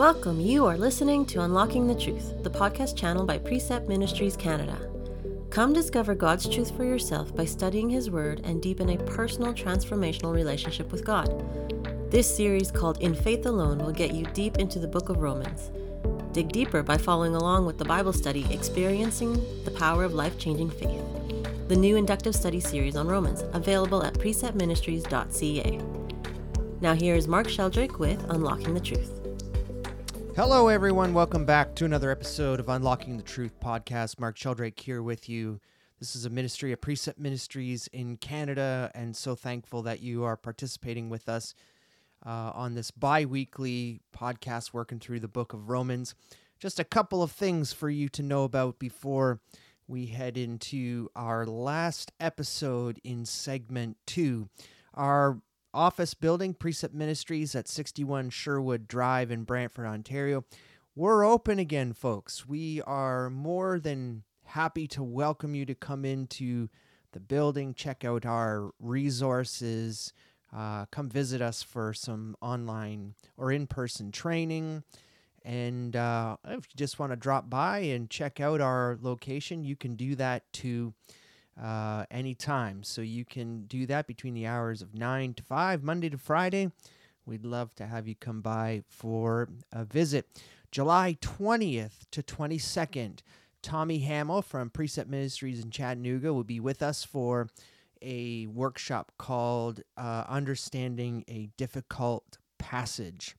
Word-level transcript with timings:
Welcome. 0.00 0.40
You 0.40 0.64
are 0.64 0.78
listening 0.78 1.26
to 1.26 1.42
Unlocking 1.42 1.86
the 1.86 1.94
Truth, 1.94 2.42
the 2.42 2.48
podcast 2.48 2.96
channel 2.96 3.26
by 3.26 3.36
Precept 3.36 3.86
Ministries 3.86 4.34
Canada. 4.34 4.88
Come 5.50 5.74
discover 5.74 6.14
God's 6.14 6.48
truth 6.48 6.74
for 6.74 6.84
yourself 6.84 7.36
by 7.36 7.44
studying 7.44 7.90
His 7.90 8.08
Word 8.08 8.40
and 8.44 8.62
deepen 8.62 8.88
a 8.88 9.04
personal 9.04 9.52
transformational 9.52 10.32
relationship 10.32 10.90
with 10.90 11.04
God. 11.04 11.44
This 12.10 12.34
series, 12.34 12.70
called 12.70 12.96
In 13.02 13.14
Faith 13.14 13.44
Alone, 13.44 13.76
will 13.76 13.92
get 13.92 14.14
you 14.14 14.24
deep 14.32 14.56
into 14.56 14.78
the 14.78 14.88
book 14.88 15.10
of 15.10 15.18
Romans. 15.18 15.70
Dig 16.32 16.48
deeper 16.50 16.82
by 16.82 16.96
following 16.96 17.34
along 17.34 17.66
with 17.66 17.76
the 17.76 17.84
Bible 17.84 18.14
study, 18.14 18.46
Experiencing 18.50 19.34
the 19.66 19.70
Power 19.70 20.04
of 20.04 20.14
Life 20.14 20.38
Changing 20.38 20.70
Faith, 20.70 21.02
the 21.68 21.76
new 21.76 21.96
inductive 21.96 22.34
study 22.34 22.60
series 22.60 22.96
on 22.96 23.06
Romans, 23.06 23.44
available 23.52 24.02
at 24.02 24.14
preceptministries.ca. 24.14 25.78
Now, 26.80 26.94
here 26.94 27.16
is 27.16 27.28
Mark 27.28 27.50
Sheldrake 27.50 27.98
with 27.98 28.24
Unlocking 28.30 28.72
the 28.72 28.80
Truth. 28.80 29.19
Hello, 30.36 30.68
everyone. 30.68 31.12
Welcome 31.12 31.44
back 31.44 31.74
to 31.74 31.84
another 31.84 32.10
episode 32.10 32.60
of 32.60 32.68
Unlocking 32.68 33.16
the 33.16 33.22
Truth 33.22 33.58
podcast. 33.60 34.20
Mark 34.20 34.36
Sheldrake 34.36 34.78
here 34.78 35.02
with 35.02 35.28
you. 35.28 35.60
This 35.98 36.14
is 36.14 36.24
a 36.24 36.30
ministry 36.30 36.72
of 36.72 36.80
Precept 36.80 37.18
Ministries 37.18 37.88
in 37.88 38.16
Canada, 38.16 38.92
and 38.94 39.14
so 39.14 39.34
thankful 39.34 39.82
that 39.82 40.00
you 40.00 40.22
are 40.22 40.36
participating 40.36 41.10
with 41.10 41.28
us 41.28 41.52
uh, 42.24 42.52
on 42.54 42.74
this 42.74 42.92
bi 42.92 43.24
weekly 43.24 44.00
podcast 44.16 44.72
working 44.72 45.00
through 45.00 45.20
the 45.20 45.28
book 45.28 45.52
of 45.52 45.68
Romans. 45.68 46.14
Just 46.60 46.78
a 46.78 46.84
couple 46.84 47.24
of 47.24 47.32
things 47.32 47.72
for 47.72 47.90
you 47.90 48.08
to 48.10 48.22
know 48.22 48.44
about 48.44 48.78
before 48.78 49.40
we 49.88 50.06
head 50.06 50.38
into 50.38 51.08
our 51.16 51.44
last 51.44 52.12
episode 52.20 53.00
in 53.02 53.26
segment 53.26 53.96
two. 54.06 54.48
Our 54.94 55.40
office 55.72 56.14
building, 56.14 56.54
Precept 56.54 56.94
Ministries 56.94 57.54
at 57.54 57.68
61 57.68 58.30
Sherwood 58.30 58.88
Drive 58.88 59.30
in 59.30 59.44
Brantford, 59.44 59.86
Ontario. 59.86 60.44
We're 60.94 61.24
open 61.24 61.58
again, 61.58 61.92
folks. 61.92 62.46
We 62.46 62.82
are 62.82 63.30
more 63.30 63.78
than 63.78 64.24
happy 64.44 64.86
to 64.88 65.02
welcome 65.02 65.54
you 65.54 65.64
to 65.66 65.74
come 65.74 66.04
into 66.04 66.68
the 67.12 67.20
building, 67.20 67.74
check 67.74 68.04
out 68.04 68.26
our 68.26 68.70
resources, 68.80 70.12
uh, 70.54 70.86
come 70.86 71.08
visit 71.08 71.40
us 71.40 71.62
for 71.62 71.92
some 71.92 72.36
online 72.40 73.14
or 73.36 73.52
in 73.52 73.66
person 73.66 74.10
training. 74.10 74.82
And 75.44 75.96
uh, 75.96 76.36
if 76.44 76.66
you 76.70 76.76
just 76.76 76.98
want 76.98 77.12
to 77.12 77.16
drop 77.16 77.48
by 77.48 77.78
and 77.78 78.10
check 78.10 78.40
out 78.40 78.60
our 78.60 78.98
location, 79.00 79.64
you 79.64 79.76
can 79.76 79.94
do 79.94 80.14
that 80.16 80.52
too 80.52 80.92
uh, 81.60 82.04
anytime. 82.10 82.82
So 82.82 83.02
you 83.02 83.24
can 83.24 83.64
do 83.66 83.86
that 83.86 84.06
between 84.06 84.34
the 84.34 84.46
hours 84.46 84.82
of 84.82 84.94
9 84.94 85.34
to 85.34 85.42
5, 85.42 85.82
Monday 85.82 86.08
to 86.08 86.18
Friday. 86.18 86.70
We'd 87.26 87.44
love 87.44 87.74
to 87.76 87.86
have 87.86 88.08
you 88.08 88.14
come 88.14 88.40
by 88.40 88.82
for 88.88 89.48
a 89.72 89.84
visit. 89.84 90.26
July 90.70 91.18
20th 91.20 92.06
to 92.12 92.22
22nd, 92.22 93.20
Tommy 93.62 93.98
Hamill 93.98 94.42
from 94.42 94.70
Precept 94.70 95.10
Ministries 95.10 95.62
in 95.62 95.70
Chattanooga 95.70 96.32
will 96.32 96.44
be 96.44 96.60
with 96.60 96.82
us 96.82 97.04
for 97.04 97.48
a 98.00 98.46
workshop 98.46 99.12
called 99.18 99.82
uh, 99.96 100.24
Understanding 100.28 101.24
a 101.28 101.50
Difficult 101.58 102.38
Passage. 102.58 103.36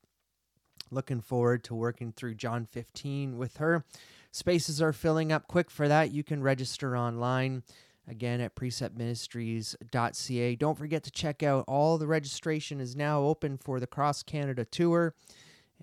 Looking 0.92 1.22
forward 1.22 1.64
to 1.64 1.74
working 1.74 2.12
through 2.12 2.36
John 2.36 2.66
15 2.66 3.38
with 3.38 3.58
her. 3.58 3.84
Spaces 4.32 4.82
are 4.82 4.94
filling 4.94 5.32
up 5.32 5.48
quick 5.48 5.72
for 5.72 5.88
that. 5.88 6.12
You 6.12 6.24
can 6.24 6.44
register 6.44 6.96
online 6.96 7.64
again 8.12 8.42
at 8.42 8.56
preceptministries.ca. 8.56 10.56
Don't 10.58 10.78
forget 10.78 11.04
to 11.04 11.12
check 11.12 11.42
out 11.42 11.64
all 11.68 11.98
the 11.98 12.06
registration 12.06 12.82
is 12.82 12.96
now 12.96 13.22
open 13.22 13.58
for 13.58 13.80
the 13.80 13.88
Cross 13.88 14.24
Canada 14.24 14.66
Tour, 14.66 15.16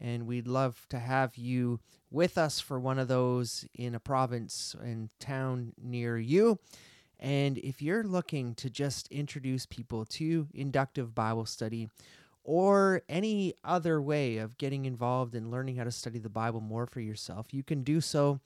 and 0.01 0.27
we'd 0.27 0.47
love 0.47 0.87
to 0.91 0.99
have 0.99 1.37
you 1.37 1.81
with 2.11 2.39
us 2.39 2.61
for 2.61 2.79
one 2.79 2.99
of 2.99 3.09
those 3.09 3.67
in 3.75 3.95
a 3.95 4.01
province 4.01 4.77
and 4.81 5.09
town 5.19 5.73
near 5.83 6.19
you. 6.19 6.59
And 7.19 7.59
if 7.59 7.83
you're 7.83 8.05
looking 8.05 8.55
to 8.57 8.71
just 8.71 9.09
introduce 9.09 9.67
people 9.67 10.05
to 10.05 10.47
inductive 10.55 11.15
Bible 11.15 11.47
study 11.47 11.89
or 12.45 13.03
any 13.09 13.55
other 13.65 14.01
way 14.01 14.39
of 14.39 14.57
getting 14.57 14.85
involved 14.85 15.35
in 15.35 15.51
learning 15.51 15.77
how 15.77 15.85
to 15.85 15.91
study 15.91 16.19
the 16.19 16.29
Bible 16.29 16.61
more 16.61 16.87
for 16.87 17.01
yourself, 17.01 17.53
you 17.53 17.65
can 17.65 17.83
do 17.83 18.01
so 18.01 18.41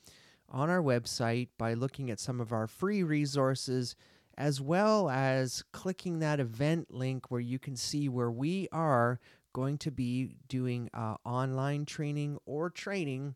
on 0.52 0.70
our 0.70 0.82
website 0.82 1.48
by 1.58 1.74
looking 1.74 2.10
at 2.10 2.20
some 2.20 2.40
of 2.40 2.52
our 2.52 2.66
free 2.66 3.02
resources 3.02 3.96
as 4.36 4.60
well 4.60 5.10
as 5.10 5.64
clicking 5.72 6.18
that 6.18 6.40
event 6.40 6.92
link 6.92 7.30
where 7.30 7.40
you 7.40 7.58
can 7.58 7.76
see 7.76 8.08
where 8.08 8.30
we 8.30 8.68
are 8.72 9.18
going 9.52 9.76
to 9.78 9.90
be 9.90 10.36
doing 10.48 10.88
uh, 10.94 11.16
online 11.24 11.84
training 11.84 12.38
or 12.46 12.70
training 12.70 13.34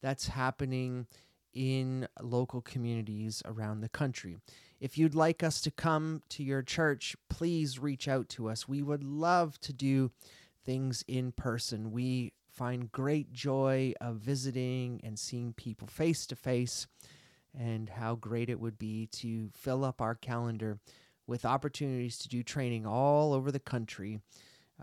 that's 0.00 0.28
happening 0.28 1.06
in 1.52 2.06
local 2.20 2.60
communities 2.60 3.42
around 3.44 3.80
the 3.80 3.88
country. 3.88 4.36
If 4.80 4.96
you'd 4.96 5.14
like 5.14 5.42
us 5.42 5.60
to 5.62 5.70
come 5.70 6.22
to 6.28 6.44
your 6.44 6.62
church, 6.62 7.16
please 7.28 7.78
reach 7.78 8.06
out 8.06 8.28
to 8.30 8.48
us. 8.48 8.68
We 8.68 8.82
would 8.82 9.02
love 9.02 9.58
to 9.60 9.72
do 9.72 10.12
things 10.64 11.04
in 11.08 11.32
person. 11.32 11.90
We 11.90 12.32
find 12.58 12.90
great 12.90 13.32
joy 13.32 13.94
of 14.00 14.16
visiting 14.16 15.00
and 15.04 15.16
seeing 15.16 15.52
people 15.52 15.86
face 15.86 16.26
to 16.26 16.36
face, 16.36 16.88
and 17.56 17.88
how 17.88 18.16
great 18.16 18.50
it 18.50 18.60
would 18.60 18.78
be 18.78 19.06
to 19.06 19.50
fill 19.54 19.84
up 19.84 20.00
our 20.00 20.16
calendar 20.16 20.78
with 21.26 21.44
opportunities 21.44 22.18
to 22.18 22.28
do 22.28 22.42
training 22.42 22.84
all 22.84 23.32
over 23.32 23.52
the 23.52 23.60
country. 23.60 24.18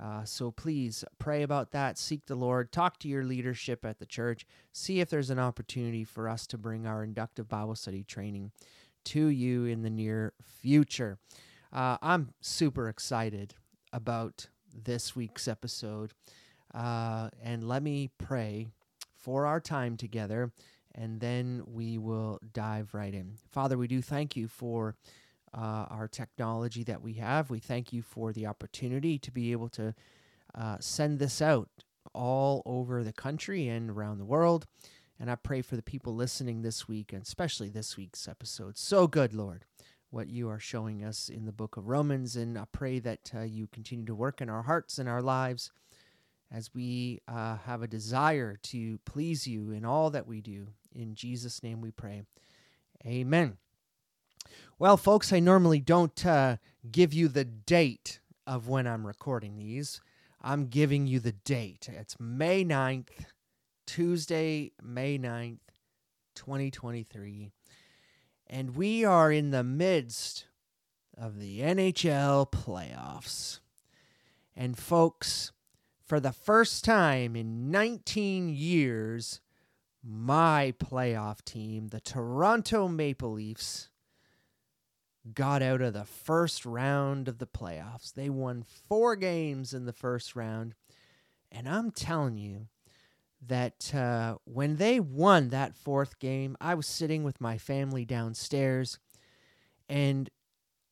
Uh, 0.02 0.24
so 0.24 0.52
please 0.52 1.04
pray 1.20 1.44
about 1.44 1.72
that. 1.72 1.98
Seek 1.98 2.26
the 2.26 2.36
Lord. 2.36 2.72
Talk 2.72 3.00
to 3.00 3.08
your 3.08 3.24
leadership 3.24 3.86
at 3.86 4.00
the 4.00 4.06
church. 4.06 4.46
See 4.72 5.00
if 5.00 5.10
there's 5.10 5.30
an 5.30 5.40
opportunity 5.40 6.04
for 6.04 6.28
us 6.30 6.48
to 6.48 6.58
bring 6.58 6.86
our 6.86 7.04
inductive 7.04 7.48
Bible 7.48 7.76
study 7.76 8.04
training 8.04 8.52
to 9.06 9.28
you 9.28 9.66
in 9.66 9.84
the 9.84 9.90
near 9.90 10.34
future. 10.42 11.18
Uh, 11.72 11.98
I'm 12.02 12.34
super 12.42 12.90
excited 12.90 13.54
about 13.94 14.48
this 14.74 15.16
week's 15.16 15.48
episode. 15.48 16.12
Uh, 16.76 17.30
and 17.42 17.64
let 17.64 17.82
me 17.82 18.10
pray 18.18 18.68
for 19.16 19.46
our 19.46 19.62
time 19.62 19.96
together, 19.96 20.52
and 20.94 21.22
then 21.22 21.64
we 21.66 21.98
will 21.98 22.40
dive 22.54 22.94
right 22.94 23.14
in. 23.14 23.38
Father, 23.52 23.78
we 23.78 23.88
do 23.88 24.02
thank 24.02 24.36
you 24.36 24.48
for 24.48 24.96
uh, 25.54 25.86
our 25.90 26.08
technology 26.08 26.84
that 26.84 27.02
we 27.02 27.14
have. 27.14 27.50
We 27.50 27.60
thank 27.60 27.94
you 27.94 28.02
for 28.02 28.34
the 28.34 28.46
opportunity 28.46 29.18
to 29.20 29.32
be 29.32 29.54
able 29.54 29.70
to 29.70 29.96
uh, 30.54 30.78
send 30.82 31.20
this 31.20 31.42
out 31.42 31.70
all 32.14 32.62
over 32.66 33.04
the 33.04 33.14
country 33.14 33.68
and 33.70 33.90
around 33.90 34.18
the 34.18 34.26
world. 34.26 34.66
And 35.18 35.32
I 35.32 35.36
pray 35.36 35.62
for 35.62 35.78
the 35.78 35.82
people 35.82 36.14
listening 36.14 36.62
this 36.62 36.90
week, 36.90 37.14
and 37.14 37.22
especially 37.22 37.70
this 37.70 37.96
week's 37.96 38.28
episode. 38.28 38.78
So 38.78 39.08
good, 39.08 39.34
Lord, 39.34 39.64
what 40.10 40.30
you 40.30 40.50
are 40.50 40.60
showing 40.60 41.06
us 41.06 41.30
in 41.30 41.46
the 41.46 41.54
book 41.54 41.78
of 41.78 41.88
Romans. 41.88 42.36
And 42.36 42.58
I 42.58 42.66
pray 42.70 43.00
that 43.00 43.32
uh, 43.34 43.42
you 43.42 43.68
continue 43.68 44.06
to 44.06 44.16
work 44.16 44.42
in 44.42 44.50
our 44.50 44.64
hearts 44.64 44.98
and 44.98 45.08
our 45.08 45.22
lives 45.22 45.72
as 46.52 46.74
we 46.74 47.20
uh, 47.28 47.58
have 47.66 47.82
a 47.82 47.88
desire 47.88 48.58
to 48.64 49.00
please 49.06 49.48
you 49.48 49.72
in 49.72 49.86
all 49.86 50.10
that 50.12 50.28
we 50.28 50.42
do. 50.42 50.68
In 50.94 51.16
Jesus' 51.16 51.64
name 51.64 51.82
we 51.82 51.92
pray. 51.92 52.24
Amen. 53.06 53.58
Well, 54.78 54.98
folks, 54.98 55.34
I 55.34 55.40
normally 55.40 55.80
don't 55.80 56.26
uh, 56.26 56.58
give 56.92 57.14
you 57.14 57.28
the 57.28 57.46
date 57.46 58.20
of 58.46 58.68
when 58.68 58.88
I'm 58.88 59.06
recording 59.06 59.58
these. 59.58 60.02
I'm 60.42 60.68
giving 60.68 61.08
you 61.08 61.20
the 61.20 61.32
date. 61.32 61.90
It's 61.92 62.20
May 62.20 62.64
9th, 62.64 63.10
Tuesday, 63.88 64.72
May 64.82 65.18
9th, 65.18 65.60
2023. 66.36 67.52
And 68.48 68.76
we 68.76 69.04
are 69.04 69.32
in 69.32 69.52
the 69.52 69.64
midst 69.64 70.46
of 71.18 71.40
the 71.40 71.62
NHL 71.62 72.52
playoffs. 72.52 73.60
And, 74.56 74.78
folks, 74.78 75.52
for 76.06 76.20
the 76.20 76.32
first 76.32 76.86
time 76.86 77.36
in 77.36 77.72
19 77.72 78.50
years, 78.50 79.42
my 80.04 80.74
playoff 80.78 81.44
team, 81.44 81.88
the 81.88 82.00
Toronto 82.00 82.88
Maple 82.88 83.34
Leafs, 83.34 83.90
got 85.34 85.64
out 85.64 85.82
of 85.82 85.94
the 85.94 86.06
first 86.06 86.66
round 86.66 87.28
of 87.28 87.40
the 87.40 87.48
playoffs. 87.48 88.14
They 88.14 88.30
won 88.30 88.64
four 88.88 89.16
games 89.16 89.74
in 89.74 89.86
the 89.86 89.94
first 89.94 90.36
round. 90.36 90.76
And 91.52 91.68
I'm 91.68 91.90
telling 91.90 92.38
you 92.38 92.68
that 93.48 93.94
uh, 93.96 94.36
when 94.46 94.76
they 94.76 95.00
won 95.00 95.50
that 95.50 95.76
fourth 95.76 96.20
game, 96.20 96.56
I 96.62 96.76
was 96.76 96.86
sitting 96.86 97.24
with 97.24 97.42
my 97.42 97.58
family 97.58 98.06
downstairs 98.06 99.00
and 99.90 100.30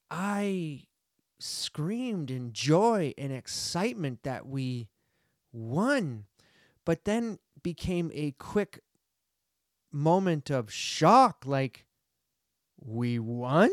I 0.09 0.83
screamed 1.39 2.31
in 2.31 2.54
joy 2.54 3.13
and 3.18 3.31
excitement 3.31 4.24
that 4.24 4.48
we 4.48 4.88
won, 5.54 6.26
but 6.84 7.06
then 7.06 7.40
became 7.62 8.12
a 8.14 8.32
quick 8.32 8.80
moment 9.92 10.50
of 10.50 10.72
shock 10.72 11.44
like, 11.46 11.86
we 12.84 13.20
won? 13.20 13.72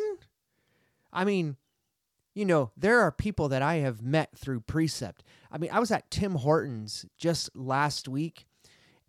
I 1.12 1.24
mean, 1.24 1.56
you 2.34 2.44
know, 2.44 2.70
there 2.76 3.00
are 3.00 3.10
people 3.10 3.48
that 3.48 3.62
I 3.62 3.76
have 3.76 4.02
met 4.02 4.36
through 4.36 4.60
Precept. 4.60 5.24
I 5.50 5.58
mean, 5.58 5.70
I 5.72 5.80
was 5.80 5.90
at 5.90 6.10
Tim 6.10 6.36
Hortons 6.36 7.04
just 7.18 7.54
last 7.56 8.06
week, 8.06 8.46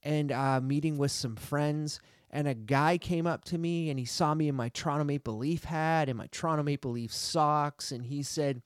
and 0.04 0.32
uh, 0.32 0.60
meeting 0.62 0.98
with 0.98 1.12
some 1.12 1.36
friends. 1.36 2.00
And 2.32 2.48
a 2.48 2.54
guy 2.54 2.98
came 2.98 3.28
up 3.28 3.44
to 3.46 3.58
me 3.58 3.90
and 3.90 4.00
he 4.00 4.06
saw 4.06 4.34
me 4.34 4.48
in 4.48 4.56
my 4.56 4.70
Toronto 4.70 5.04
Maple 5.04 5.38
Leaf 5.38 5.66
hat 5.66 6.08
and 6.08 6.18
my 6.18 6.28
Toronto 6.32 6.64
Maple 6.64 6.92
Leaf 6.92 7.14
socks. 7.14 7.92
And 7.92 8.06
he 8.06 8.24
said, 8.24 8.62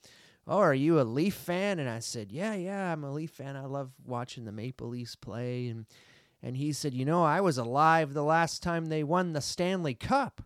Oh, 0.47 0.59
are 0.59 0.73
you 0.73 0.99
a 0.99 1.03
Leaf 1.03 1.33
fan? 1.33 1.79
And 1.79 1.89
I 1.89 1.99
said, 1.99 2.31
Yeah, 2.31 2.53
yeah, 2.53 2.91
I'm 2.91 3.03
a 3.03 3.11
Leaf 3.11 3.31
fan. 3.31 3.55
I 3.55 3.65
love 3.65 3.91
watching 4.05 4.45
the 4.45 4.51
Maple 4.51 4.89
Leafs 4.89 5.15
play. 5.15 5.67
And, 5.67 5.85
and 6.43 6.55
he 6.55 6.71
said, 6.71 6.93
You 6.93 7.05
know, 7.05 7.23
I 7.23 7.41
was 7.41 7.57
alive 7.57 8.13
the 8.13 8.23
last 8.23 8.61
time 8.61 8.85
they 8.85 9.03
won 9.03 9.33
the 9.33 9.41
Stanley 9.41 9.95
Cup. 9.95 10.41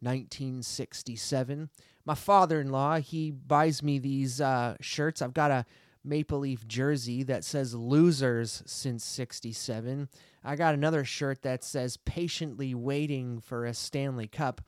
1967. 0.00 1.68
My 2.04 2.14
father 2.14 2.60
in 2.60 2.70
law, 2.70 2.96
he 2.96 3.30
buys 3.30 3.82
me 3.82 3.98
these 3.98 4.40
uh, 4.40 4.76
shirts. 4.80 5.20
I've 5.20 5.34
got 5.34 5.50
a 5.50 5.66
Maple 6.02 6.40
Leaf 6.40 6.66
jersey 6.66 7.22
that 7.24 7.44
says 7.44 7.74
losers 7.74 8.62
since 8.66 9.04
67. 9.04 10.08
I 10.42 10.56
got 10.56 10.74
another 10.74 11.04
shirt 11.04 11.42
that 11.42 11.62
says 11.62 11.98
patiently 11.98 12.74
waiting 12.74 13.40
for 13.40 13.66
a 13.66 13.74
Stanley 13.74 14.26
Cup. 14.26 14.62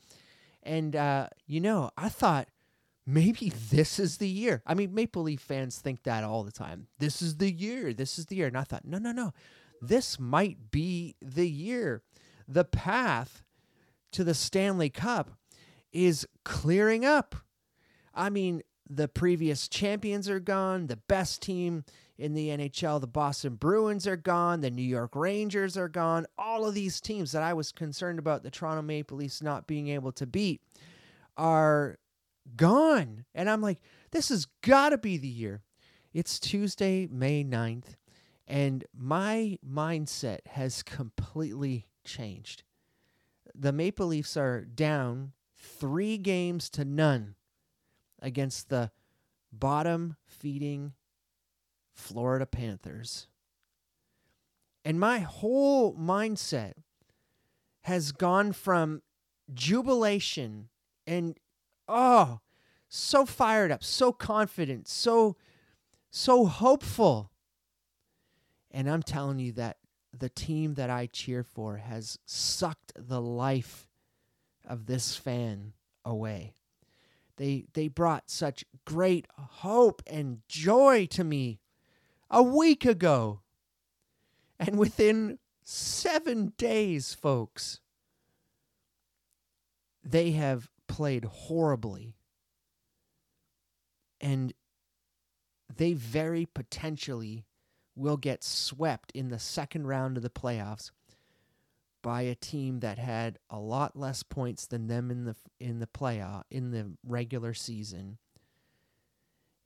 And, 0.62 0.94
uh, 0.94 1.28
you 1.46 1.60
know, 1.60 1.90
I 1.96 2.10
thought 2.10 2.48
maybe 3.06 3.52
this 3.70 3.98
is 3.98 4.18
the 4.18 4.28
year. 4.28 4.62
I 4.66 4.74
mean, 4.74 4.94
Maple 4.94 5.22
Leaf 5.22 5.40
fans 5.40 5.78
think 5.78 6.02
that 6.04 6.24
all 6.24 6.44
the 6.44 6.52
time. 6.52 6.86
This 6.98 7.22
is 7.22 7.36
the 7.36 7.52
year. 7.52 7.92
This 7.92 8.18
is 8.18 8.26
the 8.26 8.36
year. 8.36 8.46
And 8.46 8.56
I 8.56 8.64
thought, 8.64 8.84
no, 8.84 8.98
no, 8.98 9.12
no. 9.12 9.32
This 9.80 10.18
might 10.18 10.70
be 10.70 11.16
the 11.20 11.48
year. 11.48 12.02
The 12.46 12.64
path 12.64 13.42
to 14.12 14.24
the 14.24 14.34
Stanley 14.34 14.90
Cup 14.90 15.30
is 15.92 16.26
clearing 16.44 17.04
up. 17.04 17.34
I 18.14 18.30
mean, 18.30 18.62
the 18.88 19.08
previous 19.08 19.68
champions 19.68 20.28
are 20.28 20.40
gone. 20.40 20.86
The 20.86 20.96
best 20.96 21.42
team 21.42 21.84
in 22.18 22.34
the 22.34 22.48
NHL, 22.48 23.00
the 23.00 23.06
Boston 23.06 23.54
Bruins, 23.54 24.06
are 24.06 24.16
gone. 24.16 24.60
The 24.60 24.70
New 24.70 24.82
York 24.82 25.16
Rangers 25.16 25.76
are 25.76 25.88
gone. 25.88 26.26
All 26.38 26.66
of 26.66 26.74
these 26.74 27.00
teams 27.00 27.32
that 27.32 27.42
I 27.42 27.54
was 27.54 27.72
concerned 27.72 28.18
about 28.18 28.42
the 28.42 28.50
Toronto 28.50 28.82
Maple 28.82 29.16
Leafs 29.16 29.42
not 29.42 29.66
being 29.66 29.88
able 29.88 30.12
to 30.12 30.26
beat 30.26 30.60
are 31.36 31.98
gone. 32.56 33.24
And 33.34 33.48
I'm 33.48 33.60
like, 33.60 33.80
this 34.10 34.28
has 34.28 34.46
got 34.62 34.90
to 34.90 34.98
be 34.98 35.16
the 35.16 35.28
year. 35.28 35.62
It's 36.12 36.38
Tuesday, 36.38 37.08
May 37.10 37.42
9th, 37.42 37.96
and 38.46 38.84
my 38.94 39.58
mindset 39.66 40.40
has 40.48 40.82
completely 40.82 41.86
changed. 42.04 42.64
The 43.54 43.72
Maple 43.72 44.08
Leafs 44.08 44.36
are 44.36 44.62
down 44.62 45.32
three 45.56 46.18
games 46.18 46.68
to 46.70 46.84
none 46.84 47.34
against 48.20 48.68
the 48.68 48.90
bottom 49.52 50.16
feeding 50.26 50.92
Florida 51.94 52.46
Panthers. 52.46 53.28
And 54.84 54.98
my 54.98 55.20
whole 55.20 55.94
mindset 55.94 56.74
has 57.82 58.12
gone 58.12 58.52
from 58.52 59.02
jubilation 59.54 60.68
and 61.06 61.36
oh, 61.92 62.40
so 62.88 63.24
fired 63.26 63.70
up, 63.70 63.84
so 63.84 64.12
confident, 64.12 64.88
so 64.88 65.36
so 66.10 66.46
hopeful. 66.46 67.30
And 68.70 68.88
I'm 68.88 69.02
telling 69.02 69.38
you 69.38 69.52
that 69.52 69.76
the 70.18 70.28
team 70.28 70.74
that 70.74 70.90
I 70.90 71.06
cheer 71.06 71.42
for 71.42 71.76
has 71.76 72.18
sucked 72.24 72.92
the 72.96 73.20
life 73.20 73.88
of 74.66 74.86
this 74.86 75.16
fan 75.16 75.72
away. 76.04 76.54
They 77.36 77.66
they 77.72 77.88
brought 77.88 78.30
such 78.30 78.64
great 78.84 79.26
hope 79.36 80.02
and 80.06 80.40
joy 80.48 81.06
to 81.10 81.24
me 81.24 81.60
a 82.30 82.42
week 82.42 82.84
ago. 82.84 83.40
And 84.58 84.78
within 84.78 85.38
7 85.64 86.52
days, 86.56 87.14
folks, 87.14 87.80
they 90.04 90.32
have 90.32 90.70
played 90.92 91.24
horribly. 91.24 92.12
And 94.20 94.52
they 95.74 95.94
very 95.94 96.44
potentially 96.44 97.46
will 97.96 98.18
get 98.18 98.44
swept 98.44 99.10
in 99.12 99.30
the 99.30 99.38
second 99.38 99.86
round 99.86 100.18
of 100.18 100.22
the 100.22 100.28
playoffs 100.28 100.90
by 102.02 102.22
a 102.22 102.34
team 102.34 102.80
that 102.80 102.98
had 102.98 103.38
a 103.48 103.58
lot 103.58 103.96
less 103.96 104.22
points 104.22 104.66
than 104.66 104.86
them 104.86 105.10
in 105.10 105.24
the 105.24 105.34
in 105.58 105.78
the 105.78 105.86
playoff 105.86 106.42
in 106.50 106.72
the 106.72 106.92
regular 107.06 107.54
season. 107.54 108.18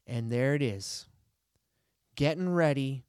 And 0.06 0.30
there 0.30 0.54
it 0.54 0.62
is. 0.62 1.06
Getting 2.14 2.50
ready 2.50 3.02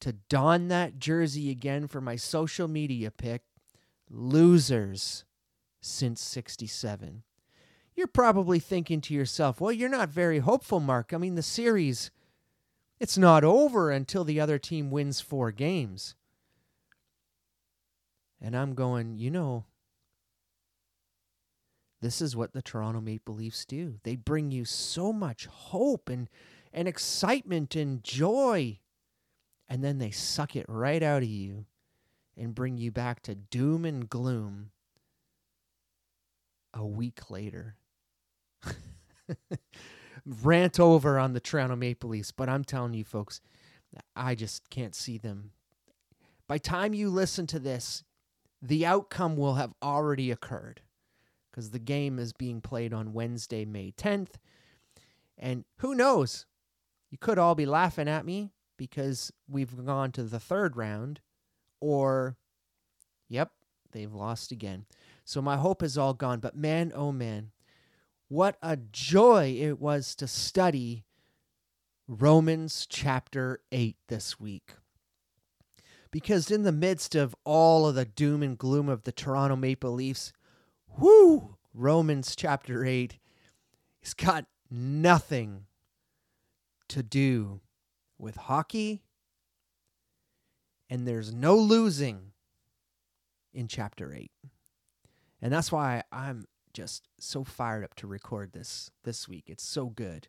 to 0.00 0.12
don 0.28 0.68
that 0.68 0.98
jersey 0.98 1.50
again 1.50 1.88
for 1.88 2.02
my 2.02 2.16
social 2.16 2.68
media 2.68 3.10
pick. 3.10 3.42
Losers 4.10 5.24
since 5.82 6.22
67. 6.22 7.24
You're 7.94 8.06
probably 8.06 8.58
thinking 8.58 9.02
to 9.02 9.14
yourself, 9.14 9.60
well, 9.60 9.72
you're 9.72 9.90
not 9.90 10.08
very 10.08 10.38
hopeful, 10.38 10.80
Mark. 10.80 11.12
I 11.12 11.18
mean, 11.18 11.34
the 11.34 11.42
series, 11.42 12.10
it's 12.98 13.18
not 13.18 13.44
over 13.44 13.90
until 13.90 14.24
the 14.24 14.40
other 14.40 14.58
team 14.58 14.90
wins 14.90 15.20
four 15.20 15.50
games. 15.50 16.14
And 18.40 18.56
I'm 18.56 18.74
going, 18.74 19.18
you 19.18 19.30
know, 19.30 19.66
this 22.00 22.22
is 22.22 22.34
what 22.34 22.52
the 22.52 22.62
Toronto 22.62 23.00
Maple 23.00 23.34
Leafs 23.34 23.64
do. 23.64 23.98
They 24.04 24.16
bring 24.16 24.50
you 24.50 24.64
so 24.64 25.12
much 25.12 25.46
hope 25.46 26.08
and, 26.08 26.28
and 26.72 26.88
excitement 26.88 27.76
and 27.76 28.02
joy. 28.02 28.78
And 29.68 29.84
then 29.84 29.98
they 29.98 30.10
suck 30.10 30.56
it 30.56 30.66
right 30.68 31.02
out 31.02 31.22
of 31.22 31.28
you 31.28 31.66
and 32.36 32.54
bring 32.54 32.78
you 32.78 32.90
back 32.90 33.22
to 33.22 33.34
doom 33.34 33.84
and 33.84 34.08
gloom 34.08 34.70
a 36.74 36.84
week 36.84 37.30
later. 37.30 37.76
Rant 40.26 40.78
over 40.78 41.18
on 41.18 41.32
the 41.32 41.40
Toronto 41.40 41.76
Maple 41.76 42.10
Leafs, 42.10 42.30
but 42.30 42.48
I'm 42.48 42.64
telling 42.64 42.94
you, 42.94 43.04
folks, 43.04 43.40
I 44.14 44.34
just 44.34 44.70
can't 44.70 44.94
see 44.94 45.18
them. 45.18 45.50
By 46.46 46.58
time 46.58 46.94
you 46.94 47.10
listen 47.10 47.46
to 47.48 47.58
this, 47.58 48.04
the 48.60 48.86
outcome 48.86 49.36
will 49.36 49.54
have 49.54 49.74
already 49.82 50.30
occurred 50.30 50.82
because 51.50 51.70
the 51.70 51.78
game 51.78 52.18
is 52.18 52.32
being 52.32 52.60
played 52.60 52.94
on 52.94 53.12
Wednesday, 53.12 53.64
May 53.64 53.92
10th. 53.92 54.34
And 55.36 55.64
who 55.78 55.94
knows? 55.94 56.46
You 57.10 57.18
could 57.18 57.38
all 57.38 57.54
be 57.54 57.66
laughing 57.66 58.08
at 58.08 58.24
me 58.24 58.52
because 58.78 59.32
we've 59.48 59.84
gone 59.84 60.12
to 60.12 60.22
the 60.22 60.40
third 60.40 60.76
round, 60.76 61.20
or, 61.80 62.36
yep, 63.28 63.50
they've 63.92 64.12
lost 64.12 64.50
again. 64.50 64.86
So 65.32 65.40
my 65.40 65.56
hope 65.56 65.82
is 65.82 65.96
all 65.96 66.12
gone. 66.12 66.40
But 66.40 66.54
man, 66.54 66.92
oh 66.94 67.10
man, 67.10 67.52
what 68.28 68.58
a 68.60 68.76
joy 68.76 69.56
it 69.58 69.80
was 69.80 70.14
to 70.16 70.28
study 70.28 71.06
Romans 72.06 72.86
chapter 72.86 73.62
8 73.72 73.96
this 74.08 74.38
week 74.38 74.74
because 76.10 76.50
in 76.50 76.64
the 76.64 76.70
midst 76.70 77.14
of 77.14 77.34
all 77.44 77.86
of 77.86 77.94
the 77.94 78.04
doom 78.04 78.42
and 78.42 78.58
gloom 78.58 78.90
of 78.90 79.04
the 79.04 79.10
Toronto 79.10 79.56
Maple 79.56 79.92
Leafs, 79.92 80.34
whoo, 80.98 81.56
Romans 81.72 82.36
chapter 82.36 82.84
8 82.84 83.18
has 84.02 84.12
got 84.12 84.44
nothing 84.70 85.64
to 86.88 87.02
do 87.02 87.62
with 88.18 88.36
hockey, 88.36 89.02
and 90.90 91.08
there's 91.08 91.32
no 91.32 91.56
losing 91.56 92.32
in 93.54 93.66
chapter 93.66 94.12
8. 94.12 94.30
And 95.42 95.52
that's 95.52 95.72
why 95.72 96.04
I'm 96.12 96.46
just 96.72 97.08
so 97.18 97.44
fired 97.44 97.84
up 97.84 97.94
to 97.96 98.06
record 98.06 98.52
this 98.52 98.90
this 99.04 99.28
week. 99.28 99.44
It's 99.48 99.64
so 99.64 99.86
good. 99.86 100.28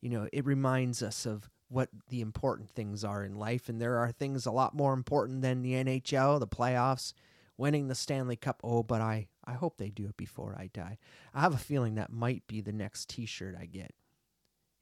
You 0.00 0.10
know, 0.10 0.28
it 0.32 0.44
reminds 0.44 1.02
us 1.02 1.24
of 1.24 1.48
what 1.68 1.88
the 2.08 2.20
important 2.20 2.70
things 2.70 3.04
are 3.04 3.24
in 3.24 3.34
life. 3.34 3.68
And 3.68 3.80
there 3.80 3.96
are 3.96 4.12
things 4.12 4.46
a 4.46 4.52
lot 4.52 4.74
more 4.74 4.92
important 4.92 5.40
than 5.40 5.62
the 5.62 5.72
NHL, 5.72 6.38
the 6.38 6.46
playoffs, 6.46 7.14
winning 7.56 7.88
the 7.88 7.94
Stanley 7.94 8.36
Cup. 8.36 8.60
Oh, 8.62 8.82
but 8.82 9.00
I, 9.00 9.28
I 9.44 9.54
hope 9.54 9.78
they 9.78 9.90
do 9.90 10.06
it 10.06 10.16
before 10.16 10.54
I 10.58 10.68
die. 10.72 10.98
I 11.32 11.40
have 11.40 11.54
a 11.54 11.58
feeling 11.58 11.94
that 11.94 12.12
might 12.12 12.46
be 12.46 12.60
the 12.60 12.72
next 12.72 13.08
t 13.08 13.26
shirt 13.26 13.56
I 13.58 13.64
get 13.64 13.92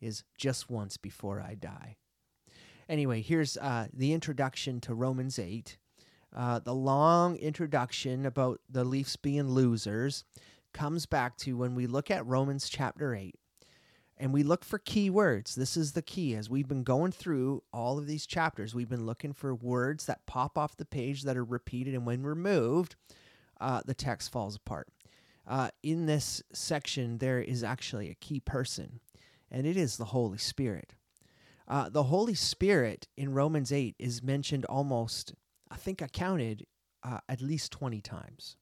is 0.00 0.24
just 0.36 0.68
once 0.68 0.96
before 0.96 1.40
I 1.40 1.54
die. 1.54 1.96
Anyway, 2.88 3.22
here's 3.22 3.56
uh, 3.56 3.86
the 3.92 4.12
introduction 4.12 4.80
to 4.80 4.92
Romans 4.92 5.38
8. 5.38 5.78
Uh, 6.34 6.58
the 6.58 6.74
long 6.74 7.36
introduction 7.36 8.24
about 8.24 8.60
the 8.70 8.84
Leafs 8.84 9.16
being 9.16 9.48
losers 9.50 10.24
comes 10.72 11.04
back 11.06 11.36
to 11.36 11.56
when 11.56 11.74
we 11.74 11.86
look 11.86 12.10
at 12.10 12.26
Romans 12.26 12.68
chapter 12.68 13.14
8 13.14 13.34
and 14.22 14.32
we 14.32 14.42
look 14.42 14.64
for 14.64 14.78
key 14.78 15.10
words. 15.10 15.54
This 15.54 15.76
is 15.76 15.92
the 15.92 16.00
key. 16.00 16.34
As 16.34 16.48
we've 16.48 16.68
been 16.68 16.84
going 16.84 17.12
through 17.12 17.64
all 17.72 17.98
of 17.98 18.06
these 18.06 18.24
chapters, 18.24 18.74
we've 18.74 18.88
been 18.88 19.04
looking 19.04 19.32
for 19.32 19.54
words 19.54 20.06
that 20.06 20.26
pop 20.26 20.56
off 20.56 20.76
the 20.76 20.84
page 20.84 21.22
that 21.22 21.36
are 21.36 21.44
repeated, 21.44 21.92
and 21.92 22.06
when 22.06 22.22
removed, 22.22 22.94
uh, 23.60 23.82
the 23.84 23.94
text 23.94 24.30
falls 24.30 24.56
apart. 24.56 24.86
Uh, 25.46 25.70
in 25.82 26.06
this 26.06 26.40
section, 26.52 27.18
there 27.18 27.40
is 27.40 27.64
actually 27.64 28.10
a 28.10 28.14
key 28.14 28.38
person, 28.38 29.00
and 29.50 29.66
it 29.66 29.76
is 29.76 29.96
the 29.96 30.06
Holy 30.06 30.38
Spirit. 30.38 30.94
Uh, 31.66 31.88
the 31.88 32.04
Holy 32.04 32.34
Spirit 32.34 33.08
in 33.16 33.32
Romans 33.32 33.72
8 33.72 33.96
is 33.98 34.22
mentioned 34.22 34.64
almost 34.66 35.34
I 35.72 35.76
think 35.76 36.02
I 36.02 36.06
counted 36.06 36.66
uh, 37.02 37.18
at 37.28 37.40
least 37.40 37.72
20 37.72 38.02
times. 38.02 38.56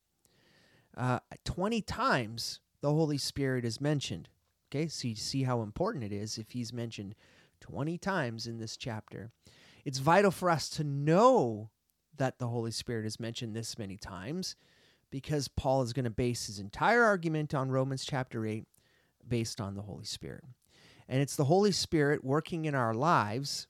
Uh, 0.96 1.18
20 1.44 1.82
times 1.82 2.60
the 2.80 2.90
Holy 2.90 3.18
Spirit 3.18 3.64
is 3.64 3.80
mentioned. 3.80 4.28
Okay, 4.70 4.86
so 4.86 5.08
you 5.08 5.16
see 5.16 5.42
how 5.42 5.62
important 5.62 6.04
it 6.04 6.12
is 6.12 6.38
if 6.38 6.52
he's 6.52 6.72
mentioned 6.72 7.16
20 7.60 7.98
times 7.98 8.46
in 8.46 8.58
this 8.58 8.76
chapter. 8.76 9.32
It's 9.84 9.98
vital 9.98 10.30
for 10.30 10.48
us 10.48 10.68
to 10.70 10.84
know 10.84 11.70
that 12.16 12.38
the 12.38 12.46
Holy 12.46 12.70
Spirit 12.70 13.06
is 13.06 13.18
mentioned 13.18 13.56
this 13.56 13.76
many 13.76 13.96
times 13.96 14.54
because 15.10 15.48
Paul 15.48 15.82
is 15.82 15.92
going 15.92 16.04
to 16.04 16.10
base 16.10 16.46
his 16.46 16.60
entire 16.60 17.02
argument 17.02 17.54
on 17.54 17.72
Romans 17.72 18.04
chapter 18.04 18.46
8 18.46 18.66
based 19.26 19.60
on 19.60 19.74
the 19.74 19.82
Holy 19.82 20.04
Spirit. 20.04 20.44
And 21.08 21.20
it's 21.20 21.34
the 21.34 21.44
Holy 21.44 21.72
Spirit 21.72 22.22
working 22.22 22.66
in 22.66 22.76
our 22.76 22.94
lives 22.94 23.66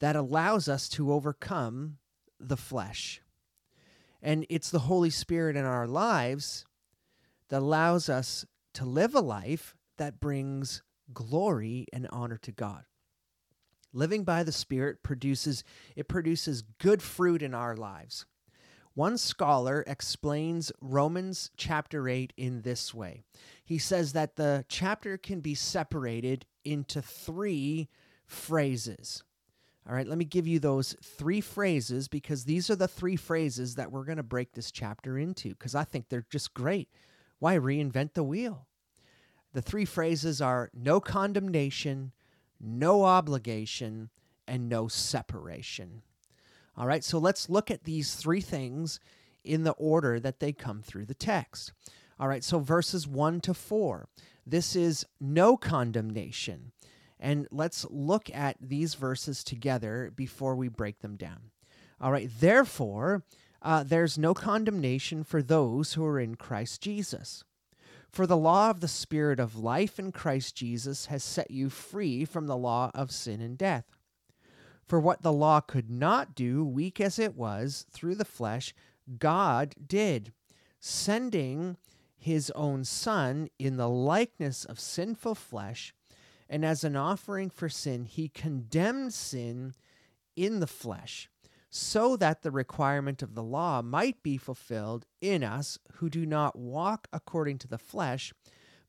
that 0.00 0.16
allows 0.16 0.68
us 0.68 0.88
to 0.90 1.12
overcome 1.12 1.96
the 2.40 2.56
flesh. 2.56 3.20
And 4.22 4.46
it's 4.48 4.70
the 4.70 4.80
Holy 4.80 5.10
Spirit 5.10 5.56
in 5.56 5.64
our 5.64 5.86
lives 5.86 6.64
that 7.48 7.60
allows 7.62 8.08
us 8.08 8.44
to 8.74 8.84
live 8.84 9.14
a 9.14 9.20
life 9.20 9.74
that 9.98 10.20
brings 10.20 10.82
glory 11.12 11.86
and 11.92 12.06
honor 12.10 12.38
to 12.38 12.52
God. 12.52 12.84
Living 13.92 14.22
by 14.24 14.44
the 14.44 14.52
Spirit 14.52 15.02
produces 15.02 15.64
it 15.96 16.06
produces 16.08 16.62
good 16.78 17.02
fruit 17.02 17.42
in 17.42 17.54
our 17.54 17.76
lives. 17.76 18.24
One 18.94 19.18
scholar 19.18 19.84
explains 19.86 20.72
Romans 20.80 21.50
chapter 21.56 22.08
8 22.08 22.32
in 22.36 22.62
this 22.62 22.92
way. 22.92 23.22
He 23.64 23.78
says 23.78 24.12
that 24.12 24.36
the 24.36 24.64
chapter 24.68 25.16
can 25.16 25.40
be 25.40 25.54
separated 25.54 26.44
into 26.64 27.00
three 27.00 27.88
phrases. 28.26 29.22
All 29.88 29.94
right, 29.94 30.06
let 30.06 30.18
me 30.18 30.24
give 30.24 30.46
you 30.46 30.58
those 30.58 30.94
three 31.02 31.40
phrases 31.40 32.06
because 32.06 32.44
these 32.44 32.70
are 32.70 32.76
the 32.76 32.86
three 32.86 33.16
phrases 33.16 33.74
that 33.74 33.90
we're 33.90 34.04
going 34.04 34.18
to 34.18 34.22
break 34.22 34.52
this 34.52 34.70
chapter 34.70 35.18
into 35.18 35.50
because 35.50 35.74
I 35.74 35.84
think 35.84 36.08
they're 36.08 36.26
just 36.30 36.54
great. 36.54 36.88
Why 37.38 37.56
reinvent 37.56 38.14
the 38.14 38.22
wheel? 38.22 38.66
The 39.52 39.62
three 39.62 39.84
phrases 39.84 40.40
are 40.40 40.70
no 40.74 41.00
condemnation, 41.00 42.12
no 42.60 43.04
obligation, 43.04 44.10
and 44.46 44.68
no 44.68 44.86
separation. 44.86 46.02
All 46.76 46.86
right, 46.86 47.02
so 47.02 47.18
let's 47.18 47.48
look 47.48 47.70
at 47.70 47.84
these 47.84 48.14
three 48.14 48.40
things 48.40 49.00
in 49.42 49.64
the 49.64 49.72
order 49.72 50.20
that 50.20 50.40
they 50.40 50.52
come 50.52 50.82
through 50.82 51.06
the 51.06 51.14
text. 51.14 51.72
All 52.18 52.28
right, 52.28 52.44
so 52.44 52.58
verses 52.60 53.08
1 53.08 53.40
to 53.40 53.54
4. 53.54 54.08
This 54.46 54.76
is 54.76 55.06
no 55.20 55.56
condemnation. 55.56 56.72
And 57.20 57.46
let's 57.50 57.86
look 57.90 58.34
at 58.34 58.56
these 58.60 58.94
verses 58.94 59.44
together 59.44 60.10
before 60.16 60.56
we 60.56 60.68
break 60.68 61.00
them 61.00 61.16
down. 61.16 61.50
All 62.00 62.10
right, 62.10 62.30
therefore, 62.40 63.22
uh, 63.60 63.82
there's 63.82 64.16
no 64.16 64.32
condemnation 64.32 65.22
for 65.22 65.42
those 65.42 65.92
who 65.92 66.04
are 66.04 66.18
in 66.18 66.36
Christ 66.36 66.80
Jesus. 66.80 67.44
For 68.08 68.26
the 68.26 68.38
law 68.38 68.70
of 68.70 68.80
the 68.80 68.88
Spirit 68.88 69.38
of 69.38 69.54
life 69.54 69.98
in 69.98 70.12
Christ 70.12 70.56
Jesus 70.56 71.06
has 71.06 71.22
set 71.22 71.50
you 71.50 71.68
free 71.68 72.24
from 72.24 72.46
the 72.46 72.56
law 72.56 72.90
of 72.94 73.12
sin 73.12 73.42
and 73.42 73.56
death. 73.56 73.84
For 74.88 74.98
what 74.98 75.22
the 75.22 75.32
law 75.32 75.60
could 75.60 75.90
not 75.90 76.34
do, 76.34 76.64
weak 76.64 77.00
as 77.00 77.18
it 77.18 77.36
was, 77.36 77.86
through 77.92 78.16
the 78.16 78.24
flesh, 78.24 78.74
God 79.18 79.74
did, 79.86 80.32
sending 80.80 81.76
his 82.16 82.50
own 82.52 82.84
Son 82.84 83.48
in 83.58 83.76
the 83.76 83.88
likeness 83.88 84.64
of 84.64 84.80
sinful 84.80 85.36
flesh 85.36 85.94
and 86.50 86.64
as 86.64 86.82
an 86.82 86.96
offering 86.96 87.48
for 87.48 87.68
sin, 87.68 88.04
he 88.04 88.28
condemned 88.28 89.14
sin 89.14 89.72
in 90.34 90.58
the 90.58 90.66
flesh, 90.66 91.30
so 91.70 92.16
that 92.16 92.42
the 92.42 92.50
requirement 92.50 93.22
of 93.22 93.36
the 93.36 93.42
law 93.42 93.80
might 93.80 94.20
be 94.24 94.36
fulfilled 94.36 95.06
in 95.20 95.44
us 95.44 95.78
who 95.94 96.10
do 96.10 96.26
not 96.26 96.58
walk 96.58 97.06
according 97.12 97.58
to 97.58 97.68
the 97.68 97.78
flesh, 97.78 98.34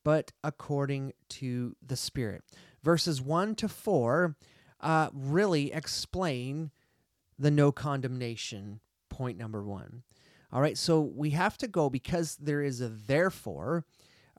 but 0.03 0.31
according 0.43 1.13
to 1.29 1.75
the 1.85 1.95
Spirit. 1.95 2.43
Verses 2.81 3.21
1 3.21 3.53
to 3.55 3.69
4 3.69 4.35
uh, 4.81 5.09
really 5.13 5.71
explain 5.71 6.71
the 7.37 7.51
no 7.51 7.71
condemnation 7.71 8.79
point 9.09 9.37
number 9.37 9.63
one. 9.63 10.01
All 10.51 10.61
right, 10.61 10.77
so 10.77 10.99
we 10.99 11.29
have 11.31 11.57
to 11.59 11.67
go 11.67 11.89
because 11.91 12.37
there 12.37 12.63
is 12.63 12.81
a 12.81 12.89
therefore. 12.89 13.85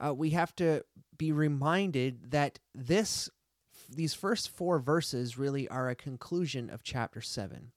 Uh, 0.05 0.13
we 0.15 0.31
have 0.31 0.55
to 0.57 0.83
be 1.17 1.33
reminded 1.33 2.33
that 2.33 2.59
this 2.75 3.31
these 3.89 4.15
first 4.15 4.49
four 4.49 4.79
verses 4.79 5.37
really 5.37 5.69
are 5.69 5.89
a 5.89 5.95
conclusion 5.95 6.71
of 6.71 6.83
chapter 6.83 7.21
7. 7.21 7.73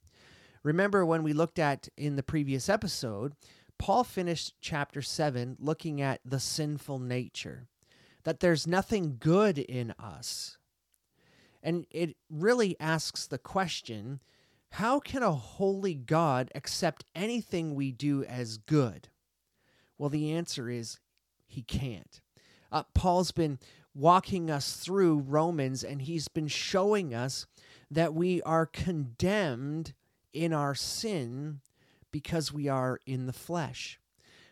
Remember 0.63 1.05
when 1.05 1.23
we 1.23 1.33
looked 1.33 1.59
at 1.59 1.89
in 1.97 2.15
the 2.15 2.23
previous 2.23 2.69
episode, 2.69 3.33
Paul 3.77 4.03
finished 4.03 4.53
chapter 4.61 5.01
7 5.01 5.57
looking 5.59 6.01
at 6.01 6.21
the 6.23 6.39
sinful 6.39 6.99
nature, 6.99 7.67
that 8.23 8.39
there's 8.39 8.65
nothing 8.65 9.17
good 9.19 9.59
in 9.59 9.93
us. 9.99 10.57
And 11.61 11.85
it 11.91 12.15
really 12.29 12.79
asks 12.79 13.27
the 13.27 13.37
question 13.37 14.21
how 14.71 14.99
can 14.99 15.23
a 15.23 15.31
holy 15.31 15.95
God 15.95 16.51
accept 16.55 17.05
anything 17.13 17.75
we 17.75 17.91
do 17.91 18.23
as 18.23 18.57
good? 18.57 19.09
Well, 19.97 20.09
the 20.09 20.31
answer 20.33 20.69
is 20.69 20.99
he 21.45 21.61
can't. 21.61 22.21
Uh, 22.71 22.83
Paul's 22.93 23.31
been 23.31 23.59
walking 23.93 24.51
us 24.51 24.73
through 24.73 25.19
Romans 25.19 25.83
and 25.83 26.01
he's 26.01 26.27
been 26.27 26.47
showing 26.47 27.13
us 27.13 27.47
that 27.89 28.13
we 28.13 28.41
are 28.41 28.65
condemned 28.65 29.93
in 30.33 30.51
our 30.51 30.75
sin 30.75 31.61
because 32.11 32.51
we 32.51 32.67
are 32.67 32.99
in 33.05 33.25
the 33.25 33.33
flesh. 33.33 33.99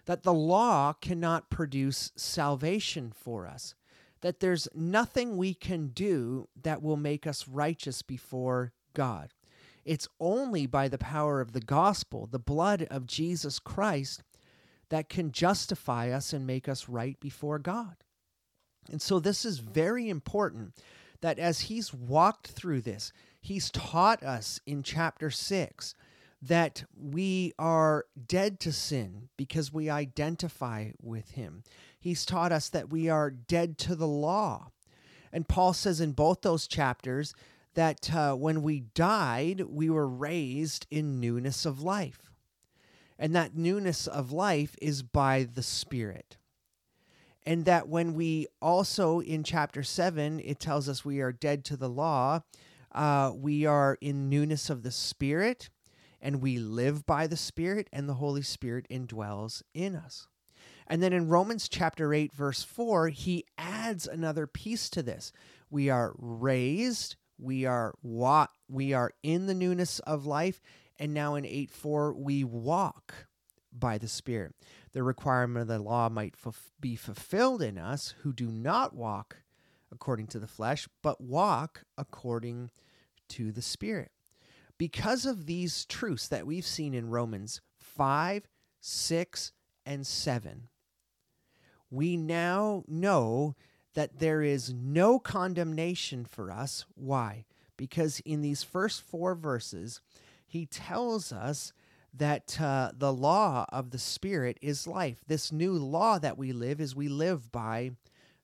That 0.06 0.24
the 0.24 0.34
law 0.34 0.94
cannot 0.94 1.50
produce 1.50 2.12
salvation 2.16 3.14
for 3.16 3.48
us. 3.48 3.76
That 4.22 4.40
there's 4.40 4.68
nothing 4.74 5.38
we 5.38 5.54
can 5.54 5.88
do 5.88 6.48
that 6.62 6.82
will 6.82 6.98
make 6.98 7.28
us 7.28 7.48
righteous 7.48 8.02
before 8.02 8.72
God. 8.94 9.34
It's 9.86 10.08
only 10.20 10.66
by 10.66 10.88
the 10.88 10.98
power 10.98 11.42
of 11.42 11.52
the 11.52 11.60
gospel, 11.60 12.28
the 12.32 12.40
blood 12.40 12.88
of 12.90 13.06
Jesus 13.06 13.60
Christ, 13.60 14.24
that 14.90 15.10
can 15.10 15.32
justify 15.32 16.10
us 16.12 16.34
and 16.34 16.46
make 16.46 16.68
us 16.68 16.90
right 16.90 17.20
before 17.20 17.60
God. 17.60 17.96
And 18.92 19.02
so 19.02 19.20
this 19.20 19.46
is 19.46 19.60
very 19.60 20.10
important 20.10 20.74
that 21.22 21.40
as 21.40 21.62
he's 21.62 21.94
walked 21.94 22.48
through 22.48 22.82
this, 22.82 23.14
he's 23.40 23.72
taught 23.72 24.24
us 24.24 24.60
in 24.66 24.84
chapter 24.84 25.30
6 25.30 25.96
that 26.42 26.84
we 26.94 27.54
are 27.58 28.06
dead 28.28 28.60
to 28.60 28.74
sin 28.74 29.30
because 29.38 29.72
we 29.72 29.90
identify 29.90 30.90
with 31.02 31.32
him. 31.32 31.64
He's 31.98 32.26
taught 32.26 32.52
us 32.52 32.68
that 32.70 32.90
we 32.90 33.08
are 33.08 33.32
dead 33.32 33.78
to 33.80 33.96
the 33.96 34.08
law. 34.08 34.72
And 35.32 35.48
Paul 35.48 35.72
says 35.72 36.02
in 36.02 36.12
both 36.12 36.42
those 36.42 36.68
chapters 36.68 37.34
that 37.76 38.14
uh, 38.14 38.36
when 38.36 38.62
we 38.62 38.82
died, 38.82 39.62
we 39.62 39.90
were 39.90 40.08
raised 40.08 40.86
in 40.92 41.22
newness 41.22 41.66
of 41.66 41.82
life. 41.82 42.33
And 43.18 43.36
that 43.36 43.56
newness 43.56 44.08
of 44.08 44.32
life 44.32 44.76
is 44.82 45.04
by 45.04 45.44
the 45.44 45.64
Spirit. 45.64 46.38
And 47.46 47.66
that 47.66 47.88
when 47.88 48.14
we 48.14 48.48
also, 48.62 49.20
in 49.20 49.44
chapter 49.44 49.84
7, 49.84 50.40
it 50.40 50.60
tells 50.60 50.88
us 50.88 51.04
we 51.04 51.20
are 51.20 51.32
dead 51.32 51.66
to 51.66 51.78
the 51.78 51.90
law, 51.90 52.42
uh, 52.94 53.32
we 53.36 53.66
are 53.66 53.98
in 54.02 54.30
newness 54.30 54.70
of 54.70 54.84
the 54.84 54.92
Spirit, 54.92 55.70
and 56.22 56.42
we 56.42 56.58
live 56.58 57.06
by 57.06 57.28
the 57.28 57.38
Spirit, 57.38 57.90
and 57.92 58.08
the 58.08 58.16
Holy 58.16 58.42
Spirit 58.42 58.88
indwells 58.90 59.62
in 59.74 59.96
us. 59.96 60.28
And 60.88 61.02
then 61.02 61.14
in 61.14 61.28
Romans 61.28 61.70
chapter 61.70 62.14
8, 62.14 62.34
verse 62.34 62.64
4, 62.64 63.10
he 63.10 63.46
adds 63.58 64.08
another 64.08 64.48
piece 64.48 64.90
to 64.92 65.04
this. 65.04 65.32
We 65.70 65.90
are 65.90 66.14
raised, 66.18 67.16
we 67.38 67.66
are 67.66 67.94
what 68.02 68.50
we 68.70 68.94
are 68.94 69.12
in 69.24 69.48
the 69.48 69.54
newness 69.54 70.00
of 70.00 70.26
life, 70.26 70.62
and 71.00 71.14
now 71.14 71.36
in 71.36 71.46
8 71.46 71.70
4, 71.70 72.14
we 72.14 72.44
walk 72.44 73.28
by 73.72 73.98
the 73.98 74.08
Spirit. 74.08 74.56
The 74.92 75.04
requirement 75.04 75.64
of 75.64 75.68
the 75.68 75.80
law 75.80 76.10
might 76.10 76.36
f- 76.46 76.72
be 76.80 76.96
fulfilled 76.96 77.62
in 77.62 77.78
us 77.78 78.14
who 78.22 78.34
do 78.34 78.52
not 78.52 78.96
walk 78.96 79.38
according 79.92 80.28
to 80.28 80.40
the 80.40 80.48
flesh, 80.48 80.88
but 81.02 81.22
walk 81.22 81.84
according 81.98 82.70
to 83.30 83.52
the 83.52 83.62
Spirit. 83.62 84.12
Because 84.78 85.26
of 85.26 85.46
these 85.46 85.86
truths 85.86 86.28
that 86.28 86.48
we've 86.48 86.66
seen 86.66 86.94
in 86.94 87.10
Romans 87.10 87.62
5, 87.80 88.48
6, 88.82 89.52
and 89.86 90.06
7, 90.06 90.68
we 91.90 92.18
now 92.18 92.84
know 92.88 93.56
that 93.94 94.20
there 94.20 94.42
is 94.42 94.74
no 94.74 95.20
condemnation 95.20 96.26
for 96.26 96.52
us. 96.52 96.86
Why? 96.96 97.46
Because 97.78 98.20
in 98.22 98.42
these 98.42 98.64
first 98.64 99.02
four 99.02 99.36
verses, 99.36 100.02
he 100.54 100.68
tells 100.68 101.32
us 101.32 101.74
that 102.14 102.62
uh, 102.62 102.92
the 102.96 103.12
law 103.12 103.66
of 103.70 103.90
the 103.90 103.98
Spirit 103.98 104.60
is 104.62 104.86
life. 104.86 105.22
This 105.26 105.52
new 105.52 105.74
law 105.74 106.20
that 106.20 106.38
we 106.38 106.54
live 106.54 106.80
is 106.80 106.96
we 106.96 107.08
live 107.08 107.52
by 107.52 107.94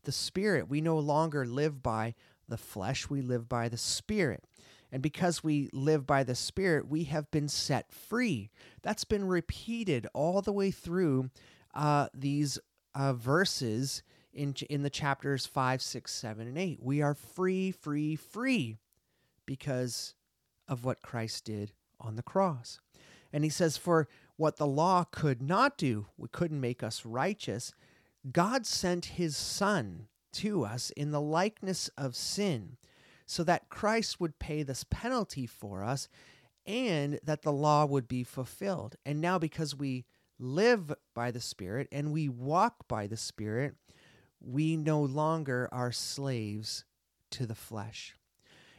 the 0.05 0.11
Spirit. 0.11 0.67
We 0.67 0.81
no 0.81 0.97
longer 0.97 1.45
live 1.45 1.83
by 1.83 2.15
the 2.47 2.57
flesh, 2.57 3.11
we 3.11 3.21
live 3.21 3.47
by 3.47 3.69
the 3.69 3.77
Spirit. 3.77 4.43
And 4.91 5.03
because 5.03 5.43
we 5.43 5.69
live 5.71 6.07
by 6.07 6.23
the 6.23 6.33
Spirit, 6.33 6.87
we 6.87 7.03
have 7.03 7.29
been 7.29 7.47
set 7.47 7.91
free. 7.91 8.49
That's 8.81 9.03
been 9.03 9.27
repeated 9.27 10.07
all 10.11 10.41
the 10.41 10.51
way 10.51 10.71
through 10.71 11.29
uh, 11.75 12.07
these 12.11 12.57
uh, 12.95 13.13
verses 13.13 14.01
in, 14.33 14.55
in 14.67 14.81
the 14.81 14.89
chapters 14.89 15.45
5, 15.45 15.79
6, 15.79 16.11
7, 16.11 16.47
and 16.47 16.57
8. 16.57 16.79
We 16.81 17.03
are 17.03 17.13
free, 17.13 17.69
free, 17.69 18.15
free 18.15 18.77
because 19.45 20.15
of 20.67 20.83
what 20.83 21.03
Christ 21.03 21.45
did 21.45 21.71
on 21.99 22.15
the 22.15 22.23
cross. 22.23 22.79
And 23.31 23.43
he 23.43 23.49
says, 23.49 23.77
For 23.77 24.07
what 24.37 24.57
the 24.57 24.67
law 24.67 25.05
could 25.11 25.41
not 25.41 25.77
do, 25.77 26.07
we 26.17 26.27
couldn't 26.31 26.61
make 26.61 26.81
us 26.83 27.05
righteous, 27.05 27.73
God 28.31 28.65
sent 28.65 29.05
his 29.05 29.37
Son 29.37 30.07
to 30.33 30.63
us 30.63 30.91
in 30.91 31.11
the 31.11 31.21
likeness 31.21 31.89
of 31.97 32.15
sin, 32.15 32.77
so 33.25 33.43
that 33.43 33.69
Christ 33.69 34.19
would 34.19 34.39
pay 34.39 34.63
this 34.63 34.83
penalty 34.83 35.45
for 35.45 35.83
us 35.83 36.07
and 36.65 37.19
that 37.23 37.41
the 37.41 37.51
law 37.51 37.85
would 37.85 38.07
be 38.07 38.23
fulfilled. 38.23 38.95
And 39.05 39.21
now, 39.21 39.39
because 39.39 39.75
we 39.75 40.05
live 40.39 40.93
by 41.13 41.31
the 41.31 41.41
Spirit 41.41 41.87
and 41.91 42.11
we 42.11 42.29
walk 42.29 42.87
by 42.87 43.07
the 43.07 43.17
Spirit, 43.17 43.75
we 44.39 44.77
no 44.77 45.01
longer 45.01 45.67
are 45.71 45.91
slaves 45.91 46.85
to 47.31 47.45
the 47.45 47.55
flesh. 47.55 48.15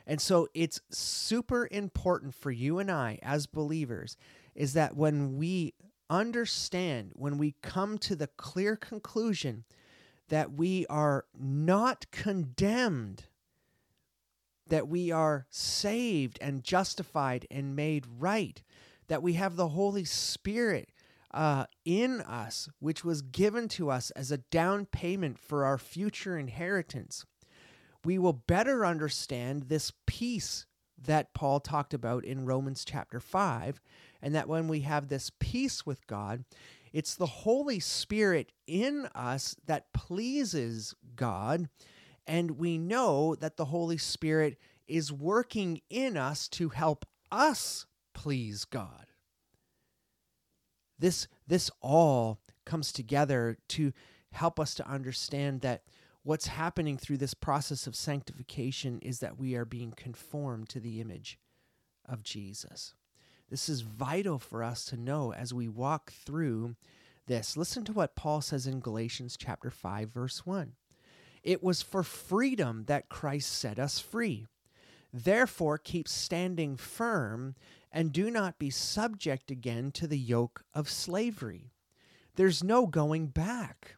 And 0.06 0.20
so 0.20 0.48
it's 0.54 0.80
super 0.90 1.68
important 1.70 2.34
for 2.34 2.50
you 2.50 2.78
and 2.78 2.90
I 2.90 3.18
as 3.22 3.46
believers 3.46 4.16
is 4.54 4.72
that 4.72 4.96
when 4.96 5.36
we 5.36 5.74
understand, 6.08 7.12
when 7.14 7.38
we 7.38 7.54
come 7.62 7.96
to 7.98 8.16
the 8.16 8.26
clear 8.26 8.76
conclusion 8.76 9.64
that 10.28 10.52
we 10.52 10.86
are 10.86 11.24
not 11.38 12.10
condemned, 12.10 13.24
that 14.68 14.88
we 14.88 15.10
are 15.10 15.46
saved 15.50 16.38
and 16.40 16.64
justified 16.64 17.46
and 17.50 17.76
made 17.76 18.06
right, 18.18 18.62
that 19.08 19.22
we 19.22 19.34
have 19.34 19.56
the 19.56 19.68
Holy 19.68 20.04
Spirit 20.04 20.90
uh, 21.32 21.66
in 21.84 22.20
us, 22.22 22.68
which 22.78 23.04
was 23.04 23.22
given 23.22 23.68
to 23.68 23.90
us 23.90 24.10
as 24.12 24.30
a 24.30 24.38
down 24.38 24.86
payment 24.86 25.38
for 25.38 25.64
our 25.64 25.78
future 25.78 26.38
inheritance, 26.38 27.24
we 28.04 28.18
will 28.18 28.32
better 28.32 28.84
understand 28.84 29.64
this 29.64 29.92
peace 30.06 30.66
that 31.02 31.32
Paul 31.34 31.60
talked 31.60 31.94
about 31.94 32.24
in 32.24 32.44
Romans 32.44 32.84
chapter 32.84 33.20
5, 33.20 33.80
and 34.22 34.34
that 34.34 34.48
when 34.48 34.68
we 34.68 34.80
have 34.80 35.08
this 35.08 35.30
peace 35.38 35.86
with 35.86 36.06
God, 36.06 36.44
it's 36.92 37.14
the 37.14 37.26
Holy 37.26 37.80
Spirit 37.80 38.52
in 38.66 39.08
us 39.14 39.56
that 39.66 39.92
pleases 39.92 40.94
God, 41.16 41.68
and 42.26 42.52
we 42.52 42.78
know 42.78 43.34
that 43.34 43.56
the 43.56 43.66
Holy 43.66 43.98
Spirit 43.98 44.58
is 44.86 45.12
working 45.12 45.80
in 45.88 46.16
us 46.16 46.48
to 46.48 46.70
help 46.70 47.06
us 47.30 47.86
please 48.12 48.64
God. 48.64 49.06
This 50.98 51.28
this 51.46 51.70
all 51.80 52.40
comes 52.66 52.92
together 52.92 53.56
to 53.68 53.92
help 54.32 54.60
us 54.60 54.74
to 54.74 54.88
understand 54.88 55.62
that 55.62 55.82
what's 56.22 56.48
happening 56.48 56.96
through 56.96 57.18
this 57.18 57.34
process 57.34 57.86
of 57.86 57.96
sanctification 57.96 58.98
is 59.00 59.20
that 59.20 59.38
we 59.38 59.54
are 59.54 59.64
being 59.64 59.92
conformed 59.92 60.68
to 60.70 60.80
the 60.80 61.00
image 61.00 61.38
of 62.06 62.22
Jesus. 62.22 62.94
This 63.48 63.68
is 63.68 63.80
vital 63.80 64.38
for 64.38 64.62
us 64.62 64.84
to 64.86 64.96
know 64.96 65.32
as 65.32 65.52
we 65.52 65.68
walk 65.68 66.12
through 66.12 66.76
this. 67.26 67.56
Listen 67.56 67.84
to 67.84 67.92
what 67.92 68.14
Paul 68.14 68.40
says 68.40 68.66
in 68.66 68.80
Galatians 68.80 69.36
chapter 69.38 69.70
5 69.70 70.10
verse 70.10 70.46
1. 70.46 70.72
It 71.42 71.62
was 71.62 71.82
for 71.82 72.02
freedom 72.02 72.84
that 72.86 73.08
Christ 73.08 73.52
set 73.52 73.78
us 73.78 73.98
free. 73.98 74.46
Therefore 75.12 75.78
keep 75.78 76.06
standing 76.06 76.76
firm 76.76 77.54
and 77.90 78.12
do 78.12 78.30
not 78.30 78.58
be 78.58 78.70
subject 78.70 79.50
again 79.50 79.90
to 79.92 80.06
the 80.06 80.18
yoke 80.18 80.64
of 80.74 80.88
slavery. 80.88 81.72
There's 82.36 82.62
no 82.62 82.86
going 82.86 83.28
back. 83.28 83.96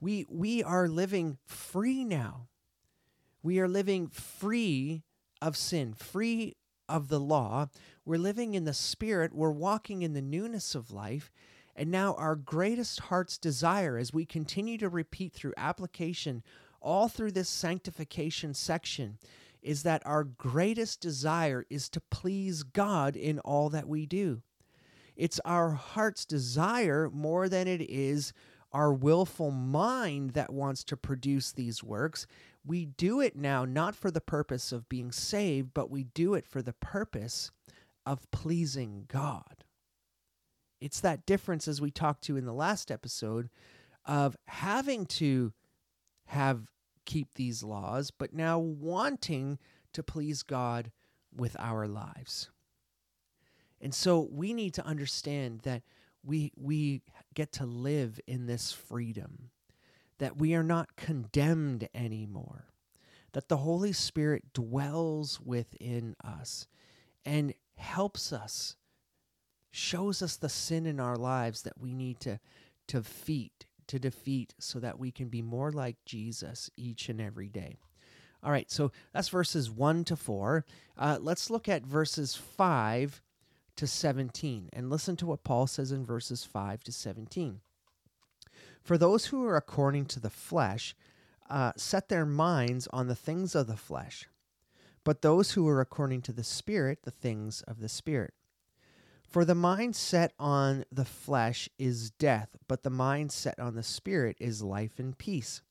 We, 0.00 0.26
we 0.28 0.62
are 0.62 0.88
living 0.88 1.38
free 1.46 2.04
now. 2.04 2.48
We 3.42 3.60
are 3.60 3.68
living 3.68 4.08
free 4.08 5.02
of 5.40 5.56
sin, 5.56 5.94
free 5.94 6.56
of 6.88 7.08
the 7.08 7.20
law. 7.20 7.68
We're 8.04 8.18
living 8.18 8.54
in 8.54 8.64
the 8.64 8.74
Spirit. 8.74 9.34
We're 9.34 9.50
walking 9.50 10.02
in 10.02 10.12
the 10.12 10.22
newness 10.22 10.74
of 10.74 10.90
life. 10.90 11.30
And 11.74 11.90
now, 11.90 12.14
our 12.14 12.36
greatest 12.36 13.00
heart's 13.00 13.36
desire, 13.36 13.98
as 13.98 14.12
we 14.12 14.24
continue 14.24 14.78
to 14.78 14.88
repeat 14.88 15.34
through 15.34 15.52
application 15.56 16.42
all 16.80 17.08
through 17.08 17.32
this 17.32 17.48
sanctification 17.48 18.54
section, 18.54 19.18
is 19.62 19.82
that 19.82 20.02
our 20.06 20.24
greatest 20.24 21.00
desire 21.00 21.66
is 21.68 21.88
to 21.90 22.00
please 22.00 22.62
God 22.62 23.16
in 23.16 23.40
all 23.40 23.68
that 23.70 23.88
we 23.88 24.06
do. 24.06 24.42
It's 25.16 25.40
our 25.44 25.70
heart's 25.70 26.24
desire 26.24 27.10
more 27.12 27.48
than 27.48 27.66
it 27.66 27.82
is 27.82 28.32
our 28.72 28.92
willful 28.92 29.50
mind 29.50 30.30
that 30.30 30.52
wants 30.52 30.84
to 30.84 30.96
produce 30.96 31.52
these 31.52 31.82
works. 31.82 32.26
We 32.64 32.84
do 32.84 33.20
it 33.20 33.36
now 33.36 33.64
not 33.64 33.94
for 33.94 34.10
the 34.10 34.20
purpose 34.20 34.72
of 34.72 34.88
being 34.88 35.12
saved, 35.12 35.70
but 35.72 35.90
we 35.90 36.04
do 36.04 36.34
it 36.34 36.46
for 36.46 36.62
the 36.62 36.72
purpose 36.74 37.50
of 38.04 38.30
pleasing 38.30 39.04
God. 39.08 39.64
It's 40.80 41.00
that 41.00 41.26
difference, 41.26 41.68
as 41.68 41.80
we 41.80 41.90
talked 41.90 42.22
to 42.24 42.36
in 42.36 42.44
the 42.44 42.52
last 42.52 42.90
episode, 42.90 43.48
of 44.04 44.36
having 44.46 45.06
to 45.06 45.52
have 46.26 46.70
keep 47.04 47.34
these 47.34 47.62
laws, 47.62 48.10
but 48.10 48.34
now 48.34 48.58
wanting 48.58 49.58
to 49.92 50.02
please 50.02 50.42
God 50.42 50.90
with 51.34 51.56
our 51.58 51.86
lives. 51.86 52.50
And 53.80 53.94
so 53.94 54.28
we 54.30 54.52
need 54.52 54.74
to 54.74 54.86
understand 54.86 55.60
that 55.60 55.82
we 56.26 56.52
we 56.56 57.02
get 57.34 57.52
to 57.52 57.66
live 57.66 58.20
in 58.26 58.46
this 58.46 58.72
freedom, 58.72 59.50
that 60.18 60.36
we 60.36 60.54
are 60.54 60.64
not 60.64 60.96
condemned 60.96 61.88
anymore, 61.94 62.66
that 63.32 63.48
the 63.48 63.58
Holy 63.58 63.92
Spirit 63.92 64.52
dwells 64.52 65.40
within 65.40 66.16
us 66.24 66.66
and 67.24 67.54
helps 67.76 68.32
us, 68.32 68.76
shows 69.70 70.22
us 70.22 70.36
the 70.36 70.48
sin 70.48 70.86
in 70.86 70.98
our 71.00 71.16
lives 71.16 71.62
that 71.62 71.78
we 71.80 71.94
need 71.94 72.20
to 72.20 72.40
to 72.88 73.00
defeat, 73.00 73.66
to 73.88 73.98
defeat 73.98 74.54
so 74.58 74.78
that 74.80 74.98
we 74.98 75.10
can 75.10 75.28
be 75.28 75.42
more 75.42 75.72
like 75.72 75.96
Jesus 76.04 76.70
each 76.76 77.08
and 77.08 77.20
every 77.20 77.48
day. 77.48 77.78
All 78.42 78.52
right, 78.52 78.70
so 78.70 78.92
that's 79.12 79.28
verses 79.28 79.70
1 79.70 80.04
to 80.04 80.16
4. 80.16 80.64
Uh, 80.96 81.18
let's 81.20 81.50
look 81.50 81.68
at 81.68 81.84
verses 81.84 82.36
5 82.36 83.20
to 83.76 83.86
17 83.86 84.70
and 84.72 84.90
listen 84.90 85.16
to 85.16 85.26
what 85.26 85.44
Paul 85.44 85.66
says 85.66 85.92
in 85.92 86.04
verses 86.04 86.44
5 86.44 86.82
to 86.84 86.92
17. 86.92 87.60
For 88.82 88.96
those 88.96 89.26
who 89.26 89.44
are 89.46 89.56
according 89.56 90.06
to 90.06 90.20
the 90.20 90.30
flesh 90.30 90.94
uh, 91.48 91.72
set 91.76 92.08
their 92.08 92.26
minds 92.26 92.88
on 92.92 93.08
the 93.08 93.14
things 93.14 93.54
of 93.54 93.66
the 93.66 93.76
flesh, 93.76 94.28
but 95.04 95.22
those 95.22 95.52
who 95.52 95.68
are 95.68 95.80
according 95.80 96.22
to 96.22 96.32
the 96.32 96.44
Spirit, 96.44 97.00
the 97.04 97.10
things 97.10 97.62
of 97.62 97.80
the 97.80 97.88
Spirit. 97.88 98.34
For 99.28 99.44
the 99.44 99.54
mind 99.54 99.96
set 99.96 100.32
on 100.38 100.84
the 100.90 101.04
flesh 101.04 101.68
is 101.78 102.10
death, 102.10 102.56
but 102.68 102.82
the 102.82 102.90
mind 102.90 103.32
set 103.32 103.58
on 103.58 103.74
the 103.74 103.82
spirit 103.82 104.36
is 104.40 104.62
life 104.62 104.98
and 104.98 105.18
peace. 105.18 105.62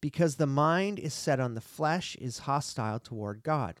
Because 0.00 0.36
the 0.36 0.46
mind 0.46 0.98
is 0.98 1.12
set 1.12 1.40
on 1.40 1.54
the 1.54 1.60
flesh 1.60 2.16
is 2.16 2.40
hostile 2.40 2.98
toward 2.98 3.42
God. 3.42 3.80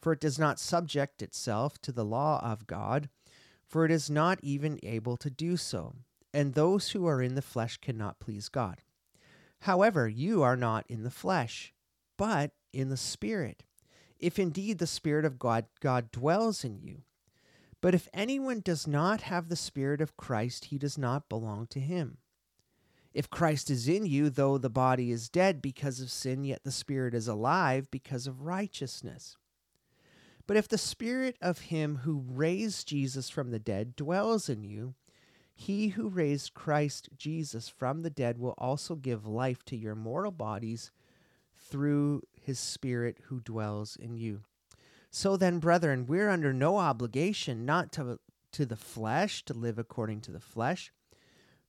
For 0.00 0.12
it 0.12 0.20
does 0.20 0.38
not 0.38 0.60
subject 0.60 1.22
itself 1.22 1.80
to 1.82 1.92
the 1.92 2.04
law 2.04 2.40
of 2.42 2.66
God, 2.66 3.08
for 3.66 3.84
it 3.84 3.90
is 3.90 4.08
not 4.08 4.38
even 4.42 4.78
able 4.82 5.16
to 5.16 5.30
do 5.30 5.56
so. 5.56 5.96
And 6.32 6.54
those 6.54 6.90
who 6.90 7.06
are 7.06 7.22
in 7.22 7.34
the 7.34 7.42
flesh 7.42 7.78
cannot 7.78 8.20
please 8.20 8.48
God. 8.48 8.82
However, 9.62 10.08
you 10.08 10.42
are 10.42 10.56
not 10.56 10.84
in 10.88 11.02
the 11.02 11.10
flesh, 11.10 11.74
but 12.16 12.52
in 12.72 12.90
the 12.90 12.96
Spirit, 12.96 13.64
if 14.18 14.38
indeed 14.38 14.78
the 14.78 14.86
Spirit 14.86 15.24
of 15.24 15.38
God, 15.38 15.66
God 15.80 16.10
dwells 16.12 16.64
in 16.64 16.78
you. 16.78 17.02
But 17.80 17.94
if 17.94 18.08
anyone 18.12 18.60
does 18.60 18.86
not 18.86 19.22
have 19.22 19.48
the 19.48 19.56
Spirit 19.56 20.00
of 20.00 20.16
Christ, 20.16 20.66
he 20.66 20.78
does 20.78 20.98
not 20.98 21.28
belong 21.28 21.66
to 21.68 21.80
him. 21.80 22.18
If 23.14 23.30
Christ 23.30 23.70
is 23.70 23.88
in 23.88 24.04
you, 24.06 24.30
though 24.30 24.58
the 24.58 24.70
body 24.70 25.10
is 25.10 25.28
dead 25.28 25.62
because 25.62 26.00
of 26.00 26.10
sin, 26.10 26.44
yet 26.44 26.64
the 26.64 26.72
Spirit 26.72 27.14
is 27.14 27.26
alive 27.26 27.90
because 27.90 28.26
of 28.26 28.42
righteousness. 28.42 29.36
But 30.48 30.56
if 30.56 30.66
the 30.66 30.78
Spirit 30.78 31.36
of 31.42 31.58
him 31.58 31.96
who 32.04 32.24
raised 32.26 32.88
Jesus 32.88 33.28
from 33.28 33.50
the 33.50 33.58
dead 33.58 33.94
dwells 33.94 34.48
in 34.48 34.64
you, 34.64 34.94
he 35.54 35.88
who 35.88 36.08
raised 36.08 36.54
Christ 36.54 37.10
Jesus 37.18 37.68
from 37.68 38.00
the 38.00 38.08
dead 38.08 38.38
will 38.38 38.54
also 38.56 38.94
give 38.94 39.26
life 39.26 39.62
to 39.66 39.76
your 39.76 39.94
mortal 39.94 40.32
bodies 40.32 40.90
through 41.54 42.22
his 42.40 42.58
Spirit 42.58 43.18
who 43.24 43.40
dwells 43.40 43.94
in 43.94 44.16
you. 44.16 44.40
So 45.10 45.36
then, 45.36 45.58
brethren, 45.58 46.06
we're 46.06 46.30
under 46.30 46.54
no 46.54 46.78
obligation 46.78 47.66
not 47.66 47.92
to, 47.92 48.18
to 48.52 48.64
the 48.64 48.74
flesh 48.74 49.44
to 49.44 49.52
live 49.52 49.78
according 49.78 50.22
to 50.22 50.32
the 50.32 50.40
flesh. 50.40 50.90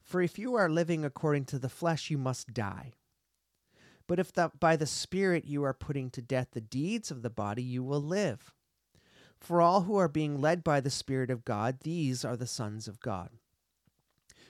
For 0.02 0.22
if 0.22 0.40
you 0.40 0.56
are 0.56 0.70
living 0.70 1.04
according 1.04 1.46
to 1.46 1.60
the 1.60 1.68
flesh, 1.68 2.10
you 2.10 2.18
must 2.18 2.54
die. 2.54 2.94
But 4.08 4.20
if 4.20 4.32
the, 4.32 4.52
by 4.58 4.78
the 4.78 4.88
Spirit 4.88 5.44
you 5.44 5.66
are 5.66 5.74
putting 5.74 6.10
to 6.12 6.22
death 6.22 6.52
the 6.54 6.62
deeds 6.62 7.12
of 7.12 7.24
the 7.24 7.30
body, 7.30 7.62
you 7.62 7.84
will 7.84 8.02
live. 8.02 8.54
For 9.40 9.62
all 9.62 9.82
who 9.82 9.96
are 9.98 10.08
being 10.08 10.42
led 10.42 10.64
by 10.64 10.82
the 10.82 10.90
Spirit 10.90 11.30
of 11.30 11.46
God, 11.46 11.80
these 11.82 12.26
are 12.26 12.36
the 12.36 12.48
sons 12.48 12.88
of 12.88 13.00
God. 13.00 13.30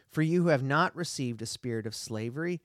For 0.09 0.21
you 0.21 0.43
who 0.43 0.49
have 0.49 0.63
not 0.63 0.95
received 0.95 1.41
a 1.41 1.45
spirit 1.45 1.85
of 1.85 1.95
slavery, 1.95 2.61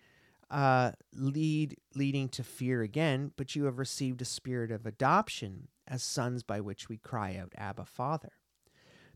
uh, 0.50 0.92
lead 1.14 1.76
leading 1.94 2.28
to 2.30 2.42
fear 2.42 2.82
again, 2.82 3.32
but 3.36 3.54
you 3.54 3.64
have 3.64 3.78
received 3.78 4.22
a 4.22 4.26
spirit 4.26 4.70
of 4.70 4.86
adoption 4.86 5.68
as 5.86 6.02
sons 6.02 6.42
by 6.42 6.60
which 6.60 6.88
we 6.88 6.96
cry 6.96 7.36
out, 7.36 7.52
Abba, 7.56 7.84
Father. 7.84 8.32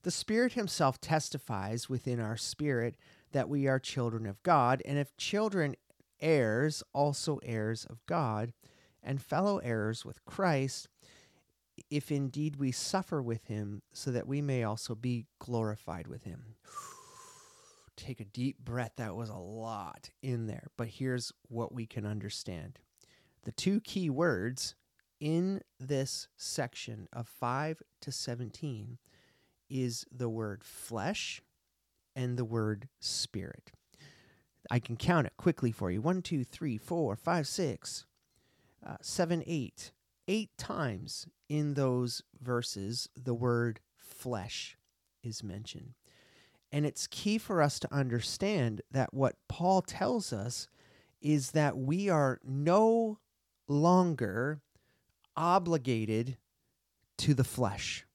The 0.02 0.10
Spirit 0.10 0.52
Himself 0.52 1.00
testifies 1.00 1.88
within 1.88 2.20
our 2.20 2.36
spirit 2.36 2.96
that 3.32 3.48
we 3.48 3.66
are 3.66 3.78
children 3.78 4.26
of 4.26 4.42
God, 4.42 4.82
and 4.84 4.98
if 4.98 5.16
children, 5.16 5.74
heirs, 6.20 6.82
also 6.92 7.38
heirs 7.42 7.84
of 7.84 8.04
God, 8.06 8.52
and 9.02 9.22
fellow 9.22 9.58
heirs 9.58 10.04
with 10.04 10.24
Christ, 10.24 10.88
if 11.90 12.10
indeed 12.10 12.56
we 12.56 12.72
suffer 12.72 13.22
with 13.22 13.46
Him, 13.46 13.82
so 13.92 14.10
that 14.10 14.26
we 14.26 14.40
may 14.40 14.62
also 14.64 14.94
be 14.94 15.26
glorified 15.38 16.06
with 16.06 16.24
Him. 16.24 16.56
Take 17.96 18.20
a 18.20 18.24
deep 18.24 18.58
breath. 18.60 18.92
That 18.96 19.16
was 19.16 19.28
a 19.28 19.36
lot 19.36 20.10
in 20.22 20.46
there, 20.46 20.68
but 20.76 20.88
here's 20.88 21.32
what 21.48 21.74
we 21.74 21.86
can 21.86 22.06
understand. 22.06 22.78
The 23.44 23.52
two 23.52 23.80
key 23.80 24.10
words 24.10 24.74
in 25.20 25.62
this 25.80 26.28
section 26.36 27.08
of 27.12 27.28
5 27.28 27.82
to 28.02 28.12
17 28.12 28.98
is 29.68 30.04
the 30.12 30.28
word 30.28 30.62
flesh 30.64 31.42
and 32.14 32.36
the 32.36 32.44
word 32.44 32.88
spirit. 33.00 33.72
I 34.70 34.78
can 34.78 34.96
count 34.96 35.26
it 35.26 35.32
quickly 35.36 35.72
for 35.72 35.90
you. 35.90 36.00
One, 36.00 36.22
two, 36.22 36.44
three, 36.44 36.76
four, 36.78 37.16
five, 37.16 37.46
six, 37.46 38.06
uh, 38.86 38.96
seven, 39.00 39.42
eight. 39.46 39.92
Eight 40.26 40.50
times 40.58 41.26
in 41.48 41.74
those 41.74 42.22
verses, 42.40 43.08
the 43.16 43.34
word 43.34 43.80
flesh 43.96 44.76
is 45.22 45.42
mentioned. 45.42 45.94
And 46.70 46.84
it's 46.84 47.06
key 47.06 47.38
for 47.38 47.62
us 47.62 47.78
to 47.80 47.94
understand 47.94 48.82
that 48.90 49.14
what 49.14 49.36
Paul 49.48 49.82
tells 49.82 50.32
us 50.32 50.68
is 51.20 51.52
that 51.52 51.76
we 51.76 52.08
are 52.08 52.40
no 52.44 53.18
longer 53.66 54.60
obligated 55.36 56.36
to 57.18 57.34
the 57.34 57.44
flesh. 57.44 58.06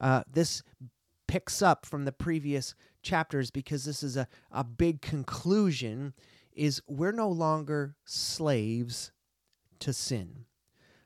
Uh, 0.00 0.22
this 0.30 0.62
picks 1.28 1.60
up 1.60 1.84
from 1.84 2.04
the 2.04 2.12
previous 2.12 2.74
chapters 3.02 3.50
because 3.50 3.84
this 3.84 4.02
is 4.02 4.16
a, 4.16 4.26
a 4.50 4.64
big 4.64 5.00
conclusion 5.00 6.14
is 6.52 6.82
we're 6.88 7.12
no 7.12 7.28
longer 7.28 7.94
slaves 8.04 9.12
to 9.78 9.92
sin 9.92 10.44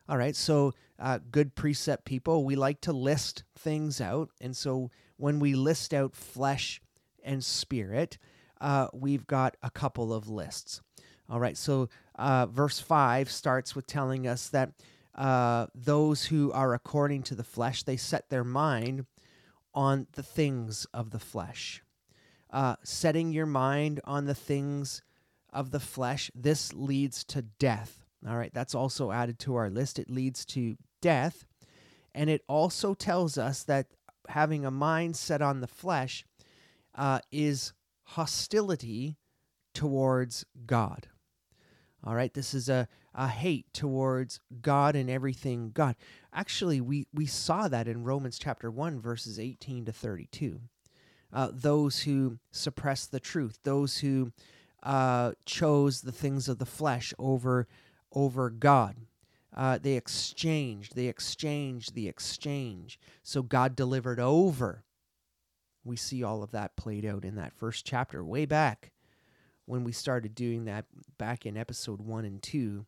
all 0.09 0.19
right 0.19 0.37
so 0.37 0.73
uh, 0.99 1.19
good 1.31 1.55
precept 1.55 2.05
people 2.05 2.45
we 2.45 2.57
like 2.57 2.81
to 2.81 2.93
list 2.93 3.45
things 3.57 4.01
out 4.01 4.31
and 4.41 4.57
so 4.57 4.91
when 5.17 5.39
we 5.41 5.55
list 5.55 5.93
out 5.93 6.15
flesh 6.15 6.81
and 7.23 7.45
spirit 7.45 8.19
uh, 8.61 8.89
we've 8.93 9.27
got 9.27 9.57
a 9.63 9.71
couple 9.71 10.13
of 10.13 10.29
lists 10.29 10.81
all 11.29 11.41
right 11.41 11.57
so 11.57 11.89
uh, 12.17 12.47
verse 12.47 12.81
5 12.81 13.31
starts 13.31 13.75
with 13.75 13.87
telling 13.87 14.27
us 14.27 14.49
that 14.49 14.71
uh, 15.15 15.67
those 15.75 16.25
who 16.25 16.51
are 16.53 16.75
according 16.75 17.23
to 17.23 17.35
the 17.35 17.45
flesh, 17.45 17.83
they 17.83 17.97
set 17.97 18.31
their 18.31 18.45
mind 18.45 19.07
on 19.73 20.07
the 20.13 20.23
things 20.23 20.87
of 20.93 21.11
the 21.11 21.19
flesh. 21.19 21.83
Uh, 22.51 22.77
setting 22.83 23.33
your 23.33 23.47
mind 23.47 24.01
on 24.05 24.27
the 24.27 24.35
things 24.35 25.03
of 25.53 25.71
the 25.71 25.81
flesh, 25.81 26.31
this 26.35 26.73
leads 26.73 27.25
to 27.25 27.43
death. 27.43 28.04
All 28.27 28.37
right, 28.37 28.53
that's 28.55 28.75
also 28.75 29.11
added 29.11 29.39
to 29.41 29.55
our 29.57 29.69
list. 29.69 29.99
It 29.99 30.11
leads 30.11 30.45
to 30.47 30.77
death. 31.03 31.45
And 32.15 32.31
it 32.31 32.43
also 32.49 32.95
tells 32.95 33.37
us 33.37 33.65
that 33.65 33.89
having 34.29 34.65
a 34.65 34.71
mind 34.71 35.17
set 35.17 35.43
on 35.43 35.61
the 35.61 35.67
flesh 35.67 36.25
uh, 36.95 37.19
is 37.31 37.73
hostility 38.05 39.19
towards 39.75 40.47
God. 40.67 41.09
All 42.03 42.15
right, 42.15 42.33
this 42.33 42.55
is 42.55 42.69
a, 42.69 42.87
a 43.15 43.29
hate 43.29 43.73
towards 43.73 44.41
God 44.61 44.95
and 44.95 45.11
everything 45.11 45.71
God. 45.73 45.97
Actually, 46.33 46.81
we, 46.81 47.07
we 47.13 47.27
saw 47.27 47.69
that 47.69 47.89
in 47.89 48.05
Romans 48.05 48.39
chapter 48.39 48.71
1, 48.71 49.01
verses 49.01 49.39
18 49.39 49.87
to 49.87 49.93
32. 49.93 50.61
Uh, 51.33 51.49
those 51.53 52.03
who 52.03 52.39
suppress 52.53 53.07
the 53.07 53.21
truth, 53.21 53.59
those 53.65 53.99
who 53.99 54.33
uh, 54.83 55.33
chose 55.47 56.03
the 56.03 56.13
things 56.13 56.49
of 56.49 56.59
the 56.59 56.67
flesh 56.67 57.13
over, 57.19 57.67
over 58.15 58.49
God. 58.51 58.97
Uh, 59.55 59.79
they 59.81 59.95
exchanged, 59.95 60.97
they 60.97 61.07
exchanged 61.07 61.95
the 61.95 62.09
exchange. 62.09 62.99
So 63.23 63.43
God 63.43 63.77
delivered 63.77 64.19
over. 64.19 64.83
We 65.85 65.97
see 65.97 66.25
all 66.25 66.43
of 66.43 66.51
that 66.53 66.77
played 66.77 67.05
out 67.05 67.25
in 67.25 67.37
that 67.37 67.55
first 67.55 67.85
chapter, 67.85 68.25
way 68.25 68.47
back 68.47 68.91
when 69.67 69.85
we 69.85 69.93
started 69.93 70.35
doing 70.35 70.65
that 70.65 70.87
back 71.19 71.47
in 71.47 71.57
episode 71.57 72.01
one 72.01 72.25
and 72.25 72.43
two. 72.43 72.87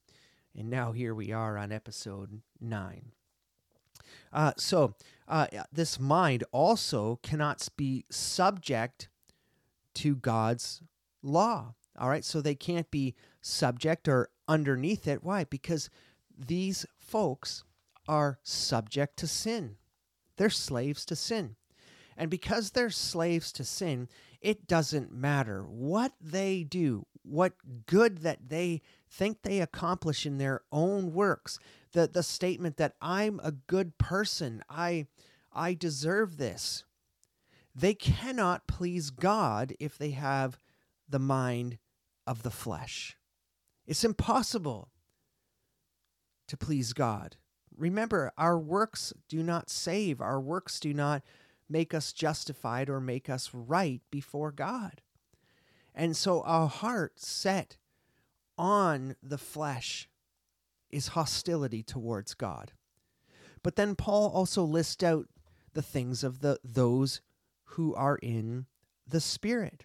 And 0.57 0.71
now 0.71 0.93
here 0.93 1.15
we 1.15 1.33
are 1.33 1.59
on 1.59 1.71
episode 1.71 2.41
nine. 2.61 3.12
Uh, 4.33 4.53
so, 4.57 4.95
uh, 5.29 5.47
this 5.73 5.99
mind 6.01 6.45
also 6.53 7.19
cannot 7.23 7.67
be 7.77 8.05
subject 8.11 9.09
to 9.95 10.17
God's 10.17 10.83
law. 11.23 11.75
All 11.99 12.09
right. 12.09 12.25
So, 12.25 12.41
they 12.41 12.55
can't 12.55 12.91
be 12.91 13.15
subject 13.41 14.09
or 14.09 14.31
underneath 14.48 15.06
it. 15.06 15.24
Why? 15.24 15.44
Because 15.44 15.90
these 16.37 16.87
folks 16.98 17.64
are 18.09 18.38
subject 18.42 19.16
to 19.18 19.26
sin, 19.26 19.76
they're 20.37 20.50
slaves 20.50 21.04
to 21.06 21.16
sin. 21.16 21.56
And 22.18 22.30
because 22.30 22.70
they're 22.70 22.88
slaves 22.88 23.52
to 23.52 23.64
sin, 23.64 24.09
it 24.40 24.66
doesn't 24.66 25.12
matter 25.12 25.64
what 25.64 26.12
they 26.20 26.64
do, 26.64 27.06
what 27.22 27.52
good 27.87 28.18
that 28.18 28.48
they 28.48 28.80
think 29.11 29.42
they 29.42 29.61
accomplish 29.61 30.24
in 30.24 30.38
their 30.38 30.62
own 30.72 31.12
works. 31.12 31.59
The, 31.92 32.06
the 32.06 32.22
statement 32.22 32.78
that 32.78 32.94
I'm 33.02 33.40
a 33.42 33.52
good 33.52 33.98
person, 33.98 34.62
I, 34.70 35.06
I 35.52 35.74
deserve 35.74 36.38
this. 36.38 36.85
They 37.74 37.92
cannot 37.92 38.66
please 38.66 39.11
God 39.11 39.74
if 39.78 39.98
they 39.98 40.12
have 40.12 40.59
the 41.09 41.18
mind 41.18 41.78
of 42.26 42.42
the 42.42 42.50
flesh. 42.50 43.16
It's 43.87 44.05
impossible 44.05 44.90
to 46.49 46.57
please 46.57 46.92
God. 46.92 47.37
Remember, 47.77 48.33
our 48.38 48.59
works 48.59 49.12
do 49.29 49.42
not 49.42 49.70
save, 49.70 50.20
our 50.20 50.40
works 50.40 50.81
do 50.81 50.94
not 50.94 51.22
make 51.68 51.92
us 51.92 52.12
justified 52.12 52.88
or 52.88 53.01
make 53.01 53.29
us 53.29 53.51
right 53.53 54.01
before 54.11 54.53
God. 54.53 55.03
And 55.94 56.16
so 56.16 56.42
our 56.42 56.68
heart 56.68 57.20
set 57.20 57.77
on 58.59 59.16
the 59.22 59.38
flesh 59.38 60.09
is 60.90 61.09
hostility 61.09 61.83
towards 61.83 62.35
God. 62.35 62.72
But 63.62 63.77
then 63.77 63.96
Paul 63.96 64.31
also 64.31 64.62
lists 64.62 65.03
out 65.03 65.27
the 65.75 65.83
things 65.83 66.22
of 66.22 66.40
the 66.40 66.59
those 66.64 67.20
who 67.70 67.94
are 67.94 68.16
in 68.16 68.66
the 69.07 69.20
spirit. 69.20 69.85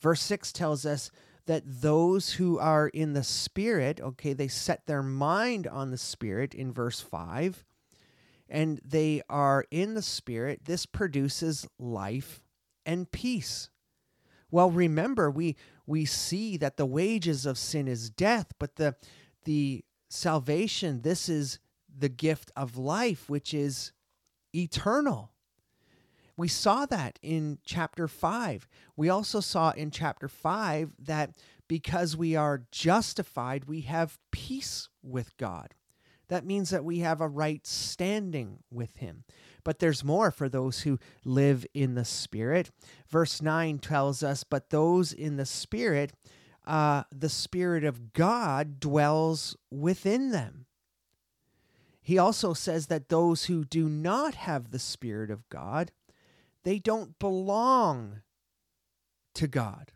Verse 0.00 0.20
6 0.20 0.52
tells 0.52 0.84
us 0.84 1.10
that 1.46 1.62
those 1.66 2.32
who 2.32 2.58
are 2.58 2.88
in 2.88 3.12
the 3.12 3.24
spirit, 3.24 4.00
okay, 4.00 4.32
they 4.32 4.48
set 4.48 4.86
their 4.86 5.02
mind 5.02 5.66
on 5.66 5.90
the 5.90 5.98
spirit 5.98 6.54
in 6.54 6.72
verse 6.72 7.00
5 7.00 7.64
and 8.48 8.80
they 8.84 9.22
are 9.28 9.64
in 9.70 9.94
the 9.94 10.02
Spirit, 10.02 10.60
this 10.64 10.86
produces 10.86 11.66
life 11.78 12.40
and 12.84 13.10
peace. 13.10 13.70
Well, 14.50 14.70
remember, 14.70 15.30
we, 15.30 15.56
we 15.86 16.04
see 16.04 16.56
that 16.58 16.76
the 16.76 16.86
wages 16.86 17.46
of 17.46 17.58
sin 17.58 17.88
is 17.88 18.10
death, 18.10 18.52
but 18.58 18.76
the, 18.76 18.94
the 19.44 19.84
salvation, 20.08 21.00
this 21.00 21.28
is 21.28 21.58
the 21.96 22.08
gift 22.08 22.52
of 22.56 22.76
life, 22.76 23.28
which 23.28 23.52
is 23.52 23.92
eternal. 24.54 25.32
We 26.36 26.48
saw 26.48 26.86
that 26.86 27.18
in 27.22 27.58
chapter 27.64 28.08
5. 28.08 28.68
We 28.96 29.08
also 29.08 29.40
saw 29.40 29.70
in 29.70 29.90
chapter 29.90 30.28
5 30.28 30.94
that 30.98 31.30
because 31.68 32.16
we 32.16 32.34
are 32.36 32.66
justified, 32.72 33.64
we 33.64 33.82
have 33.82 34.18
peace 34.30 34.88
with 35.02 35.36
God 35.36 35.74
that 36.28 36.44
means 36.44 36.70
that 36.70 36.84
we 36.84 37.00
have 37.00 37.20
a 37.20 37.28
right 37.28 37.66
standing 37.66 38.58
with 38.70 38.96
him. 38.96 39.24
But 39.62 39.78
there's 39.78 40.04
more 40.04 40.30
for 40.30 40.48
those 40.48 40.80
who 40.80 40.98
live 41.24 41.66
in 41.74 41.94
the 41.94 42.04
Spirit. 42.04 42.70
Verse 43.08 43.40
9 43.40 43.78
tells 43.78 44.22
us, 44.22 44.44
But 44.44 44.70
those 44.70 45.12
in 45.12 45.36
the 45.36 45.46
Spirit, 45.46 46.12
uh, 46.66 47.04
the 47.10 47.28
Spirit 47.28 47.84
of 47.84 48.12
God 48.12 48.80
dwells 48.80 49.56
within 49.70 50.30
them. 50.30 50.66
He 52.02 52.18
also 52.18 52.52
says 52.52 52.88
that 52.88 53.08
those 53.08 53.44
who 53.44 53.64
do 53.64 53.88
not 53.88 54.34
have 54.34 54.70
the 54.70 54.78
Spirit 54.78 55.30
of 55.30 55.48
God, 55.48 55.90
they 56.64 56.78
don't 56.78 57.18
belong 57.18 58.22
to 59.34 59.46
God. 59.46 59.92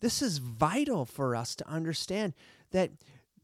This 0.00 0.22
is 0.22 0.38
vital 0.38 1.04
for 1.04 1.34
us 1.34 1.56
to 1.56 1.68
understand 1.68 2.34
that 2.70 2.90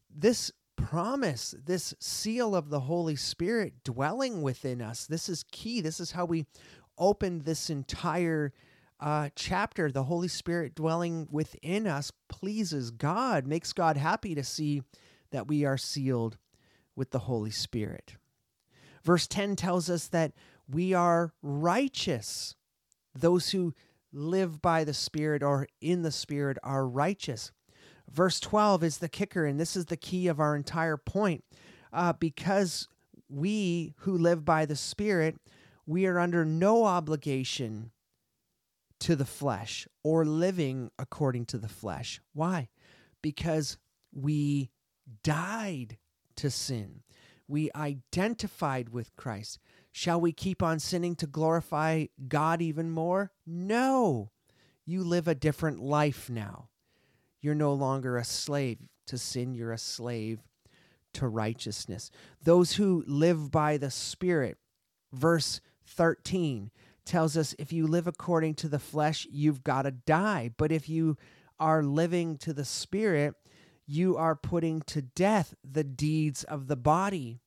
this 0.09 0.51
promise, 0.75 1.55
this 1.65 1.93
seal 1.99 2.55
of 2.55 2.69
the 2.69 2.81
Holy 2.81 3.15
Spirit 3.15 3.83
dwelling 3.83 4.41
within 4.41 4.81
us, 4.81 5.05
this 5.05 5.27
is 5.27 5.43
key. 5.51 5.81
This 5.81 5.99
is 5.99 6.11
how 6.11 6.25
we 6.25 6.45
opened 6.97 7.41
this 7.41 7.69
entire 7.69 8.53
uh, 8.99 9.29
chapter. 9.35 9.91
The 9.91 10.03
Holy 10.03 10.27
Spirit 10.27 10.75
dwelling 10.75 11.27
within 11.31 11.87
us 11.87 12.11
pleases 12.29 12.91
God, 12.91 13.47
makes 13.47 13.73
God 13.73 13.97
happy 13.97 14.35
to 14.35 14.43
see 14.43 14.83
that 15.31 15.47
we 15.47 15.65
are 15.65 15.77
sealed 15.77 16.37
with 16.95 17.09
the 17.09 17.19
Holy 17.19 17.51
Spirit. 17.51 18.15
Verse 19.03 19.27
10 19.27 19.55
tells 19.55 19.89
us 19.89 20.07
that 20.07 20.33
we 20.69 20.93
are 20.93 21.33
righteous. 21.41 22.55
Those 23.15 23.51
who 23.51 23.73
live 24.11 24.61
by 24.61 24.83
the 24.83 24.93
Spirit 24.93 25.43
or 25.43 25.67
in 25.81 26.03
the 26.03 26.11
Spirit 26.11 26.57
are 26.63 26.87
righteous. 26.87 27.51
Verse 28.11 28.39
12 28.39 28.83
is 28.83 28.97
the 28.99 29.09
kicker, 29.09 29.45
and 29.45 29.59
this 29.59 29.75
is 29.75 29.85
the 29.85 29.97
key 29.97 30.27
of 30.27 30.39
our 30.39 30.55
entire 30.55 30.97
point. 30.97 31.43
Uh, 31.91 32.13
because 32.13 32.87
we 33.29 33.93
who 33.99 34.17
live 34.17 34.45
by 34.45 34.65
the 34.65 34.75
Spirit, 34.75 35.37
we 35.85 36.05
are 36.05 36.19
under 36.19 36.45
no 36.45 36.85
obligation 36.85 37.91
to 38.99 39.15
the 39.15 39.25
flesh 39.25 39.87
or 40.03 40.25
living 40.25 40.89
according 40.97 41.45
to 41.45 41.57
the 41.57 41.67
flesh. 41.67 42.21
Why? 42.33 42.69
Because 43.21 43.77
we 44.13 44.69
died 45.23 45.97
to 46.37 46.49
sin. 46.49 47.01
We 47.47 47.69
identified 47.75 48.89
with 48.89 49.15
Christ. 49.15 49.59
Shall 49.95 50.19
we 50.19 50.33
keep 50.33 50.63
on 50.63 50.79
sinning 50.79 51.15
to 51.17 51.27
glorify 51.27 52.07
God 52.27 52.63
even 52.63 52.89
more? 52.89 53.31
No. 53.45 54.31
You 54.85 55.03
live 55.03 55.27
a 55.27 55.35
different 55.35 55.79
life 55.79 56.31
now. 56.31 56.69
You're 57.39 57.53
no 57.53 57.73
longer 57.73 58.17
a 58.17 58.23
slave 58.23 58.79
to 59.07 59.19
sin, 59.19 59.53
you're 59.53 59.71
a 59.71 59.77
slave 59.77 60.39
to 61.13 61.27
righteousness. 61.27 62.09
Those 62.41 62.73
who 62.73 63.03
live 63.05 63.51
by 63.51 63.77
the 63.77 63.91
Spirit, 63.91 64.57
verse 65.11 65.61
13 65.85 66.71
tells 67.05 67.37
us 67.37 67.53
if 67.59 67.71
you 67.71 67.85
live 67.85 68.07
according 68.07 68.55
to 68.55 68.67
the 68.67 68.79
flesh, 68.79 69.27
you've 69.29 69.63
got 69.63 69.83
to 69.83 69.91
die. 69.91 70.49
But 70.57 70.71
if 70.71 70.89
you 70.89 71.17
are 71.59 71.83
living 71.83 72.37
to 72.39 72.51
the 72.51 72.65
Spirit, 72.65 73.35
you 73.85 74.17
are 74.17 74.35
putting 74.35 74.81
to 74.83 75.03
death 75.03 75.53
the 75.63 75.83
deeds 75.83 76.43
of 76.43 76.65
the 76.67 76.77
body. 76.77 77.41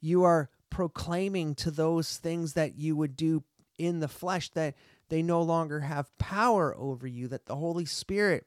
You 0.00 0.22
are 0.22 0.48
proclaiming 0.74 1.54
to 1.54 1.70
those 1.70 2.16
things 2.16 2.54
that 2.54 2.76
you 2.76 2.96
would 2.96 3.14
do 3.16 3.44
in 3.78 4.00
the 4.00 4.08
flesh 4.08 4.48
that 4.50 4.74
they 5.08 5.22
no 5.22 5.40
longer 5.40 5.78
have 5.78 6.18
power 6.18 6.74
over 6.76 7.06
you, 7.06 7.28
that 7.28 7.46
the 7.46 7.54
Holy 7.54 7.84
Spirit 7.84 8.44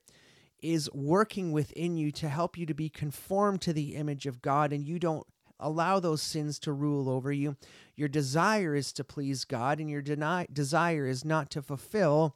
is 0.62 0.92
working 0.94 1.54
within 1.54 1.96
you 1.96 2.12
to 2.12 2.28
help 2.28 2.58
you 2.58 2.66
to 2.66 2.74
be 2.74 2.90
conformed 2.90 3.62
to 3.62 3.72
the 3.72 3.96
image 3.96 4.26
of 4.26 4.42
God, 4.42 4.74
and 4.74 4.86
you 4.86 5.00
don't 5.00 5.26
allow 5.58 6.02
those 6.02 6.22
sins 6.22 6.60
to 6.60 6.74
rule 6.74 7.08
over 7.08 7.32
you. 7.32 7.56
Your 7.96 8.10
desire 8.10 8.76
is 8.76 8.92
to 8.94 9.06
please 9.06 9.46
God, 9.46 9.80
and 9.80 9.90
your 9.90 10.02
deny- 10.02 10.48
desire 10.52 11.08
is 11.08 11.24
not 11.24 11.50
to 11.52 11.62
fulfill 11.62 12.36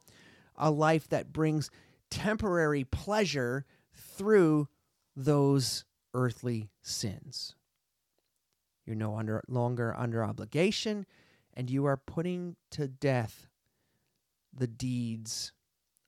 a 0.56 0.70
life 0.70 1.06
that 1.10 1.34
brings 1.34 1.70
temporary 2.08 2.84
pleasure 2.84 3.66
through 3.92 4.68
those 5.14 5.84
earthly 6.14 6.70
sins. 6.80 7.56
You're 8.84 8.96
no 8.96 9.16
under, 9.16 9.42
longer 9.48 9.94
under 9.96 10.24
obligation, 10.24 11.06
and 11.54 11.70
you 11.70 11.84
are 11.84 11.96
putting 11.96 12.56
to 12.72 12.88
death 12.88 13.46
the 14.52 14.66
deeds 14.66 15.52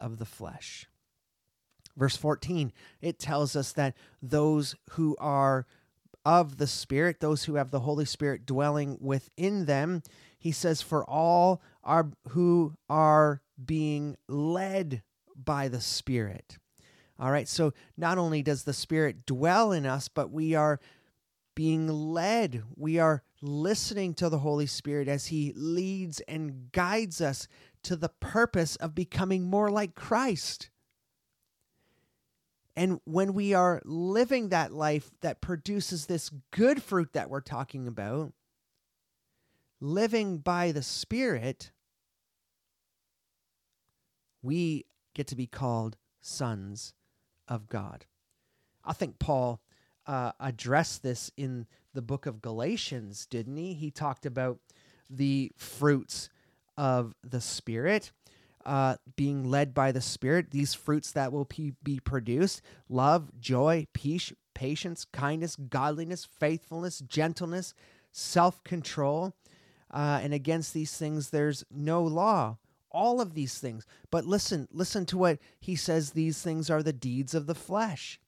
of 0.00 0.18
the 0.18 0.24
flesh. 0.24 0.86
Verse 1.96 2.16
14, 2.16 2.72
it 3.00 3.18
tells 3.18 3.54
us 3.54 3.72
that 3.72 3.96
those 4.20 4.74
who 4.90 5.16
are 5.20 5.66
of 6.24 6.56
the 6.56 6.66
Spirit, 6.66 7.20
those 7.20 7.44
who 7.44 7.54
have 7.54 7.70
the 7.70 7.80
Holy 7.80 8.04
Spirit 8.04 8.46
dwelling 8.46 8.98
within 9.00 9.66
them, 9.66 10.02
he 10.38 10.50
says, 10.50 10.82
for 10.82 11.08
all 11.08 11.62
are 11.84 12.10
who 12.30 12.74
are 12.88 13.42
being 13.64 14.16
led 14.28 15.02
by 15.36 15.68
the 15.68 15.80
Spirit. 15.80 16.58
All 17.18 17.30
right, 17.30 17.48
so 17.48 17.72
not 17.96 18.18
only 18.18 18.42
does 18.42 18.64
the 18.64 18.72
Spirit 18.72 19.24
dwell 19.24 19.70
in 19.70 19.86
us, 19.86 20.08
but 20.08 20.30
we 20.30 20.54
are 20.54 20.80
being 21.54 21.88
led. 21.88 22.62
We 22.76 22.98
are 22.98 23.22
listening 23.40 24.14
to 24.14 24.28
the 24.28 24.38
Holy 24.38 24.66
Spirit 24.66 25.08
as 25.08 25.26
He 25.26 25.52
leads 25.54 26.20
and 26.20 26.72
guides 26.72 27.20
us 27.20 27.46
to 27.84 27.96
the 27.96 28.08
purpose 28.08 28.76
of 28.76 28.94
becoming 28.94 29.44
more 29.44 29.70
like 29.70 29.94
Christ. 29.94 30.70
And 32.76 33.00
when 33.04 33.34
we 33.34 33.54
are 33.54 33.80
living 33.84 34.48
that 34.48 34.72
life 34.72 35.10
that 35.20 35.40
produces 35.40 36.06
this 36.06 36.30
good 36.50 36.82
fruit 36.82 37.12
that 37.12 37.30
we're 37.30 37.40
talking 37.40 37.86
about, 37.86 38.32
living 39.80 40.38
by 40.38 40.72
the 40.72 40.82
Spirit, 40.82 41.70
we 44.42 44.86
get 45.14 45.28
to 45.28 45.36
be 45.36 45.46
called 45.46 45.96
sons 46.20 46.94
of 47.46 47.68
God. 47.68 48.06
I 48.84 48.92
think 48.92 49.18
Paul 49.18 49.60
uh, 50.06 50.32
addressed 50.40 51.02
this 51.02 51.30
in 51.36 51.66
the 51.92 52.02
book 52.02 52.26
of 52.26 52.42
Galatians, 52.42 53.26
didn't 53.26 53.56
he? 53.56 53.74
He 53.74 53.90
talked 53.90 54.26
about 54.26 54.58
the 55.08 55.52
fruits 55.56 56.28
of 56.76 57.14
the 57.22 57.40
Spirit. 57.40 58.12
Uh, 58.64 58.96
being 59.14 59.44
led 59.44 59.74
by 59.74 59.92
the 59.92 60.00
Spirit, 60.00 60.50
these 60.50 60.72
fruits 60.72 61.12
that 61.12 61.30
will 61.30 61.44
be, 61.44 61.74
be 61.82 62.00
produced 62.00 62.62
love, 62.88 63.38
joy, 63.38 63.86
peace, 63.92 64.32
patience, 64.54 65.04
kindness, 65.12 65.54
godliness, 65.54 66.24
faithfulness, 66.24 67.00
gentleness, 67.00 67.74
self 68.10 68.64
control. 68.64 69.34
Uh, 69.90 70.20
and 70.22 70.32
against 70.32 70.72
these 70.72 70.96
things, 70.96 71.28
there's 71.28 71.64
no 71.70 72.02
law. 72.02 72.56
All 72.90 73.20
of 73.20 73.34
these 73.34 73.58
things. 73.58 73.86
But 74.10 74.24
listen, 74.24 74.66
listen 74.72 75.04
to 75.06 75.18
what 75.18 75.38
he 75.60 75.76
says 75.76 76.12
these 76.12 76.40
things 76.40 76.70
are 76.70 76.82
the 76.82 76.92
deeds 76.92 77.34
of 77.34 77.46
the 77.46 77.54
flesh 77.54 78.18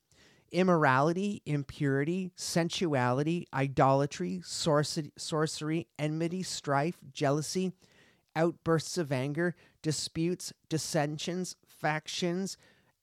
immorality, 0.52 1.42
impurity, 1.46 2.30
sensuality, 2.36 3.46
idolatry, 3.52 4.42
sorcery, 4.44 5.86
enmity, 5.98 6.42
strife, 6.42 6.98
jealousy, 7.12 7.72
outbursts 8.34 8.98
of 8.98 9.10
anger, 9.12 9.54
disputes, 9.82 10.52
dissensions, 10.68 11.56
factions, 11.68 12.56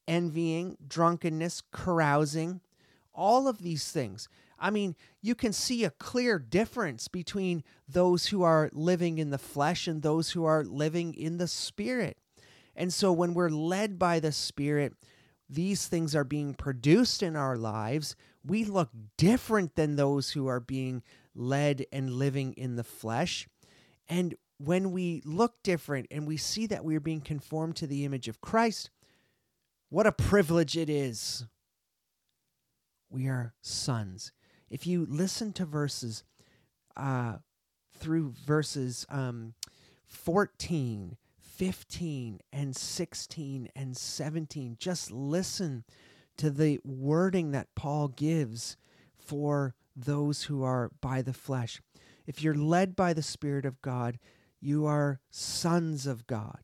envying, 0.08 0.78
drunkenness, 0.86 1.62
carousing, 1.72 2.62
all 3.14 3.48
of 3.48 3.60
these 3.60 3.92
things. 3.92 4.28
I 4.60 4.70
mean, 4.70 4.96
you 5.22 5.36
can 5.36 5.54
see 5.54 5.84
a 5.84 5.90
clear 5.90 6.40
difference 6.40 7.08
between 7.08 7.64
those 7.88 8.28
who 8.28 8.44
are 8.44 8.70
living 8.74 9.18
in 9.18 9.30
the 9.30 9.38
flesh 9.38 9.88
and 9.88 10.02
those 10.02 10.32
who 10.32 10.46
are 10.46 10.64
living 10.64 11.14
in 11.14 11.38
the 11.38 11.48
spirit. 11.48 12.18
And 12.76 12.94
so 12.94 13.12
when 13.12 13.34
we're 13.34 13.50
led 13.50 14.00
by 14.00 14.20
the 14.20 14.32
spirit, 14.32 14.94
these 15.54 15.88
things 15.88 16.16
are 16.16 16.24
being 16.24 16.54
produced 16.54 17.24
in 17.24 17.36
our 17.36 17.56
lives, 17.56 18.16
we 18.46 18.66
look 18.66 18.90
different 19.18 19.76
than 19.76 19.96
those 19.96 20.32
who 20.32 20.48
are 20.48 20.60
being 20.60 21.04
led 21.36 21.86
and 21.92 22.12
living 22.12 22.54
in 22.54 22.76
the 22.76 22.84
flesh. 22.84 23.48
And 24.08 24.36
when 24.58 24.92
we 24.92 25.22
look 25.26 25.62
different 25.64 26.08
and 26.12 26.28
we 26.28 26.38
see 26.38 26.66
that 26.68 26.86
we 26.86 26.96
are 26.96 27.02
being 27.02 27.22
conformed 27.22 27.76
to 27.78 27.88
the 27.88 28.06
image 28.06 28.28
of 28.28 28.42
Christ, 28.42 28.90
what 29.90 30.08
a 30.08 30.12
privilege 30.12 30.78
it 30.78 30.90
is. 30.90 31.46
We 33.10 33.28
are 33.28 33.54
sons. 33.62 34.32
If 34.70 34.88
you 34.88 35.06
listen 35.08 35.54
to 35.54 35.66
verses 35.66 36.24
uh, 36.98 37.38
through 37.96 38.34
verses 38.46 39.06
um, 39.10 39.54
14 40.08 41.18
15 41.56 42.40
and 42.52 42.76
16 42.76 43.70
and 43.76 43.96
17. 43.96 44.78
Just 44.80 45.12
listen 45.12 45.84
to 46.38 46.50
the 46.50 46.80
wording 46.84 47.52
that 47.52 47.76
Paul 47.76 48.08
gives 48.08 48.76
for 49.16 49.76
those 49.96 50.44
who 50.44 50.64
are 50.64 50.92
by 51.00 51.22
the 51.22 51.34
flesh. 51.34 51.80
If 52.26 52.42
you're 52.42 52.56
led 52.56 52.96
by 52.96 53.14
the 53.14 53.22
Spirit 53.22 53.66
of 53.66 53.82
God, 53.82 54.18
you 54.60 54.86
are 54.86 55.20
sons 55.30 56.08
of 56.08 56.26
God. 56.26 56.60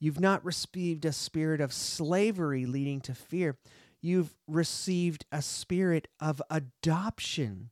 You've 0.00 0.20
not 0.20 0.44
received 0.44 1.04
a 1.04 1.12
spirit 1.12 1.60
of 1.60 1.72
slavery 1.72 2.66
leading 2.66 3.00
to 3.02 3.14
fear. 3.14 3.58
You've 4.00 4.34
received 4.46 5.24
a 5.30 5.42
spirit 5.42 6.08
of 6.20 6.42
adoption 6.50 7.70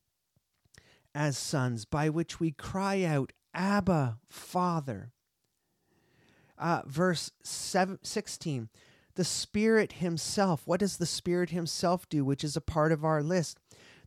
as 1.15 1.39
sons, 1.39 1.85
by 1.85 2.11
which 2.11 2.39
we 2.39 2.51
cry 2.53 3.03
out, 3.03 3.33
Abba, 3.55 4.19
Father 4.29 5.13
uh, 6.59 6.83
verse 6.87 7.31
seven, 7.43 7.99
16 8.03 8.69
the 9.15 9.25
spirit 9.25 9.93
himself 9.93 10.63
what 10.67 10.81
does 10.81 10.97
the 10.97 11.07
spirit 11.07 11.51
himself 11.51 12.09
do 12.09 12.25
which 12.25 12.45
is 12.45 12.57
a 12.57 12.61
part 12.61 12.93
of 12.93 13.05
our 13.05 13.23
list 13.23 13.59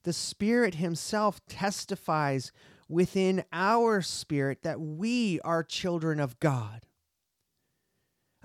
the 0.03 0.13
spirit 0.13 0.75
himself 0.75 1.45
testifies 1.47 2.51
within 2.88 3.43
our 3.51 4.01
spirit 4.01 4.63
that 4.63 4.79
we 4.79 5.39
are 5.41 5.63
children 5.63 6.19
of 6.19 6.39
god 6.39 6.85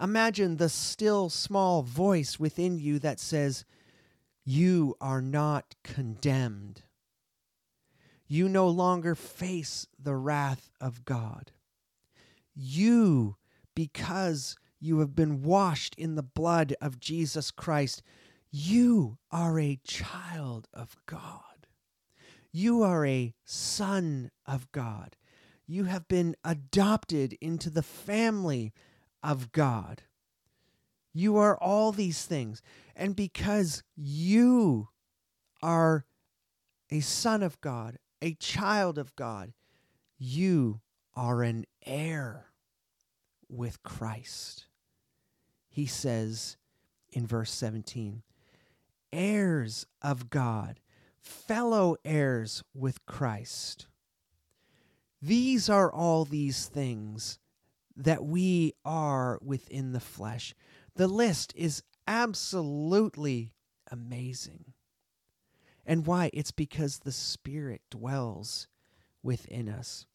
imagine 0.01 0.57
the 0.57 0.69
still 0.69 1.29
small 1.29 1.83
voice 1.83 2.39
within 2.39 2.79
you 2.79 2.99
that 2.99 3.21
says 3.21 3.65
you 4.45 4.95
are 5.01 5.23
not 5.23 5.75
condemned. 5.83 6.83
You 8.27 8.49
no 8.49 8.69
longer 8.69 9.15
face 9.15 9.87
the 9.99 10.17
wrath 10.17 10.71
of 10.81 11.05
God. 11.05 11.53
You, 12.55 13.37
because 13.75 14.57
you 14.81 14.99
have 15.01 15.15
been 15.15 15.43
washed 15.43 15.95
in 15.97 16.15
the 16.15 16.23
blood 16.23 16.75
of 16.81 17.01
Jesus 17.01 17.51
Christ, 17.51 18.03
you 18.51 19.19
are 19.31 19.59
a 19.59 19.81
child 19.85 20.69
of 20.73 20.97
God. 21.07 21.41
You 22.53 22.83
are 22.83 23.05
a 23.05 23.35
son 23.45 24.31
of 24.47 24.71
God. 24.71 25.17
You 25.67 25.85
have 25.85 26.07
been 26.07 26.37
adopted 26.45 27.33
into 27.41 27.71
the 27.71 27.83
family 27.83 28.73
of 29.23 29.51
God. 29.51 30.03
You 31.13 31.37
are 31.37 31.57
all 31.57 31.91
these 31.91 32.25
things. 32.25 32.63
And 32.95 33.17
because 33.17 33.83
you 33.97 34.89
are 35.63 36.05
a 36.91 37.01
son 37.01 37.43
of 37.43 37.61
God, 37.61 37.99
a 38.21 38.35
child 38.35 38.99
of 38.99 39.17
God, 39.17 39.53
you 40.19 40.81
are 41.15 41.43
an 41.43 41.65
heir 41.85 42.54
with 43.55 43.83
Christ. 43.83 44.67
He 45.69 45.87
says 45.87 46.57
in 47.13 47.27
verse 47.27 47.51
17, 47.53 48.23
heirs 49.13 49.87
of 50.03 50.31
God, 50.31 50.81
fellow 51.21 51.97
heirs 52.05 52.63
with 52.75 53.05
Christ. 53.07 53.87
These 55.23 55.71
are 55.71 55.93
all 55.93 56.25
these 56.25 56.67
things 56.67 57.39
that 57.97 58.25
we 58.25 58.73
are 58.85 59.39
within 59.41 59.93
the 59.93 60.01
flesh. 60.01 60.55
The 60.97 61.09
list 61.09 61.53
is 61.57 61.83
absolutely 62.07 63.53
amazing. 63.91 64.75
And 65.87 66.07
why? 66.07 66.31
It's 66.33 66.51
because 66.51 66.99
the 66.99 67.13
Spirit 67.13 67.83
dwells 67.91 68.69
within 69.23 69.69
us. 69.69 70.07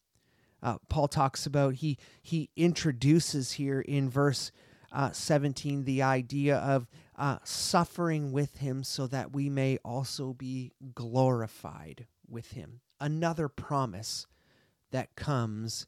Uh, 0.62 0.78
Paul 0.88 1.08
talks 1.08 1.46
about 1.46 1.76
he 1.76 1.98
he 2.22 2.50
introduces 2.56 3.52
here 3.52 3.80
in 3.80 4.10
verse 4.10 4.52
uh, 4.92 5.10
17 5.12 5.84
the 5.84 6.02
idea 6.02 6.56
of 6.56 6.86
uh, 7.16 7.38
suffering 7.44 8.32
with 8.32 8.58
him 8.58 8.82
so 8.82 9.06
that 9.06 9.32
we 9.32 9.48
may 9.48 9.78
also 9.84 10.32
be 10.32 10.72
glorified 10.94 12.06
with 12.28 12.52
him. 12.52 12.80
Another 13.00 13.48
promise 13.48 14.26
that 14.90 15.14
comes 15.16 15.86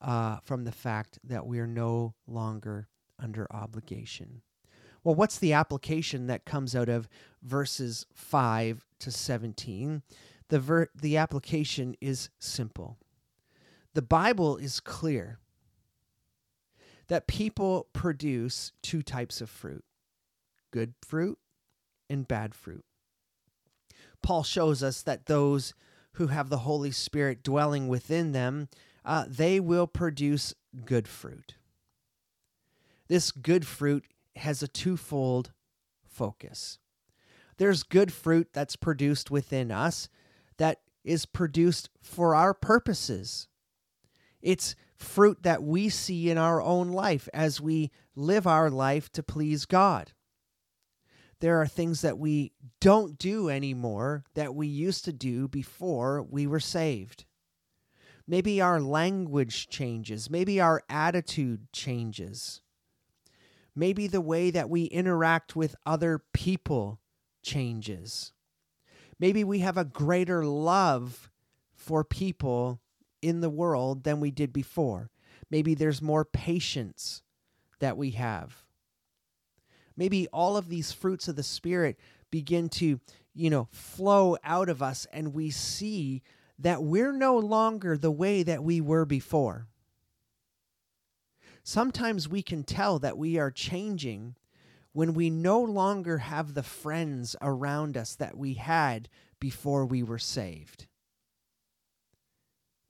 uh, 0.00 0.38
from 0.44 0.64
the 0.64 0.72
fact 0.72 1.18
that 1.22 1.46
we 1.46 1.58
are 1.58 1.66
no 1.66 2.14
longer 2.26 2.88
under 3.18 3.46
obligation. 3.52 4.42
Well, 5.04 5.14
what's 5.14 5.38
the 5.38 5.52
application 5.52 6.26
that 6.26 6.44
comes 6.44 6.76
out 6.76 6.88
of 6.88 7.08
verses 7.42 8.06
5 8.14 8.84
to 9.00 9.10
17? 9.10 10.02
The, 10.48 10.58
ver- 10.58 10.90
the 10.94 11.16
application 11.16 11.96
is 12.00 12.30
simple. 12.38 12.98
The 13.94 14.02
Bible 14.02 14.56
is 14.56 14.80
clear 14.80 15.38
that 17.08 17.26
people 17.26 17.88
produce 17.92 18.72
two 18.82 19.02
types 19.02 19.40
of 19.40 19.50
fruit 19.50 19.84
good 20.70 20.94
fruit 21.02 21.38
and 22.08 22.26
bad 22.26 22.54
fruit. 22.54 22.84
Paul 24.22 24.42
shows 24.42 24.82
us 24.82 25.02
that 25.02 25.26
those 25.26 25.74
who 26.12 26.28
have 26.28 26.48
the 26.48 26.58
Holy 26.58 26.90
Spirit 26.90 27.42
dwelling 27.42 27.88
within 27.88 28.32
them, 28.32 28.68
uh, 29.04 29.24
they 29.28 29.60
will 29.60 29.86
produce 29.86 30.54
good 30.84 31.08
fruit. 31.08 31.56
This 33.08 33.30
good 33.30 33.66
fruit 33.66 34.06
has 34.36 34.62
a 34.62 34.68
twofold 34.68 35.52
focus. 36.04 36.78
There's 37.58 37.82
good 37.82 38.12
fruit 38.12 38.48
that's 38.52 38.76
produced 38.76 39.30
within 39.30 39.70
us 39.70 40.08
that 40.56 40.80
is 41.04 41.26
produced 41.26 41.90
for 42.00 42.34
our 42.34 42.54
purposes. 42.54 43.48
It's 44.42 44.74
fruit 44.96 45.42
that 45.42 45.62
we 45.62 45.88
see 45.88 46.30
in 46.30 46.38
our 46.38 46.60
own 46.60 46.88
life 46.88 47.28
as 47.32 47.60
we 47.60 47.90
live 48.14 48.46
our 48.46 48.70
life 48.70 49.10
to 49.12 49.22
please 49.22 49.64
God. 49.64 50.12
There 51.40 51.60
are 51.60 51.66
things 51.66 52.02
that 52.02 52.18
we 52.18 52.52
don't 52.80 53.18
do 53.18 53.48
anymore 53.48 54.24
that 54.34 54.54
we 54.54 54.68
used 54.68 55.04
to 55.06 55.12
do 55.12 55.48
before 55.48 56.22
we 56.22 56.46
were 56.46 56.60
saved. 56.60 57.24
Maybe 58.28 58.60
our 58.60 58.80
language 58.80 59.68
changes. 59.68 60.30
Maybe 60.30 60.60
our 60.60 60.82
attitude 60.88 61.72
changes. 61.72 62.60
Maybe 63.74 64.06
the 64.06 64.20
way 64.20 64.50
that 64.50 64.70
we 64.70 64.84
interact 64.84 65.56
with 65.56 65.74
other 65.84 66.22
people 66.32 67.00
changes. 67.42 68.32
Maybe 69.18 69.42
we 69.42 69.60
have 69.60 69.76
a 69.76 69.84
greater 69.84 70.44
love 70.44 71.30
for 71.74 72.04
people 72.04 72.80
in 73.22 73.40
the 73.40 73.50
world 73.50 74.04
than 74.04 74.20
we 74.20 74.30
did 74.30 74.52
before. 74.52 75.10
Maybe 75.50 75.74
there's 75.74 76.02
more 76.02 76.24
patience 76.24 77.22
that 77.78 77.96
we 77.96 78.10
have. 78.10 78.64
Maybe 79.96 80.26
all 80.28 80.56
of 80.56 80.68
these 80.68 80.92
fruits 80.92 81.28
of 81.28 81.36
the 81.36 81.42
Spirit 81.42 81.98
begin 82.30 82.68
to, 82.70 83.00
you 83.34 83.50
know, 83.50 83.68
flow 83.70 84.36
out 84.42 84.68
of 84.68 84.82
us, 84.82 85.06
and 85.12 85.34
we 85.34 85.50
see 85.50 86.22
that 86.58 86.82
we're 86.82 87.12
no 87.12 87.38
longer 87.38 87.96
the 87.96 88.10
way 88.10 88.42
that 88.42 88.62
we 88.62 88.80
were 88.80 89.04
before. 89.04 89.66
Sometimes 91.62 92.28
we 92.28 92.42
can 92.42 92.64
tell 92.64 92.98
that 92.98 93.18
we 93.18 93.38
are 93.38 93.50
changing 93.50 94.36
when 94.92 95.14
we 95.14 95.30
no 95.30 95.60
longer 95.60 96.18
have 96.18 96.54
the 96.54 96.62
friends 96.62 97.36
around 97.40 97.96
us 97.96 98.14
that 98.16 98.36
we 98.36 98.54
had 98.54 99.08
before 99.38 99.86
we 99.86 100.02
were 100.02 100.18
saved. 100.18 100.86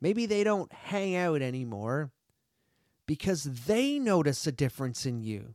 Maybe 0.02 0.26
they 0.26 0.42
don't 0.42 0.72
hang 0.72 1.14
out 1.14 1.42
anymore 1.42 2.10
because 3.06 3.44
they 3.44 4.00
notice 4.00 4.48
a 4.48 4.52
difference 4.52 5.06
in 5.06 5.22
you. 5.22 5.54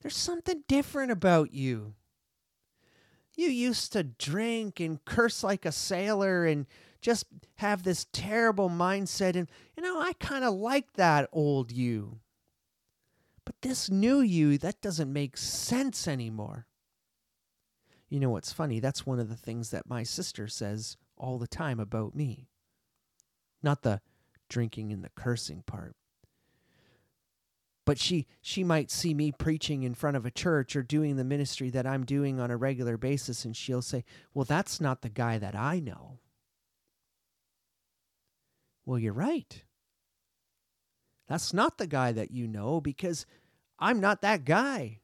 There's 0.00 0.16
something 0.16 0.64
different 0.66 1.12
about 1.12 1.52
you. 1.52 1.92
You 3.36 3.48
used 3.48 3.92
to 3.92 4.02
drink 4.02 4.80
and 4.80 5.04
curse 5.04 5.44
like 5.44 5.66
a 5.66 5.72
sailor 5.72 6.46
and 6.46 6.66
just 7.02 7.26
have 7.56 7.82
this 7.82 8.06
terrible 8.14 8.70
mindset. 8.70 9.36
And, 9.36 9.50
you 9.76 9.82
know, 9.82 10.00
I 10.00 10.14
kind 10.14 10.42
of 10.42 10.54
like 10.54 10.94
that 10.94 11.28
old 11.30 11.70
you. 11.70 12.20
But 13.44 13.56
this 13.60 13.90
new 13.90 14.20
you, 14.20 14.56
that 14.56 14.80
doesn't 14.80 15.12
make 15.12 15.36
sense 15.36 16.08
anymore. 16.08 16.66
You 18.08 18.20
know 18.20 18.30
what's 18.30 18.54
funny? 18.54 18.80
That's 18.80 19.04
one 19.04 19.20
of 19.20 19.28
the 19.28 19.36
things 19.36 19.68
that 19.70 19.86
my 19.86 20.02
sister 20.02 20.48
says 20.48 20.96
all 21.18 21.36
the 21.36 21.46
time 21.46 21.78
about 21.78 22.14
me. 22.14 22.48
Not 23.62 23.82
the 23.82 24.00
drinking 24.48 24.92
and 24.92 25.04
the 25.04 25.10
cursing 25.10 25.62
part. 25.66 25.94
But 27.84 27.98
she 27.98 28.26
she 28.42 28.64
might 28.64 28.90
see 28.90 29.14
me 29.14 29.32
preaching 29.32 29.82
in 29.82 29.94
front 29.94 30.16
of 30.16 30.26
a 30.26 30.30
church 30.30 30.76
or 30.76 30.82
doing 30.82 31.16
the 31.16 31.24
ministry 31.24 31.70
that 31.70 31.86
I'm 31.86 32.04
doing 32.04 32.38
on 32.38 32.50
a 32.50 32.56
regular 32.56 32.98
basis 32.98 33.44
and 33.44 33.56
she'll 33.56 33.82
say, 33.82 34.04
"Well, 34.34 34.44
that's 34.44 34.80
not 34.80 35.00
the 35.00 35.08
guy 35.08 35.38
that 35.38 35.54
I 35.54 35.80
know." 35.80 36.18
Well, 38.84 38.98
you're 38.98 39.12
right. 39.12 39.64
That's 41.28 41.52
not 41.52 41.78
the 41.78 41.86
guy 41.86 42.12
that 42.12 42.30
you 42.30 42.46
know 42.46 42.80
because 42.80 43.26
I'm 43.78 44.00
not 44.00 44.22
that 44.22 44.44
guy. 44.44 45.00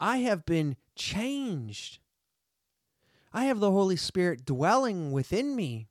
I 0.00 0.18
have 0.18 0.44
been 0.44 0.76
changed. 0.96 1.98
I 3.34 3.46
have 3.46 3.58
the 3.58 3.72
Holy 3.72 3.96
Spirit 3.96 4.46
dwelling 4.46 5.10
within 5.10 5.56
me. 5.56 5.88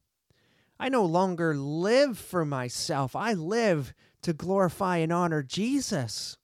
I 0.80 0.88
no 0.88 1.04
longer 1.04 1.54
live 1.54 2.18
for 2.18 2.46
myself. 2.46 3.18
I 3.18 3.34
live 3.34 3.94
to 4.22 4.32
glorify 4.32 4.98
and 4.98 5.12
honor 5.12 5.44
Jesus. 5.44 6.38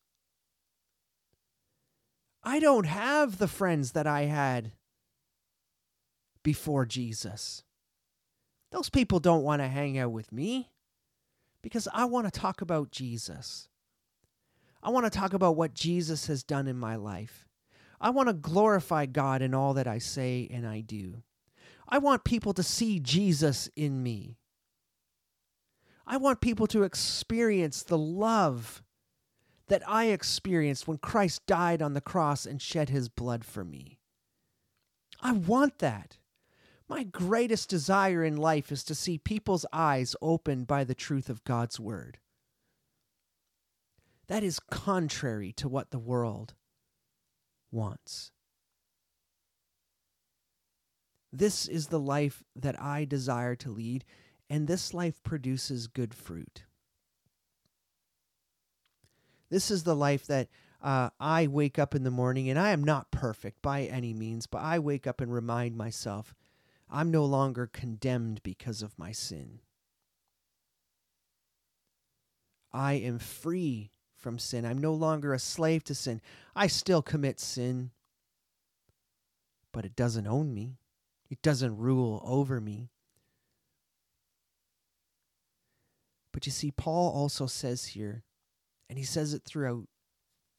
I 2.43 2.59
don't 2.59 2.85
have 2.85 3.37
the 3.37 3.47
friends 3.47 3.93
that 3.93 4.07
I 4.07 4.23
had 4.23 4.73
before 6.43 6.85
Jesus. 6.85 7.63
Those 8.71 8.89
people 8.89 9.21
don't 9.21 9.43
want 9.43 9.61
to 9.61 9.67
hang 9.67 9.97
out 9.97 10.11
with 10.11 10.31
me 10.33 10.69
because 11.61 11.87
I 11.93 12.05
want 12.05 12.31
to 12.31 12.39
talk 12.39 12.61
about 12.61 12.91
Jesus. 12.91 13.69
I 14.83 14.89
want 14.89 15.05
to 15.05 15.09
talk 15.09 15.33
about 15.33 15.55
what 15.55 15.73
Jesus 15.73 16.27
has 16.27 16.43
done 16.43 16.67
in 16.67 16.77
my 16.77 16.95
life. 16.95 17.48
I 18.01 18.11
want 18.11 18.27
to 18.27 18.33
glorify 18.33 19.05
God 19.05 19.41
in 19.41 19.53
all 19.53 19.73
that 19.73 19.87
I 19.87 19.97
say 19.97 20.47
and 20.51 20.65
I 20.65 20.81
do. 20.81 21.23
I 21.87 21.97
want 21.97 22.23
people 22.23 22.53
to 22.53 22.63
see 22.63 22.99
Jesus 22.99 23.69
in 23.75 24.01
me. 24.03 24.37
I 26.05 26.17
want 26.17 26.41
people 26.41 26.67
to 26.67 26.83
experience 26.83 27.83
the 27.83 27.97
love 27.97 28.83
that 29.67 29.83
I 29.87 30.05
experienced 30.05 30.87
when 30.87 30.97
Christ 30.97 31.45
died 31.45 31.81
on 31.81 31.93
the 31.93 32.01
cross 32.01 32.45
and 32.45 32.61
shed 32.61 32.89
his 32.89 33.09
blood 33.09 33.45
for 33.45 33.63
me. 33.63 33.99
I 35.21 35.33
want 35.33 35.79
that. 35.79 36.17
My 36.87 37.03
greatest 37.03 37.69
desire 37.69 38.23
in 38.23 38.35
life 38.35 38.71
is 38.71 38.83
to 38.85 38.95
see 38.95 39.19
people's 39.19 39.65
eyes 39.71 40.15
opened 40.21 40.65
by 40.65 40.83
the 40.83 40.95
truth 40.95 41.29
of 41.29 41.43
God's 41.43 41.79
word. 41.79 42.17
That 44.27 44.43
is 44.43 44.59
contrary 44.59 45.51
to 45.53 45.69
what 45.69 45.91
the 45.91 45.99
world 45.99 46.55
wants. 47.71 48.31
This 51.31 51.67
is 51.67 51.87
the 51.87 51.99
life 51.99 52.43
that 52.55 52.81
I 52.81 53.05
desire 53.05 53.55
to 53.57 53.69
lead, 53.69 54.03
and 54.49 54.67
this 54.67 54.93
life 54.93 55.21
produces 55.23 55.87
good 55.87 56.13
fruit. 56.13 56.63
This 59.49 59.69
is 59.69 59.83
the 59.83 59.95
life 59.95 60.25
that 60.27 60.47
uh, 60.81 61.09
I 61.19 61.47
wake 61.47 61.77
up 61.77 61.93
in 61.93 62.03
the 62.03 62.11
morning, 62.11 62.49
and 62.49 62.57
I 62.57 62.71
am 62.71 62.83
not 62.83 63.11
perfect 63.11 63.61
by 63.61 63.83
any 63.83 64.13
means, 64.13 64.47
but 64.47 64.59
I 64.59 64.79
wake 64.79 65.05
up 65.05 65.21
and 65.21 65.31
remind 65.31 65.75
myself 65.75 66.33
I'm 66.89 67.11
no 67.11 67.25
longer 67.25 67.67
condemned 67.67 68.41
because 68.41 68.81
of 68.81 68.97
my 68.97 69.11
sin. 69.11 69.59
I 72.71 72.93
am 72.93 73.19
free 73.19 73.91
from 74.19 74.37
sin. 74.37 74.65
I'm 74.65 74.77
no 74.77 74.93
longer 74.93 75.33
a 75.33 75.39
slave 75.39 75.83
to 75.85 75.95
sin. 75.95 76.21
I 76.55 76.67
still 76.67 77.01
commit 77.01 77.39
sin, 77.39 77.91
but 79.71 79.85
it 79.85 79.95
doesn't 79.95 80.27
own 80.27 80.53
me, 80.53 80.77
it 81.29 81.41
doesn't 81.41 81.77
rule 81.77 82.21
over 82.25 82.59
me. 82.59 82.89
But 86.31 86.45
you 86.45 86.51
see, 86.51 86.71
Paul 86.71 87.11
also 87.11 87.47
says 87.47 87.87
here, 87.87 88.23
and 88.89 88.97
he 88.97 89.05
says 89.05 89.33
it 89.33 89.43
throughout 89.45 89.87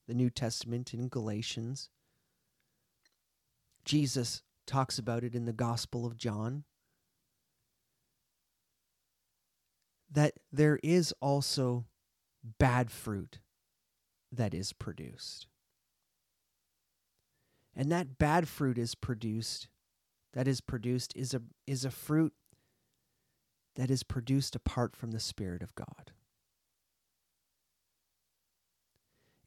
the 0.09 0.15
New 0.15 0.31
Testament 0.31 0.93
in 0.93 1.09
Galatians. 1.09 1.89
Jesus 3.85 4.43
talks 4.67 4.99
about 4.99 5.25
it 5.25 5.35
in 5.35 5.45
the 5.45 5.53
Gospel 5.53 6.07
of 6.07 6.17
John. 6.17 6.65
That 10.11 10.35
there 10.53 10.81
is 10.83 11.15
also 11.21 11.87
bad 12.59 12.91
fruit 12.91 13.39
that 14.33 14.55
is 14.55 14.73
produced. 14.73 15.47
And 17.75 17.91
that 17.91 18.19
bad 18.19 18.49
fruit 18.49 18.79
is 18.79 18.95
produced, 18.95 19.69
that 20.33 20.49
is 20.49 20.61
produced, 20.61 21.15
is 21.17 21.35
a, 21.35 21.43
is 21.67 21.85
a 21.85 21.91
fruit 21.91 22.33
that 23.77 23.91
is 23.91 24.03
produced 24.03 24.57
apart 24.57 24.97
from 24.97 25.13
the 25.13 25.21
Spirit 25.21 25.63
of 25.63 25.75
God. 25.75 26.13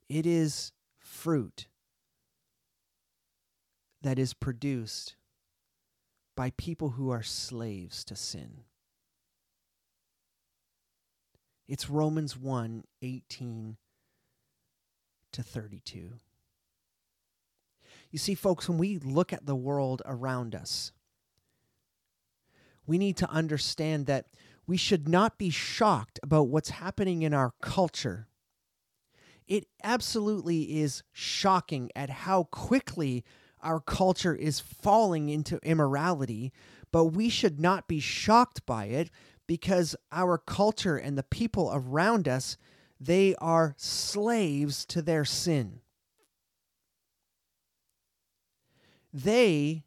It 0.09 0.25
is 0.25 0.71
fruit 0.97 1.67
that 4.01 4.19
is 4.19 4.33
produced 4.33 5.15
by 6.35 6.51
people 6.57 6.91
who 6.91 7.09
are 7.09 7.23
slaves 7.23 8.03
to 8.05 8.15
sin. 8.15 8.61
It's 11.67 11.89
Romans 11.89 12.37
1 12.37 12.83
18 13.01 13.77
to 15.33 15.43
32. 15.43 16.13
You 18.11 18.19
see, 18.19 18.35
folks, 18.35 18.69
when 18.69 18.77
we 18.77 18.97
look 18.99 19.33
at 19.33 19.45
the 19.45 19.55
world 19.55 20.01
around 20.05 20.53
us, 20.53 20.91
we 22.85 22.97
need 22.97 23.17
to 23.17 23.29
understand 23.29 24.05
that 24.05 24.27
we 24.67 24.77
should 24.77 25.07
not 25.07 25.37
be 25.37 25.49
shocked 25.49 26.19
about 26.21 26.47
what's 26.47 26.69
happening 26.69 27.23
in 27.23 27.33
our 27.33 27.53
culture. 27.61 28.27
It 29.47 29.67
absolutely 29.83 30.79
is 30.79 31.03
shocking 31.11 31.89
at 31.95 32.09
how 32.09 32.43
quickly 32.45 33.23
our 33.61 33.79
culture 33.79 34.35
is 34.35 34.59
falling 34.59 35.29
into 35.29 35.57
immorality, 35.63 36.51
but 36.91 37.05
we 37.05 37.29
should 37.29 37.59
not 37.59 37.87
be 37.87 37.99
shocked 37.99 38.65
by 38.65 38.85
it 38.85 39.09
because 39.47 39.95
our 40.11 40.37
culture 40.37 40.97
and 40.97 41.17
the 41.17 41.23
people 41.23 41.71
around 41.73 42.27
us 42.27 42.57
they 43.05 43.35
are 43.35 43.73
slaves 43.77 44.85
to 44.85 45.01
their 45.01 45.25
sin. 45.25 45.81
They 49.11 49.83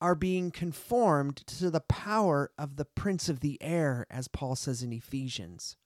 are 0.00 0.14
being 0.14 0.50
conformed 0.50 1.36
to 1.46 1.70
the 1.70 1.80
power 1.80 2.50
of 2.56 2.76
the 2.76 2.84
prince 2.84 3.28
of 3.28 3.40
the 3.40 3.58
air, 3.60 4.06
as 4.10 4.28
Paul 4.28 4.54
says 4.54 4.82
in 4.82 4.92
Ephesians. 4.92 5.76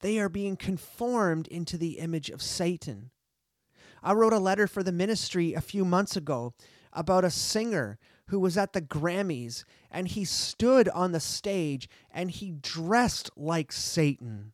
They 0.00 0.18
are 0.18 0.28
being 0.28 0.56
conformed 0.56 1.46
into 1.48 1.78
the 1.78 1.98
image 1.98 2.28
of 2.28 2.42
Satan. 2.42 3.10
I 4.02 4.12
wrote 4.12 4.32
a 4.32 4.38
letter 4.38 4.66
for 4.66 4.82
the 4.82 4.92
ministry 4.92 5.54
a 5.54 5.60
few 5.60 5.84
months 5.84 6.16
ago 6.16 6.54
about 6.92 7.24
a 7.24 7.30
singer 7.30 7.98
who 8.26 8.40
was 8.40 8.58
at 8.58 8.72
the 8.72 8.82
Grammys 8.82 9.64
and 9.90 10.08
he 10.08 10.24
stood 10.24 10.88
on 10.88 11.12
the 11.12 11.20
stage 11.20 11.88
and 12.10 12.30
he 12.30 12.50
dressed 12.50 13.30
like 13.36 13.70
Satan. 13.70 14.53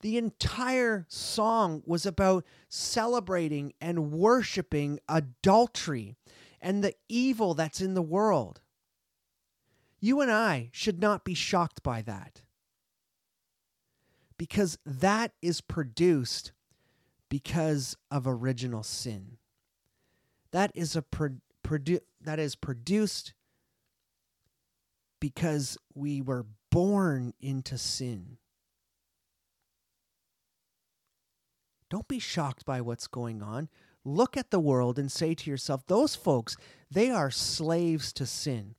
The 0.00 0.18
entire 0.18 1.06
song 1.08 1.82
was 1.86 2.06
about 2.06 2.44
celebrating 2.68 3.72
and 3.80 4.12
worshiping 4.12 5.00
adultery 5.08 6.16
and 6.60 6.82
the 6.82 6.94
evil 7.08 7.54
that's 7.54 7.80
in 7.80 7.94
the 7.94 8.02
world. 8.02 8.60
You 10.00 10.20
and 10.20 10.30
I 10.30 10.70
should 10.72 11.00
not 11.00 11.24
be 11.24 11.34
shocked 11.34 11.82
by 11.82 12.02
that 12.02 12.42
because 14.38 14.78
that 14.84 15.32
is 15.40 15.60
produced 15.60 16.52
because 17.28 17.96
of 18.10 18.26
original 18.26 18.82
sin. 18.82 19.38
That 20.52 20.70
is 20.74 20.94
a 20.94 21.02
pro- 21.02 21.40
produ- 21.64 22.00
that 22.20 22.38
is 22.38 22.54
produced 22.54 23.34
because 25.20 25.78
we 25.94 26.20
were 26.20 26.46
born 26.70 27.32
into 27.40 27.78
sin. 27.78 28.38
Don't 31.90 32.08
be 32.08 32.18
shocked 32.18 32.64
by 32.64 32.80
what's 32.80 33.06
going 33.06 33.42
on. 33.42 33.68
Look 34.04 34.36
at 34.36 34.50
the 34.50 34.60
world 34.60 34.98
and 34.98 35.10
say 35.10 35.34
to 35.34 35.50
yourself, 35.50 35.86
those 35.86 36.14
folks, 36.14 36.56
they 36.90 37.10
are 37.10 37.30
slaves 37.30 38.12
to 38.14 38.26
sin. 38.26 38.74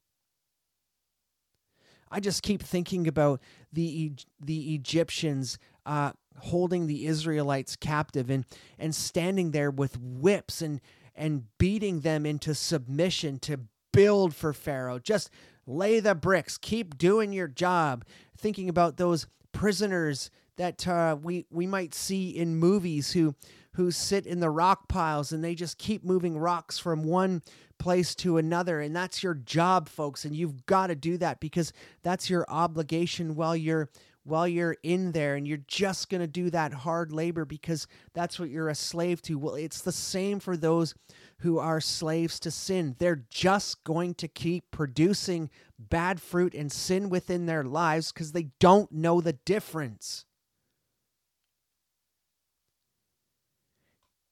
I 2.09 2.19
just 2.19 2.43
keep 2.43 2.63
thinking 2.63 3.07
about 3.07 3.41
the 3.71 4.13
the 4.39 4.75
Egyptians 4.75 5.57
uh, 5.85 6.13
holding 6.37 6.87
the 6.87 7.05
Israelites 7.05 7.75
captive 7.75 8.29
and 8.29 8.45
and 8.79 8.95
standing 8.95 9.51
there 9.51 9.71
with 9.71 9.99
whips 9.99 10.61
and 10.61 10.79
and 11.15 11.43
beating 11.57 12.01
them 12.01 12.25
into 12.25 12.55
submission 12.55 13.39
to 13.39 13.59
build 13.91 14.33
for 14.35 14.53
Pharaoh. 14.53 14.99
Just 14.99 15.29
lay 15.65 15.99
the 15.99 16.15
bricks, 16.15 16.57
keep 16.57 16.97
doing 16.97 17.33
your 17.33 17.47
job. 17.47 18.05
Thinking 18.37 18.69
about 18.69 18.97
those 18.97 19.27
prisoners 19.51 20.29
that 20.57 20.87
uh, 20.87 21.17
we 21.21 21.45
we 21.49 21.65
might 21.65 21.93
see 21.93 22.29
in 22.29 22.55
movies 22.55 23.11
who 23.11 23.35
who 23.77 23.91
sit 23.91 24.25
in 24.25 24.39
the 24.39 24.49
rock 24.49 24.87
piles 24.87 25.31
and 25.31 25.43
they 25.43 25.53
just 25.53 25.77
keep 25.77 26.03
moving 26.03 26.35
rocks 26.35 26.79
from 26.79 27.03
one 27.03 27.43
place 27.77 28.15
to 28.15 28.37
another. 28.37 28.81
And 28.81 28.95
that's 28.95 29.21
your 29.21 29.35
job 29.35 29.87
folks 29.87 30.25
and 30.25 30.35
you've 30.35 30.65
got 30.65 30.87
to 30.87 30.95
do 30.95 31.15
that 31.17 31.39
because 31.39 31.71
that's 32.01 32.27
your 32.27 32.43
obligation 32.49 33.35
while 33.35 33.55
you're 33.55 33.89
while 34.23 34.47
you're 34.47 34.77
in 34.81 35.11
there. 35.11 35.35
And 35.35 35.47
you're 35.47 35.59
just 35.67 36.09
going 36.09 36.21
to 36.21 36.27
do 36.27 36.49
that 36.49 36.73
hard 36.73 37.11
labor 37.11 37.45
because 37.45 37.85
that's 38.15 38.39
what 38.39 38.49
you're 38.49 38.69
a 38.69 38.75
slave 38.75 39.21
to. 39.21 39.37
Well 39.37 39.53
it's 39.53 39.81
the 39.81 39.91
same 39.91 40.39
for 40.39 40.57
those 40.57 40.95
who 41.41 41.59
are 41.59 41.79
slaves 41.79 42.39
to 42.39 42.49
sin. 42.49 42.95
They're 42.97 43.25
just 43.29 43.83
going 43.83 44.15
to 44.15 44.27
keep 44.27 44.71
producing 44.71 45.51
bad 45.77 46.19
fruit 46.19 46.55
and 46.55 46.71
sin 46.71 47.09
within 47.09 47.45
their 47.45 47.63
lives 47.63 48.11
because 48.11 48.31
they 48.31 48.47
don't 48.59 48.91
know 48.91 49.21
the 49.21 49.33
difference 49.33 50.25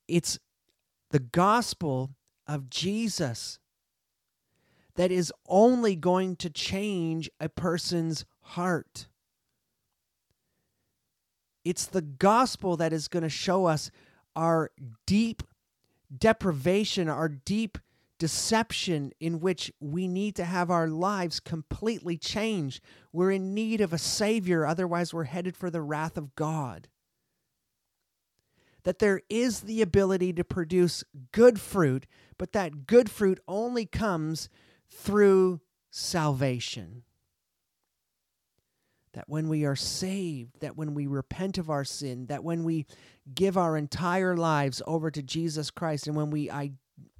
It's 0.07 0.39
the 1.11 1.19
gospel 1.19 2.11
of 2.47 2.69
Jesus 2.69 3.59
that 4.95 5.11
is 5.11 5.31
only 5.47 5.95
going 5.95 6.35
to 6.37 6.49
change 6.49 7.29
a 7.39 7.49
person's 7.49 8.25
heart. 8.41 9.07
It's 11.63 11.85
the 11.85 12.01
gospel 12.01 12.77
that 12.77 12.93
is 12.93 13.07
going 13.07 13.23
to 13.23 13.29
show 13.29 13.65
us 13.65 13.91
our 14.35 14.71
deep 15.05 15.43
deprivation, 16.15 17.09
our 17.09 17.29
deep 17.29 17.77
deception 18.19 19.11
in 19.19 19.39
which 19.39 19.71
we 19.79 20.07
need 20.07 20.35
to 20.35 20.45
have 20.45 20.69
our 20.69 20.87
lives 20.87 21.39
completely 21.39 22.17
changed. 22.17 22.81
We're 23.11 23.31
in 23.31 23.53
need 23.53 23.81
of 23.81 23.91
a 23.91 23.97
Savior, 23.97 24.65
otherwise, 24.65 25.13
we're 25.13 25.25
headed 25.25 25.57
for 25.57 25.69
the 25.69 25.81
wrath 25.81 26.17
of 26.17 26.35
God 26.35 26.87
that 28.85 28.99
there 28.99 29.21
is 29.29 29.61
the 29.61 29.81
ability 29.81 30.31
to 30.31 30.43
produce 30.43 31.03
good 31.31 31.59
fruit, 31.59 32.05
but 32.37 32.53
that 32.53 32.87
good 32.87 33.09
fruit 33.09 33.39
only 33.47 33.85
comes 33.85 34.47
through 34.89 35.59
salvation. 35.91 37.03
That 39.13 39.25
when 39.27 39.49
we 39.49 39.65
are 39.65 39.75
saved, 39.75 40.59
that 40.59 40.77
when 40.77 40.93
we 40.93 41.07
repent 41.07 41.57
of 41.57 41.69
our 41.69 41.83
sin, 41.83 42.27
that 42.27 42.43
when 42.43 42.63
we 42.63 42.85
give 43.33 43.57
our 43.57 43.75
entire 43.75 44.37
lives 44.37 44.81
over 44.85 45.09
to 45.09 45.23
Jesus 45.23 45.71
Christ, 45.71 46.05
and 46.05 46.15
when 46.15 46.29
we 46.29 46.49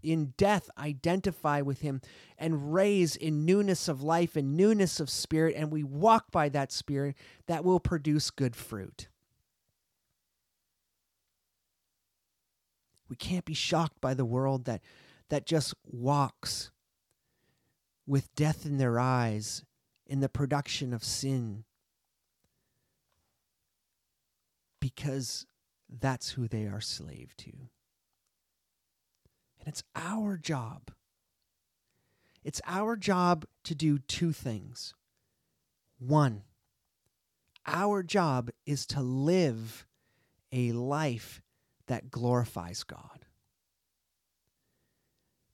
in 0.04 0.34
death 0.38 0.70
identify 0.78 1.62
with 1.62 1.82
him 1.82 2.00
and 2.38 2.74
raise 2.74 3.16
in 3.16 3.44
newness 3.44 3.88
of 3.88 4.04
life 4.04 4.36
and 4.36 4.56
newness 4.56 5.00
of 5.00 5.10
spirit, 5.10 5.56
and 5.58 5.72
we 5.72 5.84
walk 5.84 6.32
by 6.32 6.48
that 6.50 6.72
spirit, 6.72 7.16
that 7.48 7.64
will 7.64 7.80
produce 7.80 8.30
good 8.30 8.56
fruit. 8.56 9.08
We 13.10 13.16
can't 13.16 13.46
be 13.46 13.54
shocked 13.54 14.02
by 14.02 14.14
the 14.14 14.26
world 14.26 14.66
that, 14.66 14.82
that 15.30 15.46
just 15.46 15.74
walks 15.86 16.72
with 18.08 18.34
death 18.36 18.66
in 18.66 18.78
their 18.78 19.00
eyes 19.00 19.64
in 20.08 20.20
the 20.20 20.30
production 20.30 20.94
of 20.94 21.04
sin 21.04 21.64
because 24.80 25.46
that's 25.90 26.32
who 26.32 26.48
they 26.48 26.66
are 26.66 26.82
slave 26.82 27.36
to. 27.38 27.52
And 29.60 29.68
it's 29.68 29.84
our 29.96 30.38
job. 30.38 30.92
It's 32.44 32.62
our 32.68 32.96
job 32.96 33.46
to 33.64 33.74
do 33.74 33.98
two 33.98 34.32
things. 34.32 34.94
One, 35.98 36.44
our 37.66 38.04
job 38.04 38.52
is 38.68 38.86
to 38.88 39.02
live 39.02 39.88
a 40.52 40.72
life 40.72 41.42
that 41.88 42.12
glorifies 42.12 42.84
God. 42.84 43.26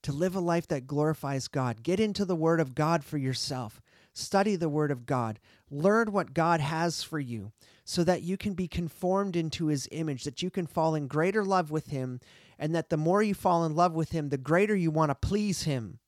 To 0.04 0.12
live 0.12 0.36
a 0.36 0.40
life 0.40 0.68
that 0.70 0.88
glorifies 0.88 1.48
God. 1.48 1.84
Get 1.84 2.00
into 2.00 2.26
the 2.26 2.36
Word 2.36 2.60
of 2.60 2.74
God 2.74 3.04
for 3.04 3.18
yourself. 3.18 3.82
Study 4.14 4.56
the 4.56 4.70
Word 4.70 4.92
of 4.92 5.06
God. 5.06 5.40
Learn 5.70 6.12
what 6.12 6.34
God 6.34 6.60
has 6.60 7.04
for 7.04 7.20
you 7.20 7.52
so 7.86 8.04
that 8.04 8.24
you 8.24 8.36
can 8.36 8.54
be 8.54 8.68
conformed 8.68 9.36
into 9.36 9.68
His 9.68 9.88
image, 9.92 10.24
that 10.24 10.42
you 10.42 10.50
can 10.50 10.66
fall 10.66 10.96
in 10.96 11.08
greater 11.08 11.46
love 11.46 11.72
with 11.72 11.88
Him, 11.88 12.20
and 12.58 12.74
that 12.74 12.90
the 12.90 12.98
more 12.98 13.22
you 13.22 13.34
fall 13.34 13.64
in 13.64 13.76
love 13.76 13.94
with 13.94 14.12
Him, 14.12 14.30
the 14.30 14.38
greater 14.38 14.76
you 14.76 14.92
want 14.92 15.10
to 15.10 15.16
please 15.16 15.64
Him. 15.64 16.00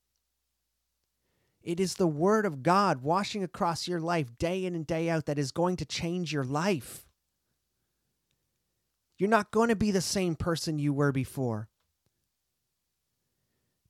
It 1.61 1.80
is 1.80 1.95
the 1.95 2.07
Word 2.07 2.45
of 2.45 2.61
God 2.61 3.03
washing 3.03 3.43
across 3.43 3.88
your 3.88 4.01
life 4.01 4.38
day 4.38 4.65
in 4.65 4.76
and 4.76 4.86
day 4.86 5.09
out 5.09 5.26
that 5.28 5.39
is 5.39 5.51
going 5.51 5.78
to 5.78 5.86
change 5.86 6.34
your 6.34 6.43
life. 6.43 7.05
You're 9.18 9.30
not 9.30 9.51
going 9.51 9.70
to 9.70 9.76
be 9.76 9.91
the 9.91 10.01
same 10.01 10.36
person 10.36 10.80
you 10.80 10.93
were 10.93 11.11
before. 11.11 11.70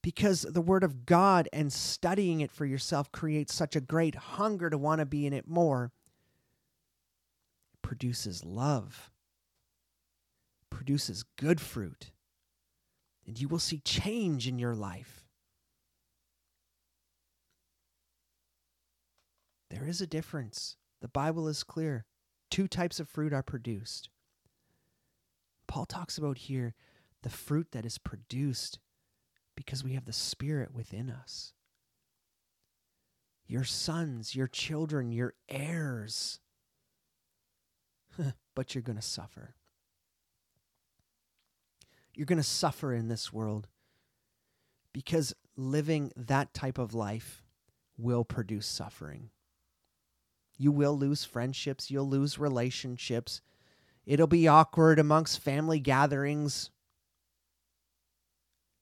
Because 0.02 0.42
the 0.42 0.62
Word 0.62 0.84
of 0.84 1.06
God 1.06 1.48
and 1.54 1.72
studying 1.72 2.42
it 2.42 2.52
for 2.52 2.66
yourself 2.66 3.12
creates 3.12 3.54
such 3.54 3.76
a 3.76 3.82
great 3.82 4.16
hunger 4.16 4.70
to 4.70 4.78
want 4.78 5.00
to 5.00 5.06
be 5.06 5.26
in 5.26 5.32
it 5.32 5.48
more. 5.48 5.94
It 7.74 7.82
produces 7.82 8.44
love, 8.44 9.12
produces 10.70 11.24
good 11.38 11.62
fruit, 11.62 12.12
and 13.26 13.40
you 13.40 13.48
will 13.48 13.60
see 13.60 13.80
change 13.80 14.46
in 14.46 14.60
your 14.60 14.76
life. 14.76 15.26
There 19.70 19.88
is 19.88 20.02
a 20.02 20.08
difference. 20.08 20.76
The 21.02 21.08
Bible 21.08 21.48
is 21.48 21.64
clear. 21.64 22.06
Two 22.52 22.68
types 22.68 23.00
of 23.00 23.10
fruit 23.10 23.34
are 23.34 23.42
produced. 23.42 24.10
Paul 25.74 25.86
talks 25.88 26.20
about 26.20 26.38
here 26.38 26.76
the 27.24 27.32
fruit 27.32 27.70
that 27.72 27.84
is 27.84 27.98
produced 27.98 28.78
because 29.56 29.84
we 29.84 29.94
have 29.94 30.06
the 30.06 30.14
Spirit 30.14 30.72
within 30.72 31.10
us. 31.10 31.54
Your 33.48 33.64
sons, 33.64 34.36
your 34.36 34.46
children, 34.46 35.12
your 35.12 35.34
heirs. 35.50 36.40
but 38.56 38.76
you're 38.76 38.84
going 38.84 38.98
to 38.98 39.02
suffer. 39.02 39.56
You're 42.14 42.28
going 42.28 42.38
to 42.38 42.44
suffer 42.44 42.94
in 42.94 43.08
this 43.08 43.34
world 43.34 43.68
because 44.94 45.34
living 45.58 46.12
that 46.16 46.54
type 46.54 46.78
of 46.78 46.94
life 46.94 47.42
will 47.98 48.24
produce 48.24 48.68
suffering. 48.68 49.32
You 50.56 50.72
will 50.72 50.96
lose 50.96 51.24
friendships, 51.24 51.90
you'll 51.90 52.08
lose 52.08 52.38
relationships. 52.38 53.42
It'll 54.06 54.28
be 54.28 54.48
awkward 54.48 55.00
amongst 55.00 55.40
family 55.40 55.80
gatherings. 55.80 56.70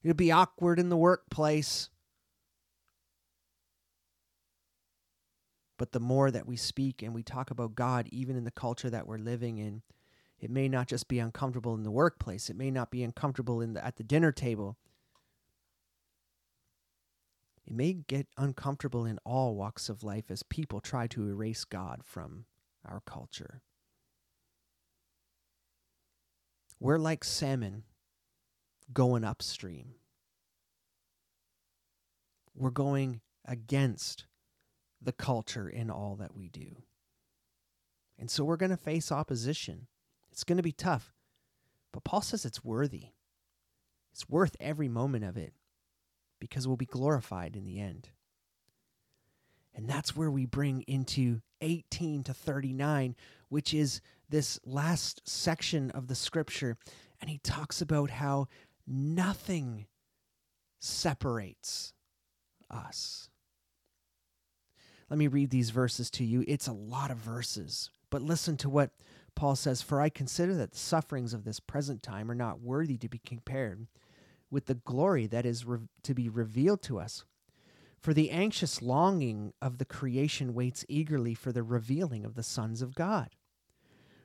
It'll 0.04 0.16
be 0.16 0.32
awkward 0.32 0.80
in 0.80 0.90
the 0.90 0.98
workplace. 0.98 1.90
But 5.78 5.92
the 5.92 6.00
more 6.00 6.32
that 6.32 6.48
we 6.48 6.58
speak 6.58 7.02
and 7.02 7.14
we 7.14 7.24
talk 7.24 7.52
about 7.52 7.76
God, 7.76 8.08
even 8.12 8.36
in 8.36 8.44
the 8.44 8.52
culture 8.52 8.90
that 8.90 9.08
we're 9.08 9.18
living 9.18 9.58
in, 9.58 9.82
it 10.40 10.50
may 10.50 10.68
not 10.68 10.88
just 10.88 11.08
be 11.08 11.20
uncomfortable 11.20 11.76
in 11.76 11.84
the 11.84 11.92
workplace. 11.92 12.50
It 12.50 12.56
may 12.56 12.72
not 12.72 12.90
be 12.90 13.04
uncomfortable 13.04 13.62
in 13.62 13.74
the, 13.74 13.86
at 13.86 13.96
the 13.98 14.04
dinner 14.04 14.32
table. 14.32 14.78
It 17.66 17.74
may 17.74 17.94
get 17.94 18.28
uncomfortable 18.38 19.06
in 19.06 19.20
all 19.24 19.56
walks 19.56 19.88
of 19.88 20.04
life 20.04 20.32
as 20.32 20.42
people 20.42 20.82
try 20.82 21.06
to 21.08 21.28
erase 21.28 21.64
God 21.64 22.02
from 22.04 22.46
our 22.84 23.02
culture. 23.06 23.62
We're 26.82 26.98
like 26.98 27.24
salmon 27.24 27.84
going 28.92 29.24
upstream. 29.24 29.94
We're 32.56 32.72
going 32.72 33.22
against 33.46 34.26
the 35.00 35.12
culture 35.12 35.70
in 35.70 35.92
all 35.92 36.16
that 36.16 36.36
we 36.36 36.50
do. 36.50 36.82
And 38.18 38.32
so 38.32 38.44
we're 38.44 38.58
going 38.58 38.72
to 38.72 38.78
face 38.78 39.12
opposition. 39.12 39.86
It's 40.32 40.44
going 40.44 40.58
to 40.58 40.64
be 40.64 40.72
tough. 40.72 41.14
But 41.94 42.04
Paul 42.04 42.24
says 42.24 42.46
it's 42.46 42.66
worthy. 42.66 43.10
It's 44.12 44.28
worth 44.28 44.56
every 44.60 44.90
moment 44.90 45.24
of 45.24 45.38
it 45.38 45.54
because 46.40 46.68
we'll 46.68 46.78
be 46.78 46.88
glorified 46.88 47.56
in 47.56 47.64
the 47.64 47.80
end. 47.80 48.10
And 49.76 49.88
that's 49.88 50.16
where 50.16 50.32
we 50.32 50.48
bring 50.48 50.82
into 50.88 51.42
18 51.62 52.24
to 52.24 52.34
39, 52.34 53.16
which 53.52 53.74
is 53.74 54.00
this 54.30 54.60
last 54.66 55.22
section 55.28 55.92
of 55.92 56.08
the 56.08 56.16
scripture. 56.16 56.78
And 57.20 57.30
he 57.30 57.38
talks 57.38 57.82
about 57.82 58.10
how 58.10 58.48
nothing 58.88 59.88
separates 60.80 61.92
us. 62.70 63.30
Let 65.10 65.18
me 65.18 65.28
read 65.28 65.50
these 65.50 65.72
verses 65.72 66.10
to 66.12 66.24
you. 66.24 66.46
It's 66.48 66.68
a 66.68 66.74
lot 66.74 67.12
of 67.12 67.18
verses, 67.18 67.90
but 68.10 68.22
listen 68.22 68.56
to 68.58 68.70
what 68.70 68.92
Paul 69.36 69.58
says 69.58 69.82
For 69.82 70.00
I 70.00 70.08
consider 70.08 70.56
that 70.56 70.72
the 70.72 70.78
sufferings 70.78 71.34
of 71.34 71.44
this 71.44 71.60
present 71.60 72.02
time 72.02 72.32
are 72.32 72.36
not 72.36 72.62
worthy 72.62 72.98
to 73.00 73.10
be 73.10 73.20
compared 73.20 73.88
with 74.50 74.68
the 74.68 74.76
glory 74.76 75.28
that 75.28 75.46
is 75.46 75.66
re- 75.66 75.90
to 76.04 76.14
be 76.14 76.30
revealed 76.30 76.82
to 76.84 77.00
us. 77.00 77.26
For 78.00 78.14
the 78.14 78.32
anxious 78.32 78.82
longing 78.82 79.52
of 79.62 79.78
the 79.78 79.86
creation 79.86 80.54
waits 80.54 80.86
eagerly 80.88 81.36
for 81.36 81.52
the 81.52 81.64
revealing 81.64 82.24
of 82.24 82.36
the 82.36 82.42
sons 82.42 82.82
of 82.82 82.96
God. 82.96 83.32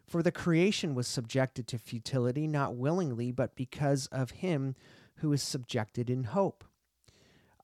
For 0.08 0.22
the 0.22 0.32
creation 0.32 0.94
was 0.94 1.08
subjected 1.08 1.66
to 1.68 1.78
futility, 1.78 2.46
not 2.46 2.76
willingly, 2.76 3.32
but 3.32 3.56
because 3.56 4.06
of 4.06 4.30
him 4.30 4.74
who 5.16 5.32
is 5.32 5.42
subjected 5.42 6.08
in 6.08 6.24
hope. 6.24 6.64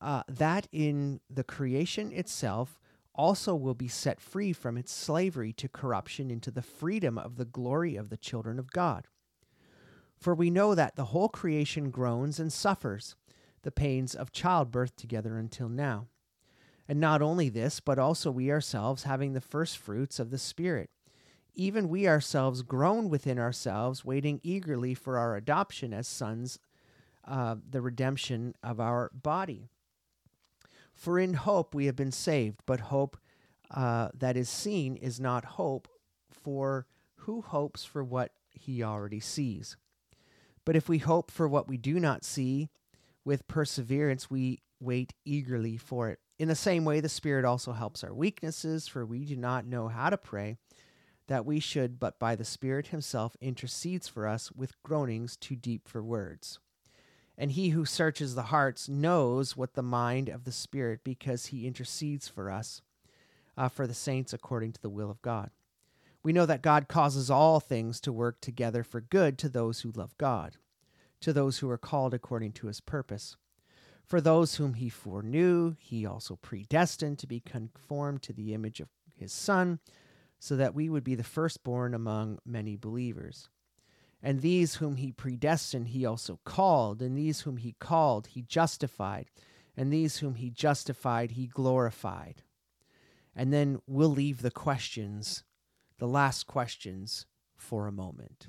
Uh, 0.01 0.25
that 0.29 0.67
in 0.73 1.21
the 1.31 1.45
creation 1.45 2.11
itself 2.11 2.81
also 3.15 3.55
will 3.55 3.75
be 3.75 3.89
set 3.89 4.21
free 4.21 4.53
from 4.53 4.77
its 4.77 4.93
slavery 4.93 5.53
to 5.53 5.69
corruption 5.69 6.31
into 6.31 6.51
the 6.51 6.63
freedom 6.63 7.19
of 7.19 7.37
the 7.37 7.45
glory 7.45 7.95
of 7.95 8.09
the 8.09 8.17
children 8.17 8.59
of 8.59 8.73
God. 8.73 9.07
For 10.19 10.35
we 10.35 10.51
know 10.51 10.75
that 10.75 10.97
the 10.97 11.07
whole 11.07 11.29
creation 11.29 11.91
groans 11.91 12.41
and 12.41 12.53
suffers 12.53 13.15
the 13.63 13.71
pains 13.71 14.15
of 14.15 14.33
childbirth 14.33 14.97
together 14.97 15.37
until 15.37 15.69
now. 15.69 16.09
And 16.89 17.01
not 17.01 17.23
only 17.23 17.49
this, 17.49 17.81
but 17.81 17.99
also 17.99 18.31
we 18.31 18.51
ourselves, 18.51 19.05
having 19.05 19.33
the 19.33 19.41
first 19.41 19.79
fruits 19.79 20.19
of 20.19 20.31
the 20.31 20.39
Spirit, 20.39 20.91
even 21.55 21.89
we 21.89 22.09
ourselves 22.09 22.63
groan 22.63 23.09
within 23.09 23.39
ourselves, 23.39 24.05
waiting 24.05 24.41
eagerly 24.43 24.95
for 24.95 25.19
our 25.19 25.37
adoption 25.37 25.93
as 25.93 26.09
sons, 26.09 26.59
uh, 27.27 27.57
the 27.69 27.81
redemption 27.81 28.55
of 28.63 28.81
our 28.81 29.11
body. 29.15 29.69
For 30.95 31.19
in 31.19 31.35
hope 31.35 31.75
we 31.75 31.87
have 31.87 31.97
been 31.97 32.13
saved, 32.13 32.61
but 32.67 32.81
hope 32.81 33.17
uh, 33.71 34.09
that 34.15 34.37
is 34.37 34.49
seen 34.49 34.97
is 34.97 35.19
not 35.19 35.45
hope, 35.45 35.89
for 36.31 36.87
who 37.17 37.43
hopes 37.43 37.85
for 37.85 38.03
what 38.03 38.33
he 38.51 38.83
already 38.83 39.21
sees? 39.21 39.77
But 40.65 40.77
if 40.77 40.89
we 40.89 40.99
hope 40.99 41.31
for 41.31 41.49
what 41.49 41.69
we 41.69 41.77
do 41.77 41.99
not 41.99 42.25
see, 42.25 42.69
with 43.25 43.49
perseverance 43.49 44.31
we 44.31 44.61
wait 44.81 45.15
eagerly 45.25 45.77
for 45.77 46.11
it. 46.11 46.19
In 46.39 46.49
the 46.49 46.55
same 46.55 46.85
way, 46.85 47.01
the 47.01 47.09
Spirit 47.09 47.45
also 47.45 47.73
helps 47.73 48.03
our 48.03 48.13
weaknesses, 48.13 48.89
for 48.89 49.07
we 49.07 49.25
do 49.25 49.37
not 49.37 49.65
know 49.65 49.89
how 49.89 50.11
to 50.11 50.17
pray 50.17 50.57
that 51.33 51.47
we 51.47 51.59
should, 51.59 51.99
but 51.99 52.19
by 52.19 52.37
the 52.37 52.45
Spirit 52.45 52.89
Himself 52.89 53.39
intercedes 53.41 54.07
for 54.07 54.29
us 54.29 54.53
with 54.53 54.83
groanings 54.83 55.35
too 55.35 55.57
deep 55.57 55.89
for 55.89 56.03
words. 56.03 56.59
And 57.39 57.53
He 57.53 57.71
who 57.71 57.87
searches 57.87 58.35
the 58.35 58.43
hearts 58.43 58.87
knows 58.87 59.57
what 59.57 59.73
the 59.73 59.83
mind 59.83 60.29
of 60.29 60.45
the 60.45 60.53
Spirit, 60.53 61.01
because 61.03 61.47
He 61.47 61.67
intercedes 61.67 62.29
for 62.29 62.51
us, 62.51 62.83
uh, 63.57 63.71
for 63.71 63.87
the 63.87 63.95
saints 63.95 64.35
according 64.35 64.73
to 64.73 64.83
the 64.83 64.91
will 64.91 65.11
of 65.11 65.23
God. 65.23 65.49
We 66.23 66.35
know 66.35 66.45
that 66.45 66.61
God 66.61 66.87
causes 66.87 67.31
all 67.31 67.61
things 67.61 67.99
to 68.03 68.13
work 68.13 68.43
together 68.43 68.85
for 68.85 69.01
good 69.01 69.39
to 69.39 69.49
those 69.49 69.81
who 69.81 69.91
love 69.91 70.15
God, 70.19 70.59
to 71.23 71.33
those 71.33 71.61
who 71.61 71.71
are 71.71 71.79
called 71.79 72.13
according 72.13 72.53
to 72.53 72.67
his 72.67 72.83
purpose. 72.83 73.39
For 74.05 74.21
those 74.21 74.57
whom 74.57 74.75
he 74.75 74.91
foreknew, 74.91 75.77
he 75.79 76.05
also 76.05 76.37
predestined 76.37 77.19
to 77.21 77.27
be 77.27 77.41
conformed 77.41 78.21
to 78.25 78.35
the 78.35 78.53
image 78.53 78.81
of 78.81 78.89
his 79.17 79.33
Son, 79.33 79.79
so 80.43 80.57
that 80.57 80.75
we 80.75 80.89
would 80.89 81.05
be 81.05 81.15
the 81.15 81.23
firstborn 81.23 81.95
among 81.95 82.37
many 82.45 82.75
believers. 82.75 83.49
And 84.21 84.41
these 84.41 84.75
whom 84.75 84.97
he 84.97 85.13
predestined, 85.13 85.89
he 85.89 86.05
also 86.05 86.41
called. 86.45 87.01
And 87.01 87.17
these 87.17 87.43
whom 87.43 87.59
he 87.59 87.77
called, 87.79 88.27
he 88.27 88.43
justified. 88.43 89.27
And 89.77 89.93
these 89.93 90.17
whom 90.17 90.35
he 90.35 90.51
justified, 90.51 91.31
he 91.31 91.47
glorified. 91.47 92.43
And 93.37 93.53
then 93.53 93.83
we'll 93.87 94.09
leave 94.11 94.43
the 94.43 94.51
questions, 94.51 95.45
the 96.01 96.09
last 96.09 96.49
questions, 96.49 97.27
for 97.57 97.87
a 97.87 97.93
moment. 97.93 98.49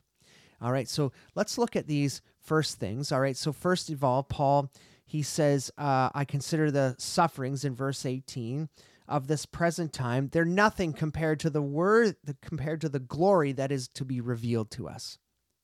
All 0.60 0.72
right, 0.72 0.90
so 0.90 1.12
let's 1.36 1.60
look 1.60 1.76
at 1.76 1.86
these 1.86 2.24
first 2.40 2.80
things. 2.80 3.12
All 3.12 3.22
right, 3.22 3.38
so 3.38 3.54
first 3.54 3.92
of 3.92 4.04
all, 4.04 4.24
Paul, 4.24 4.72
he 5.06 5.22
says, 5.22 5.70
uh, 5.78 6.10
I 6.16 6.26
consider 6.26 6.72
the 6.72 6.96
sufferings 6.98 7.64
in 7.64 7.76
verse 7.76 8.04
18 8.04 8.68
of 9.08 9.28
this 9.28 9.46
present 9.46 9.94
time, 9.94 10.30
they're 10.32 10.46
nothing 10.46 10.94
compared 10.94 11.40
to 11.42 11.50
the 11.50 11.62
word, 11.62 12.16
compared 12.42 12.82
to 12.82 12.90
the 12.90 13.00
glory 13.00 13.52
that 13.52 13.72
is 13.72 13.88
to 13.90 14.06
be 14.06 14.22
revealed 14.22 14.72
to 14.72 14.88
us. 14.88 15.18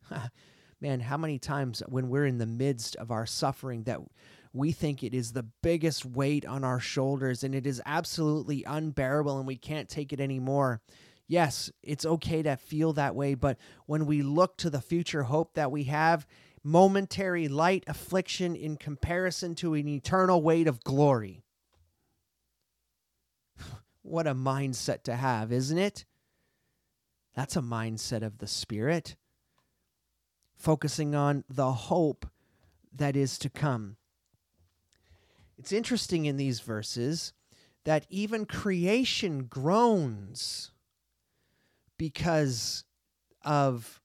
Man, 0.82 1.02
how 1.02 1.18
many 1.18 1.40
times 1.40 1.84
when 1.88 2.10
we're 2.10 2.26
in 2.26 2.38
the 2.38 2.46
midst 2.46 2.96
of 2.96 3.12
our 3.12 3.26
suffering 3.26 3.84
that 3.84 4.00
we 4.54 4.72
think 4.72 5.04
it 5.04 5.14
is 5.14 5.34
the 5.34 5.46
biggest 5.62 6.06
weight 6.06 6.46
on 6.46 6.64
our 6.64 6.80
shoulders 6.80 7.44
and 7.44 7.54
it 7.54 7.68
is 7.68 7.82
absolutely 7.86 8.64
unbearable 8.64 9.38
and 9.38 9.46
we 9.46 9.58
can't 9.58 9.90
take 9.90 10.12
it 10.14 10.20
anymore. 10.20 10.82
Yes, 11.28 11.72
it's 11.84 12.06
okay 12.06 12.42
to 12.42 12.58
feel 12.58 12.94
that 12.94 13.16
way, 13.16 13.36
but 13.36 13.58
when 13.86 14.06
we 14.06 14.24
look 14.24 14.58
to 14.58 14.70
the 14.70 14.82
future 14.82 15.24
hope 15.24 15.54
that 15.54 15.72
we 15.72 15.84
have, 15.84 16.26
momentary 16.64 17.48
light 17.48 17.84
affliction 17.88 18.56
in 18.56 18.78
comparison 18.78 19.54
to 19.56 19.76
an 19.76 19.88
eternal 19.88 20.42
weight 20.42 20.68
of 20.68 20.84
glory. 20.84 21.44
What 24.10 24.28
a 24.28 24.34
mindset 24.34 25.04
to 25.04 25.16
have, 25.16 25.52
isn't 25.52 25.78
it? 25.78 26.06
That's 27.36 27.56
a 27.56 27.62
mindset 27.62 28.24
of 28.24 28.40
the 28.40 28.48
Spirit, 28.48 29.16
focusing 30.58 31.16
on 31.16 31.44
the 31.48 31.72
hope 31.72 32.26
that 32.94 33.16
is 33.16 33.38
to 33.40 33.50
come. 33.50 33.98
It's 35.58 35.72
interesting 35.72 36.26
in 36.26 36.38
these 36.38 36.60
verses 36.60 37.34
that 37.86 38.06
even 38.10 38.46
creation 38.46 39.46
groans 39.46 40.72
because 41.98 42.84
of 43.44 44.02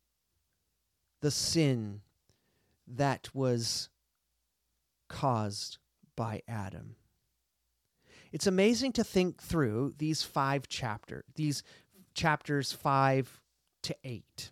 the 1.20 1.30
sin 1.30 2.00
that 2.86 3.30
was 3.34 3.88
caused 5.09 5.78
by 6.16 6.42
Adam. 6.46 6.96
It's 8.35 8.49
amazing 8.49 8.91
to 8.95 9.05
think 9.05 9.41
through 9.41 9.95
these 9.99 10.24
five 10.24 10.66
chapters, 10.66 11.22
these 11.37 11.62
chapters 12.14 12.72
5 12.72 13.41
to 13.85 13.97
8 14.03 14.51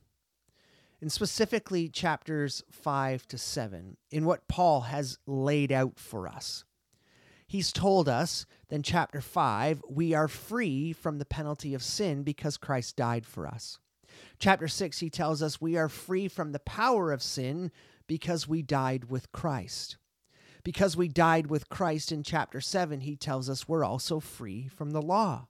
and 1.01 1.11
specifically 1.11 1.89
chapters 1.89 2.62
5 2.70 3.26
to 3.26 3.37
7 3.37 3.97
in 4.12 4.24
what 4.24 4.47
Paul 4.47 4.83
has 4.83 5.18
laid 5.26 5.72
out 5.72 5.99
for 5.99 6.28
us. 6.28 6.62
He's 7.49 7.72
told 7.72 8.09
us, 8.09 8.47
then, 8.68 8.85
chapter 8.85 9.20
5, 9.20 9.83
we 9.91 10.14
are 10.14 10.28
free 10.28 10.93
from 10.93 11.18
the 11.18 11.24
penalty 11.24 11.74
of 11.74 11.83
sin 11.83 12.22
because 12.22 12.57
Christ 12.57 12.95
died 12.95 13.26
for 13.26 13.49
us. 13.49 13.80
Chapter 14.39 14.68
6, 14.68 15.01
he 15.01 15.11
tells 15.11 15.43
us 15.43 15.61
we 15.61 15.76
are 15.76 15.89
free 15.89 16.28
from 16.28 16.53
the 16.53 16.61
power 16.61 17.11
of 17.11 17.20
sin 17.20 17.72
because 18.07 18.47
we 18.47 18.62
died 18.62 19.11
with 19.11 19.33
Christ. 19.33 19.97
Because 20.64 20.96
we 20.96 21.08
died 21.08 21.48
with 21.48 21.68
Christ 21.68 22.12
in 22.12 22.22
chapter 22.22 22.60
7, 22.60 23.00
he 23.00 23.16
tells 23.16 23.50
us 23.50 23.66
we're 23.66 23.84
also 23.84 24.20
free 24.20 24.68
from 24.68 24.90
the 24.92 25.02
law. 25.02 25.48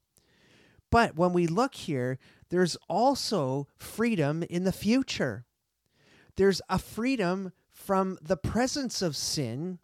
But 0.91 1.17
when 1.17 1.33
we 1.33 1.47
look 1.47 1.75
here, 1.75 2.19
there's 2.51 2.77
also 2.89 3.67
freedom 3.77 4.43
in 4.45 4.65
the 4.65 4.73
future. 4.73 5.47
There's 6.37 6.63
a 6.69 6.79
freedom 6.79 7.53
from 7.71 8.19
the 8.23 8.37
presence 8.37 9.03
of 9.03 9.17
sin 9.17 9.79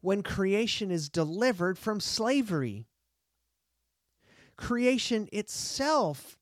when 0.00 0.22
creation 0.22 0.90
is 0.90 1.08
delivered 1.08 1.78
from 1.78 2.00
slavery. 2.00 2.86
Creation 4.56 5.28
itself 5.32 6.36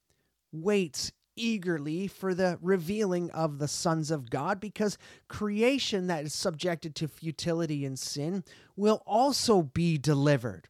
waits 0.52 1.12
eagerly 1.36 2.06
for 2.06 2.34
the 2.34 2.58
revealing 2.60 3.30
of 3.30 3.58
the 3.58 3.68
sons 3.68 4.10
of 4.10 4.30
God 4.30 4.60
because 4.60 4.98
creation 5.28 6.06
that 6.08 6.24
is 6.24 6.34
subjected 6.34 6.94
to 6.96 7.08
futility 7.08 7.84
and 7.84 7.98
sin 7.98 8.44
will 8.76 9.02
also 9.06 9.62
be 9.62 9.98
delivered. 9.98 10.68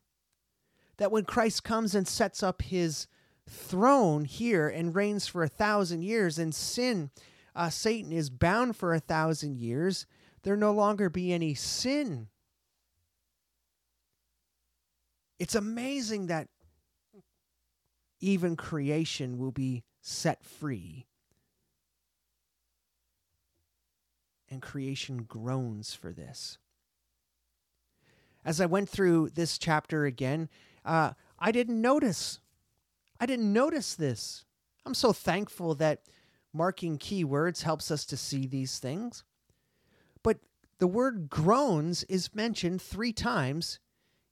That 0.98 1.12
when 1.12 1.24
Christ 1.24 1.64
comes 1.64 1.94
and 1.94 2.06
sets 2.06 2.42
up 2.42 2.62
his 2.62 3.06
throne 3.48 4.24
here 4.24 4.68
and 4.68 4.94
reigns 4.94 5.26
for 5.26 5.42
a 5.42 5.48
thousand 5.48 6.02
years, 6.02 6.38
and 6.38 6.54
sin, 6.54 7.10
uh, 7.56 7.70
Satan 7.70 8.12
is 8.12 8.30
bound 8.30 8.76
for 8.76 8.94
a 8.94 9.00
thousand 9.00 9.56
years, 9.56 10.06
there 10.42 10.56
no 10.56 10.72
longer 10.72 11.08
be 11.08 11.32
any 11.32 11.54
sin 11.54 12.28
it's 15.40 15.54
amazing 15.54 16.26
that 16.26 16.48
even 18.20 18.56
creation 18.56 19.38
will 19.38 19.50
be 19.50 19.82
set 20.00 20.44
free. 20.44 21.06
And 24.50 24.60
creation 24.60 25.24
groans 25.24 25.94
for 25.94 26.12
this. 26.12 26.58
As 28.44 28.60
I 28.60 28.66
went 28.66 28.88
through 28.88 29.30
this 29.30 29.58
chapter 29.58 30.06
again, 30.06 30.48
uh, 30.84 31.12
I 31.38 31.52
didn't 31.52 31.80
notice. 31.80 32.40
I 33.20 33.26
didn't 33.26 33.52
notice 33.52 33.94
this. 33.94 34.44
I'm 34.84 34.94
so 34.94 35.12
thankful 35.12 35.74
that 35.76 36.02
marking 36.52 36.98
keywords 36.98 37.62
helps 37.62 37.90
us 37.90 38.04
to 38.06 38.16
see 38.16 38.46
these 38.46 38.78
things. 38.78 39.24
But 40.22 40.38
the 40.78 40.86
word 40.86 41.28
groans 41.28 42.02
is 42.04 42.34
mentioned 42.34 42.82
three 42.82 43.12
times 43.12 43.78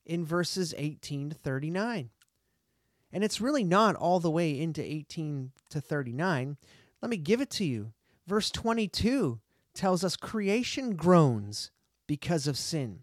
in 0.06 0.24
verses 0.24 0.74
18 0.76 1.30
to 1.30 1.36
39. 1.36 2.10
And 3.12 3.24
it's 3.24 3.40
really 3.40 3.64
not 3.64 3.96
all 3.96 4.20
the 4.20 4.30
way 4.30 4.58
into 4.58 4.82
18 4.82 5.52
to 5.70 5.80
39. 5.80 6.56
Let 7.00 7.10
me 7.10 7.16
give 7.16 7.40
it 7.40 7.50
to 7.50 7.64
you. 7.64 7.92
Verse 8.26 8.50
22 8.50 9.40
tells 9.74 10.04
us 10.04 10.16
creation 10.16 10.96
groans 10.96 11.70
because 12.06 12.46
of 12.46 12.58
sin. 12.58 13.00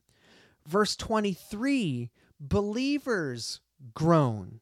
Verse 0.68 0.96
23, 0.96 2.12
believers 2.40 3.62
groan. 3.94 4.60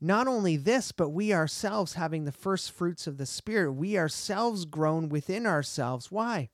Not 0.00 0.26
only 0.26 0.56
this, 0.56 0.92
but 0.92 1.10
we 1.10 1.32
ourselves, 1.32 1.94
having 1.94 2.24
the 2.24 2.32
first 2.32 2.72
fruits 2.72 3.06
of 3.06 3.18
the 3.18 3.26
Spirit, 3.26 3.72
we 3.72 3.98
ourselves 3.98 4.64
groan 4.64 5.10
within 5.10 5.46
ourselves. 5.46 6.10
Why? 6.10 6.48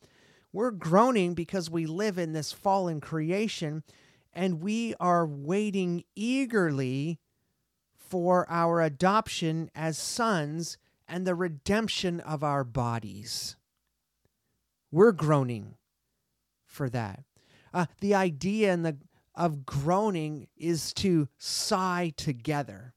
We're 0.52 0.72
groaning 0.72 1.34
because 1.34 1.70
we 1.70 1.86
live 1.86 2.18
in 2.18 2.32
this 2.32 2.52
fallen 2.52 3.00
creation 3.00 3.84
and 4.32 4.60
we 4.60 4.94
are 4.98 5.26
waiting 5.26 6.04
eagerly 6.16 7.20
for 8.08 8.46
our 8.48 8.80
adoption 8.80 9.70
as 9.74 9.98
sons 9.98 10.78
and 11.08 11.26
the 11.26 11.34
redemption 11.34 12.20
of 12.20 12.42
our 12.42 12.64
bodies. 12.64 13.56
We're 14.90 15.12
groaning 15.12 15.74
for 16.64 16.88
that. 16.90 17.24
Uh, 17.72 17.86
the 18.00 18.14
idea 18.14 18.72
in 18.72 18.82
the, 18.82 18.96
of 19.34 19.66
groaning 19.66 20.48
is 20.56 20.92
to 20.94 21.28
sigh 21.38 22.12
together. 22.16 22.94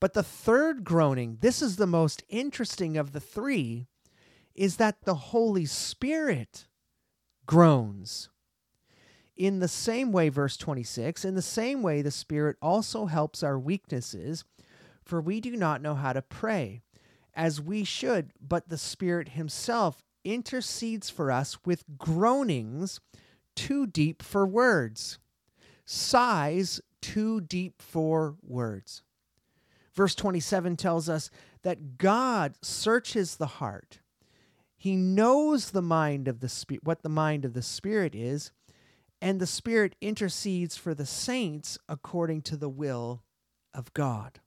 But 0.00 0.14
the 0.14 0.22
third 0.22 0.84
groaning, 0.84 1.38
this 1.40 1.60
is 1.60 1.76
the 1.76 1.86
most 1.86 2.22
interesting 2.28 2.96
of 2.96 3.12
the 3.12 3.20
three, 3.20 3.88
is 4.54 4.76
that 4.76 5.02
the 5.02 5.14
Holy 5.14 5.66
Spirit 5.66 6.66
groans. 7.46 8.30
In 9.38 9.60
the 9.60 9.68
same 9.68 10.10
way, 10.10 10.28
verse 10.30 10.56
26, 10.56 11.24
in 11.24 11.36
the 11.36 11.42
same 11.42 11.80
way, 11.80 12.02
the 12.02 12.10
Spirit 12.10 12.56
also 12.60 13.06
helps 13.06 13.44
our 13.44 13.56
weaknesses, 13.56 14.44
for 15.04 15.20
we 15.20 15.40
do 15.40 15.56
not 15.56 15.80
know 15.80 15.94
how 15.94 16.12
to 16.12 16.20
pray 16.20 16.82
as 17.34 17.60
we 17.60 17.84
should, 17.84 18.32
but 18.40 18.68
the 18.68 18.76
Spirit 18.76 19.30
Himself 19.30 20.02
intercedes 20.24 21.08
for 21.08 21.30
us 21.30 21.56
with 21.64 21.84
groanings 21.96 22.98
too 23.54 23.86
deep 23.86 24.22
for 24.24 24.44
words, 24.44 25.20
sighs 25.84 26.80
too 27.00 27.40
deep 27.40 27.80
for 27.80 28.34
words. 28.42 29.02
Verse 29.94 30.16
27 30.16 30.76
tells 30.76 31.08
us 31.08 31.30
that 31.62 31.96
God 31.96 32.56
searches 32.60 33.36
the 33.36 33.46
heart. 33.46 34.00
He 34.76 34.96
knows 34.96 35.70
the 35.70 35.82
mind 35.82 36.26
of 36.26 36.40
the 36.40 36.48
spirit 36.48 36.84
what 36.84 37.02
the 37.02 37.08
mind 37.08 37.44
of 37.44 37.52
the 37.52 37.62
spirit 37.62 38.14
is 38.16 38.52
and 39.20 39.40
the 39.40 39.46
Spirit 39.46 39.96
intercedes 40.00 40.76
for 40.76 40.94
the 40.94 41.06
saints 41.06 41.78
according 41.88 42.42
to 42.42 42.56
the 42.56 42.68
will 42.68 43.22
of 43.74 43.92
God. 43.92 44.40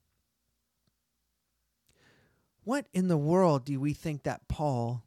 What 2.64 2.88
in 2.94 3.08
the 3.08 3.18
world 3.18 3.66
do 3.66 3.80
we 3.80 3.94
think 3.94 4.24
that 4.24 4.48
Paul 4.48 5.04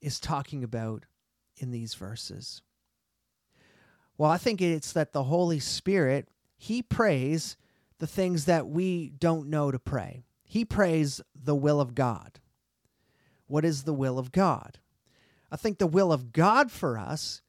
is 0.00 0.20
talking 0.20 0.62
about 0.62 1.04
in 1.56 1.70
these 1.70 1.94
verses? 1.94 2.62
Well, 4.18 4.30
I 4.30 4.38
think 4.38 4.60
it's 4.60 4.92
that 4.92 5.12
the 5.12 5.24
Holy 5.24 5.58
Spirit, 5.58 6.28
he 6.56 6.82
prays 6.82 7.56
the 7.98 8.06
things 8.06 8.44
that 8.44 8.68
we 8.68 9.08
don't 9.10 9.48
know 9.48 9.70
to 9.70 9.78
pray. 9.78 10.24
He 10.44 10.64
prays 10.64 11.20
the 11.34 11.54
will 11.54 11.80
of 11.80 11.94
God. 11.94 12.40
what 13.46 13.64
is 13.64 13.82
the 13.82 13.92
will 13.92 14.18
of 14.18 14.32
God? 14.32 14.78
I 15.50 15.56
think 15.56 15.78
the 15.78 15.86
will 15.86 16.12
of 16.12 16.32
God 16.32 16.70
for 16.70 16.96
us 16.96 17.42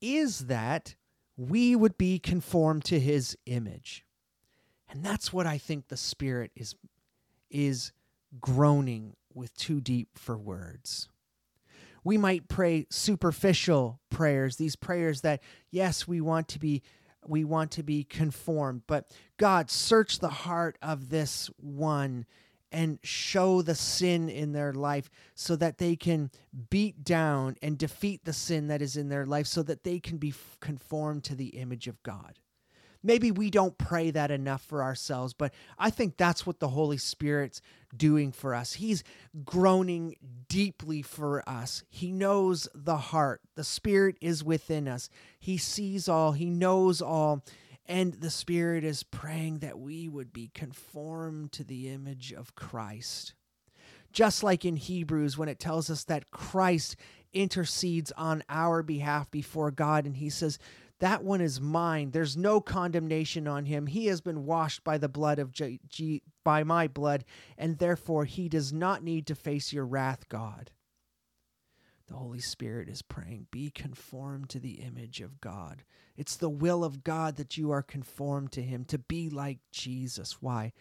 is 0.00 0.46
that 0.46 0.94
we 1.36 1.76
would 1.76 1.96
be 1.96 2.18
conformed 2.18 2.84
to 2.86 2.98
his 2.98 3.36
image. 3.46 4.04
And 4.88 5.04
that's 5.04 5.32
what 5.32 5.46
I 5.46 5.58
think 5.58 5.88
the 5.88 5.96
Spirit 5.96 6.50
is, 6.56 6.74
is 7.50 7.92
groaning 8.40 9.14
with 9.34 9.54
too 9.56 9.80
deep 9.80 10.18
for 10.18 10.36
words. 10.36 11.08
We 12.04 12.16
might 12.16 12.48
pray 12.48 12.86
superficial 12.90 14.00
prayers, 14.10 14.56
these 14.56 14.76
prayers 14.76 15.20
that, 15.22 15.42
yes, 15.70 16.08
we 16.08 16.20
want 16.20 16.48
to 16.48 16.58
be 16.58 16.82
we 17.26 17.44
want 17.44 17.72
to 17.72 17.82
be 17.82 18.04
conformed, 18.04 18.82
but 18.86 19.10
God, 19.36 19.70
search 19.70 20.20
the 20.20 20.28
heart 20.28 20.78
of 20.80 21.10
this 21.10 21.50
one 21.58 22.24
and 22.70 22.98
show 23.02 23.62
the 23.62 23.74
sin 23.74 24.28
in 24.28 24.52
their 24.52 24.72
life 24.72 25.10
so 25.34 25.56
that 25.56 25.78
they 25.78 25.96
can 25.96 26.30
beat 26.70 27.04
down 27.04 27.56
and 27.62 27.78
defeat 27.78 28.24
the 28.24 28.32
sin 28.32 28.68
that 28.68 28.82
is 28.82 28.96
in 28.96 29.08
their 29.08 29.26
life 29.26 29.46
so 29.46 29.62
that 29.62 29.84
they 29.84 29.98
can 29.98 30.18
be 30.18 30.34
conformed 30.60 31.24
to 31.24 31.34
the 31.34 31.48
image 31.48 31.88
of 31.88 32.02
God. 32.02 32.38
Maybe 33.02 33.30
we 33.30 33.50
don't 33.50 33.78
pray 33.78 34.10
that 34.10 34.30
enough 34.30 34.62
for 34.62 34.82
ourselves, 34.82 35.32
but 35.32 35.54
I 35.78 35.90
think 35.90 36.16
that's 36.16 36.44
what 36.44 36.58
the 36.58 36.68
Holy 36.68 36.96
Spirit's 36.96 37.62
doing 37.96 38.32
for 38.32 38.54
us. 38.54 38.74
He's 38.74 39.04
groaning 39.44 40.16
deeply 40.48 41.02
for 41.02 41.48
us. 41.48 41.84
He 41.88 42.10
knows 42.10 42.68
the 42.74 42.96
heart. 42.96 43.40
The 43.54 43.64
Spirit 43.64 44.16
is 44.20 44.42
within 44.42 44.88
us. 44.88 45.08
He 45.38 45.58
sees 45.58 46.08
all, 46.08 46.32
He 46.32 46.50
knows 46.50 47.00
all. 47.00 47.44
And 47.88 48.12
the 48.14 48.30
Spirit 48.30 48.84
is 48.84 49.02
praying 49.02 49.60
that 49.60 49.78
we 49.78 50.08
would 50.08 50.32
be 50.32 50.50
conformed 50.54 51.52
to 51.52 51.64
the 51.64 51.88
image 51.88 52.32
of 52.32 52.54
Christ. 52.54 53.34
Just 54.12 54.42
like 54.42 54.64
in 54.64 54.76
Hebrews, 54.76 55.38
when 55.38 55.48
it 55.48 55.58
tells 55.58 55.88
us 55.88 56.04
that 56.04 56.30
Christ 56.30 56.96
intercedes 57.32 58.12
on 58.12 58.42
our 58.48 58.82
behalf 58.82 59.30
before 59.30 59.70
God, 59.70 60.04
and 60.06 60.16
he 60.16 60.28
says, 60.28 60.58
That 61.00 61.24
one 61.24 61.40
is 61.40 61.60
mine. 61.60 62.10
There's 62.10 62.36
no 62.36 62.60
condemnation 62.60 63.46
on 63.46 63.64
him. 63.64 63.86
He 63.86 64.06
has 64.06 64.20
been 64.20 64.44
washed 64.44 64.84
by 64.84 64.98
the 64.98 65.08
blood 65.08 65.38
of 65.38 65.52
G- 65.52 65.80
G- 65.88 66.22
by 66.44 66.64
my 66.64 66.88
blood, 66.88 67.24
and 67.56 67.78
therefore 67.78 68.24
he 68.24 68.48
does 68.48 68.72
not 68.72 69.02
need 69.02 69.26
to 69.26 69.34
face 69.34 69.72
your 69.72 69.86
wrath, 69.86 70.28
God. 70.28 70.70
The 72.08 72.16
Holy 72.16 72.40
Spirit 72.40 72.88
is 72.88 73.02
praying, 73.02 73.48
Be 73.50 73.70
conformed 73.70 74.48
to 74.50 74.58
the 74.58 74.80
image 74.80 75.20
of 75.20 75.40
God. 75.40 75.84
It's 76.16 76.36
the 76.36 76.48
will 76.48 76.82
of 76.82 77.04
God 77.04 77.36
that 77.36 77.58
you 77.58 77.70
are 77.70 77.82
conformed 77.82 78.50
to 78.52 78.62
Him, 78.62 78.84
to 78.86 78.98
be 78.98 79.28
like 79.28 79.58
Jesus. 79.72 80.40
Why? 80.40 80.72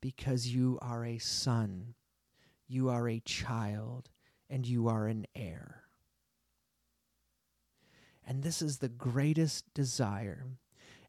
Because 0.00 0.48
you 0.48 0.78
are 0.80 1.04
a 1.04 1.18
son, 1.18 1.94
you 2.68 2.88
are 2.88 3.08
a 3.08 3.20
child, 3.20 4.10
and 4.48 4.66
you 4.66 4.86
are 4.86 5.08
an 5.08 5.26
heir. 5.34 5.82
And 8.24 8.42
this 8.42 8.62
is 8.62 8.78
the 8.78 8.88
greatest 8.88 9.64
desire. 9.74 10.46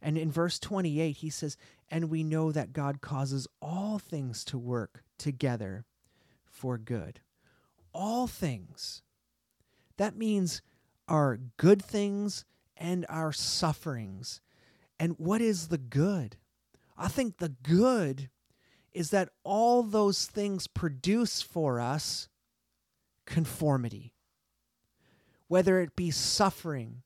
And 0.01 0.17
in 0.17 0.31
verse 0.31 0.57
28, 0.57 1.17
he 1.17 1.29
says, 1.29 1.57
And 1.89 2.09
we 2.09 2.23
know 2.23 2.51
that 2.51 2.73
God 2.73 3.01
causes 3.01 3.47
all 3.61 3.99
things 3.99 4.43
to 4.45 4.57
work 4.57 5.03
together 5.17 5.85
for 6.45 6.77
good. 6.77 7.19
All 7.93 8.25
things 8.25 9.03
that 9.99 10.15
means 10.15 10.61
our 11.07 11.37
good 11.57 11.83
things 11.83 12.45
and 12.77 13.05
our 13.09 13.33
sufferings. 13.33 14.39
And 14.97 15.13
what 15.19 15.41
is 15.41 15.67
the 15.67 15.77
good? 15.77 16.37
I 16.97 17.09
think 17.09 17.37
the 17.37 17.49
good 17.49 18.29
is 18.93 19.09
that 19.11 19.29
all 19.43 19.83
those 19.83 20.25
things 20.25 20.67
produce 20.67 21.41
for 21.41 21.79
us 21.79 22.29
conformity. 23.25 24.13
Whether 25.47 25.81
it 25.81 25.95
be 25.95 26.11
suffering, 26.11 27.03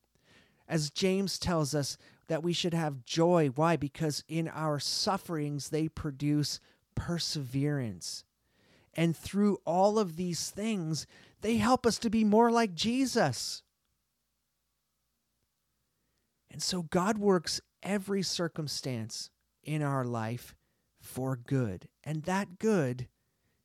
as 0.68 0.92
James 0.92 1.40
tells 1.40 1.74
us 1.74 1.98
that 2.28 2.44
we 2.44 2.54
should 2.54 2.74
have 2.74 3.06
joy. 3.06 3.50
Why? 3.54 3.76
Because 3.76 4.24
in 4.28 4.48
our 4.48 4.80
sufferings, 4.80 5.70
they 5.70 5.88
produce 5.88 6.60
perseverance. 6.96 8.24
And 8.94 9.18
through 9.18 9.58
all 9.66 9.98
of 9.98 10.16
these 10.16 10.50
things, 10.50 11.08
they 11.44 11.58
help 11.58 11.86
us 11.86 12.00
to 12.00 12.10
be 12.10 12.24
more 12.24 12.50
like 12.50 12.74
Jesus. 12.74 13.62
And 16.50 16.64
so 16.64 16.84
God 16.84 17.18
works 17.18 17.60
every 17.84 18.24
circumstance 18.24 19.30
in 19.62 19.84
our 19.84 20.06
life 20.06 20.56
for 21.02 21.36
good. 21.36 21.90
And 22.04 22.24
that 22.24 22.60
good 22.60 23.08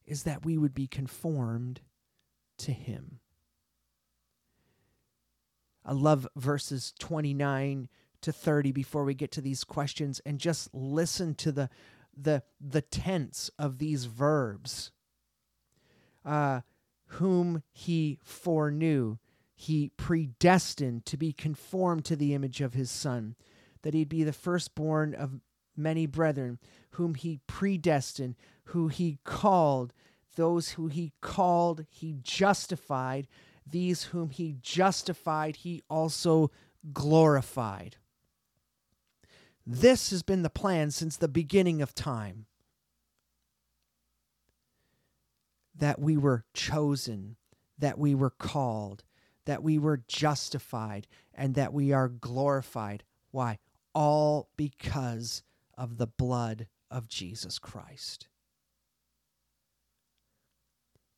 is 0.05 0.25
that 0.25 0.45
we 0.45 0.59
would 0.59 0.75
be 0.75 0.89
conformed 0.89 1.81
to 2.59 2.73
Him. 2.73 3.21
I 5.85 5.93
love 5.93 6.27
verses 6.35 6.93
29 6.99 7.89
to 8.23 8.33
30 8.33 8.73
before 8.73 9.05
we 9.05 9.15
get 9.15 9.31
to 9.33 9.41
these 9.41 9.63
questions 9.63 10.21
and 10.27 10.41
just 10.41 10.75
listen 10.75 11.35
to 11.37 11.53
the 11.53 11.71
the 12.21 12.43
the 12.61 12.83
tense 12.83 13.49
of 13.61 13.79
these 13.79 14.07
verbs 14.07 14.91
uh, 16.25 16.61
whom 17.13 17.63
he 17.73 18.19
foreknew, 18.23 19.19
he 19.55 19.91
predestined 19.97 21.05
to 21.07 21.17
be 21.17 21.33
conformed 21.33 22.05
to 22.05 22.17
the 22.17 22.35
image 22.35 22.61
of 22.61 22.75
his 22.75 22.91
son, 22.91 23.35
that 23.83 23.95
he'd 23.95 24.09
be 24.09 24.25
the 24.25 24.33
firstborn 24.33 25.15
of 25.15 25.41
many 25.77 26.07
brethren, 26.07 26.59
whom 26.93 27.15
he 27.15 27.41
predestined, 27.47 28.37
who 28.65 28.89
he 28.89 29.19
called, 29.25 29.93
those 30.37 30.71
who 30.71 30.89
he 30.89 31.13
called, 31.21 31.87
he 31.89 32.17
justified, 32.23 33.27
these 33.67 34.05
whom 34.05 34.31
he 34.31 34.57
justified, 34.61 35.57
he 35.57 35.83
also 35.89 36.51
glorified. 36.93 37.97
This 39.67 40.11
has 40.11 40.23
been 40.23 40.43
the 40.43 40.51
plan 40.51 40.91
since 40.91 41.17
the 41.17 41.29
beginning 41.29 41.83
of 41.83 41.95
time. 41.95 42.47
That 45.79 45.99
we 45.99 46.17
were 46.17 46.45
chosen, 46.55 47.37
that 47.79 47.99
we 47.99 48.15
were 48.15 48.31
called, 48.31 49.05
that 49.47 49.63
we 49.63 49.79
were 49.79 50.03
justified, 50.09 51.07
and 51.35 51.55
that 51.55 51.73
we 51.73 51.93
are 51.93 52.09
glorified. 52.09 53.05
Why? 53.31 53.59
All 53.95 54.51
because 54.57 55.43
of 55.77 55.97
the 55.97 56.07
blood 56.07 56.67
of 56.91 57.09
Jesus 57.09 57.59
Christ. 57.59 58.29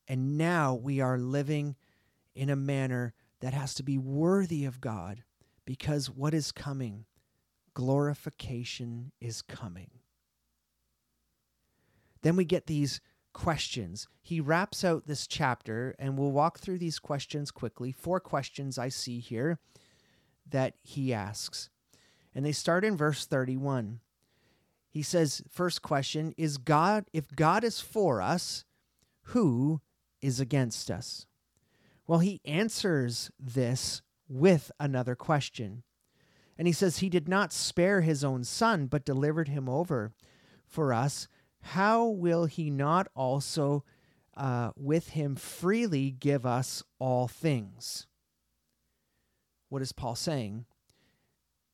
And 0.07 0.37
now 0.37 0.75
we 0.75 1.01
are 1.01 1.19
living 1.19 1.77
in 2.35 2.51
a 2.51 2.57
manner 2.57 3.15
that 3.41 3.55
has 3.55 3.75
to 3.75 3.83
be 3.83 3.97
worthy 3.97 4.65
of 4.65 4.81
God 4.81 5.23
because 5.65 6.11
what 6.11 6.35
is 6.35 6.53
coming? 6.53 7.05
Glorification 7.75 9.13
is 9.21 9.41
coming. 9.41 9.91
Then 12.23 12.37
we 12.37 12.45
get 12.45 12.67
these 12.67 13.01
questions. 13.41 14.07
He 14.21 14.39
wraps 14.39 14.85
out 14.85 15.07
this 15.07 15.27
chapter, 15.27 15.95
and 15.99 16.19
we'll 16.19 16.31
walk 16.31 16.59
through 16.59 16.77
these 16.77 16.99
questions 16.99 17.51
quickly. 17.51 17.91
Four 17.91 18.21
questions 18.21 18.77
I 18.77 18.91
see 18.91 19.19
here 19.19 19.59
that 20.47 20.75
he 20.83 21.15
asks. 21.15 21.71
And 22.35 22.45
they 22.45 22.53
start 22.53 22.85
in 22.85 22.99
verse 22.99 23.25
31. 23.25 24.01
He 24.91 25.03
says, 25.03 25.43
first 25.49 25.81
question 25.81 26.35
is 26.37 26.59
God, 26.59 27.07
if 27.15 27.35
God 27.35 27.65
is 27.65 27.81
for 27.81 28.21
us, 28.21 28.67
who 29.23 29.81
is 30.21 30.39
against 30.39 30.91
us? 30.91 31.25
Well, 32.07 32.19
he 32.19 32.43
answers 32.45 33.31
this 33.39 34.03
with 34.29 34.71
another 34.79 35.15
question. 35.15 35.83
And 36.59 36.67
he 36.67 36.75
says, 36.75 36.99
He 36.99 37.09
did 37.09 37.27
not 37.27 37.55
spare 37.55 38.03
his 38.03 38.23
own 38.23 38.45
son, 38.45 38.87
but 38.87 39.07
delivered 39.07 39.49
him 39.49 39.67
over 39.67 40.13
for 40.67 40.93
us 40.93 41.27
how 41.63 42.07
will 42.07 42.47
he 42.47 42.71
not 42.71 43.09
also 43.15 43.85
uh, 44.37 44.71
with 44.77 45.11
him 45.11 45.37
freely 45.37 46.11
give 46.11 46.47
us 46.47 46.83
all 46.99 47.29
things? 47.29 48.07
What 49.69 49.83
is 49.83 49.93
Paul 49.93 50.17
saying? 50.17 50.65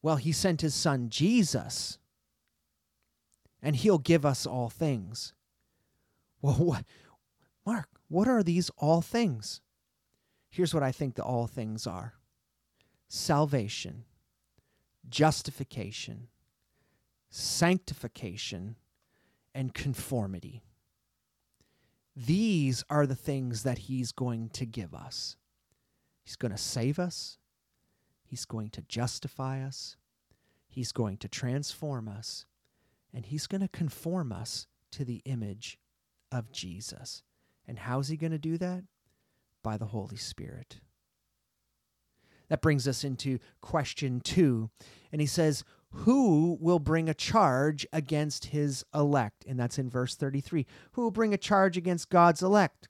Well, 0.03 0.17
he 0.17 0.33
sent 0.33 0.61
his 0.61 0.75
son 0.75 1.09
Jesus, 1.09 1.99
and 3.63 3.75
he'll 3.75 3.99
give 3.99 4.25
us 4.25 4.47
all 4.47 4.69
things. 4.69 5.33
Well, 6.43 6.55
what, 6.55 6.85
Mark, 7.65 7.89
what 8.09 8.29
are 8.29 8.43
these 8.43 8.71
all 8.77 9.01
things? 9.01 9.61
Here's 10.49 10.73
what 10.73 10.83
I 10.83 10.93
think 10.93 11.15
the 11.15 11.25
all 11.25 11.47
things 11.47 11.87
are 11.87 12.15
salvation, 13.09 14.05
justification, 15.09 16.29
sanctification, 17.31 18.77
and 19.57 19.75
conformity. 19.75 20.63
These 22.15 22.85
are 22.89 23.07
the 23.07 23.17
things 23.17 23.65
that 23.65 23.79
He's 23.79 24.13
going 24.13 24.51
to 24.51 24.65
give 24.65 24.95
us. 24.95 25.37
He's 26.23 26.37
going 26.37 26.53
to 26.53 26.59
save 26.59 26.99
us, 26.99 27.39
He's 28.23 28.45
going 28.45 28.71
to 28.71 28.83
justify 28.83 29.63
us, 29.63 29.97
He's 30.69 30.93
going 30.93 31.17
to 31.19 31.29
transform 31.29 32.09
us, 32.09 32.47
and 33.13 33.27
He's 33.27 33.49
going 33.49 33.63
to 33.63 33.69
conform 33.69 34.31
us 34.31 34.69
to 34.93 35.05
the 35.05 35.23
image 35.25 35.79
of 36.31 36.53
Jesus. 36.53 37.25
And 37.67 37.81
how's 37.81 38.09
He 38.09 38.17
going 38.17 38.33
to 38.33 38.39
do 38.39 38.57
that? 38.59 38.85
by 39.67 39.77
the 39.77 39.87
Holy 39.87 40.17
Spirit. 40.17 40.77
That 42.49 42.63
brings 42.63 42.87
us 42.87 43.03
into 43.03 43.41
question 43.61 44.21
two. 44.21 44.71
And 45.11 45.21
he 45.21 45.27
says, 45.27 45.65
Who 45.91 46.59
will 46.61 46.79
bring 46.79 47.09
a 47.09 47.15
charge 47.15 47.87
against 47.93 48.47
his 48.47 48.85
elect? 48.95 49.45
And 49.47 49.59
that's 49.59 49.79
in 49.79 49.89
verse 49.89 50.15
33. 50.15 50.67
Who 50.93 51.03
will 51.03 51.11
bring 51.11 51.33
a 51.33 51.39
charge 51.39 51.77
against 51.77 52.11
God's 52.11 52.43
elect? 52.43 52.89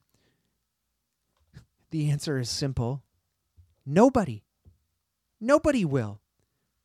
The 1.90 2.10
answer 2.10 2.38
is 2.38 2.50
simple 2.50 3.02
nobody. 3.84 4.42
Nobody 5.40 5.84
will. 5.84 6.20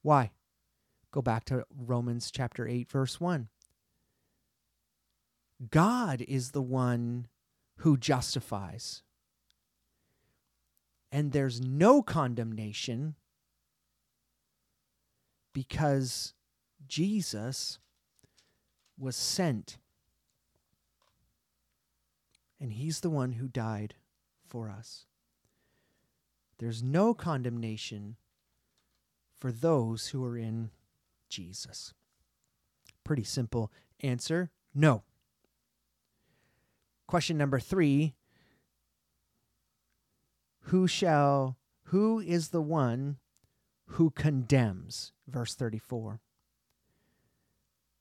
Why? 0.01 0.31
Go 1.11 1.21
back 1.21 1.45
to 1.45 1.65
Romans 1.75 2.31
chapter 2.31 2.67
8, 2.67 2.89
verse 2.89 3.19
1. 3.19 3.49
God 5.69 6.21
is 6.21 6.51
the 6.51 6.61
one 6.61 7.27
who 7.77 7.97
justifies. 7.97 9.03
And 11.11 11.31
there's 11.31 11.61
no 11.61 12.01
condemnation 12.01 13.15
because 15.53 16.33
Jesus 16.87 17.79
was 18.97 19.15
sent. 19.15 19.77
And 22.59 22.73
he's 22.73 22.99
the 22.99 23.09
one 23.09 23.33
who 23.33 23.47
died 23.47 23.95
for 24.45 24.69
us. 24.69 25.05
There's 26.59 26.83
no 26.83 27.13
condemnation 27.13 28.17
for 29.39 29.51
those 29.51 30.09
who 30.09 30.23
are 30.23 30.37
in 30.37 30.69
Jesus. 31.27 31.93
Pretty 33.03 33.23
simple 33.23 33.71
answer 34.01 34.51
no. 34.73 35.03
Question 37.07 37.37
number 37.37 37.59
three 37.59 38.13
Who 40.65 40.87
shall, 40.87 41.57
who 41.85 42.19
is 42.19 42.49
the 42.49 42.61
one 42.61 43.17
who 43.91 44.09
condemns? 44.11 45.11
Verse 45.27 45.53
34. 45.53 46.21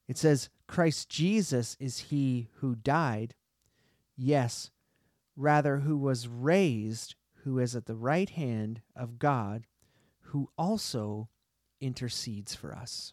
It 0.06 0.16
says, 0.16 0.48
Christ 0.66 1.08
Jesus 1.08 1.76
is 1.80 1.98
he 1.98 2.48
who 2.56 2.76
died. 2.76 3.34
Yes, 4.16 4.70
rather, 5.36 5.78
who 5.78 5.96
was 5.96 6.28
raised, 6.28 7.16
who 7.44 7.58
is 7.58 7.74
at 7.74 7.86
the 7.86 7.96
right 7.96 8.30
hand 8.30 8.82
of 8.94 9.18
God, 9.18 9.66
who 10.20 10.50
also 10.56 11.28
intercedes 11.80 12.54
for 12.54 12.74
us. 12.74 13.12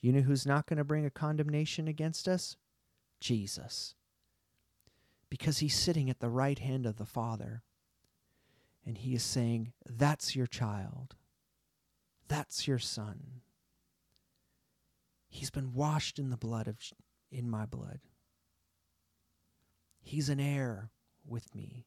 You 0.00 0.12
know 0.12 0.20
who's 0.20 0.46
not 0.46 0.66
going 0.66 0.78
to 0.78 0.84
bring 0.84 1.04
a 1.04 1.10
condemnation 1.10 1.88
against 1.88 2.26
us? 2.26 2.56
Jesus. 3.20 3.94
Because 5.28 5.58
he's 5.58 5.76
sitting 5.76 6.08
at 6.08 6.20
the 6.20 6.30
right 6.30 6.58
hand 6.58 6.86
of 6.86 6.96
the 6.96 7.04
Father. 7.04 7.62
And 8.86 8.96
he 8.96 9.14
is 9.14 9.22
saying, 9.22 9.72
That's 9.84 10.34
your 10.34 10.46
child. 10.46 11.16
That's 12.28 12.68
your 12.68 12.78
son. 12.78 13.40
He's 15.28 15.50
been 15.50 15.72
washed 15.72 16.18
in 16.18 16.30
the 16.30 16.36
blood 16.36 16.68
of 16.68 16.78
in 17.30 17.48
my 17.50 17.66
blood. 17.66 18.00
He's 20.00 20.28
an 20.28 20.40
heir 20.40 20.90
with 21.26 21.54
me. 21.54 21.86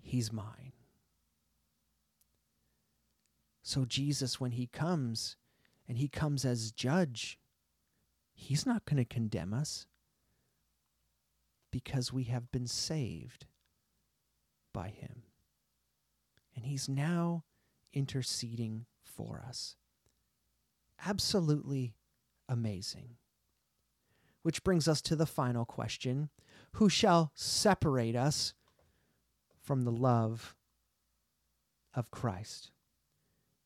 He's 0.00 0.32
mine. 0.32 0.72
So 3.62 3.84
Jesus 3.84 4.38
when 4.38 4.52
he 4.52 4.66
comes 4.66 5.36
and 5.88 5.98
he 5.98 6.06
comes 6.06 6.44
as 6.44 6.70
judge, 6.70 7.38
he's 8.34 8.66
not 8.66 8.84
going 8.84 8.98
to 8.98 9.04
condemn 9.04 9.54
us 9.54 9.86
because 11.70 12.12
we 12.12 12.24
have 12.24 12.52
been 12.52 12.66
saved 12.66 13.46
by 14.72 14.88
him. 14.88 15.22
And 16.54 16.66
he's 16.66 16.88
now 16.88 17.42
interceding 17.94 18.86
for 19.02 19.42
us. 19.46 19.76
Absolutely 21.06 21.94
amazing. 22.48 23.16
Which 24.42 24.62
brings 24.62 24.86
us 24.86 25.00
to 25.02 25.16
the 25.16 25.26
final 25.26 25.64
question 25.64 26.28
Who 26.72 26.88
shall 26.88 27.32
separate 27.34 28.16
us 28.16 28.52
from 29.62 29.82
the 29.82 29.92
love 29.92 30.54
of 31.94 32.10
Christ? 32.10 32.70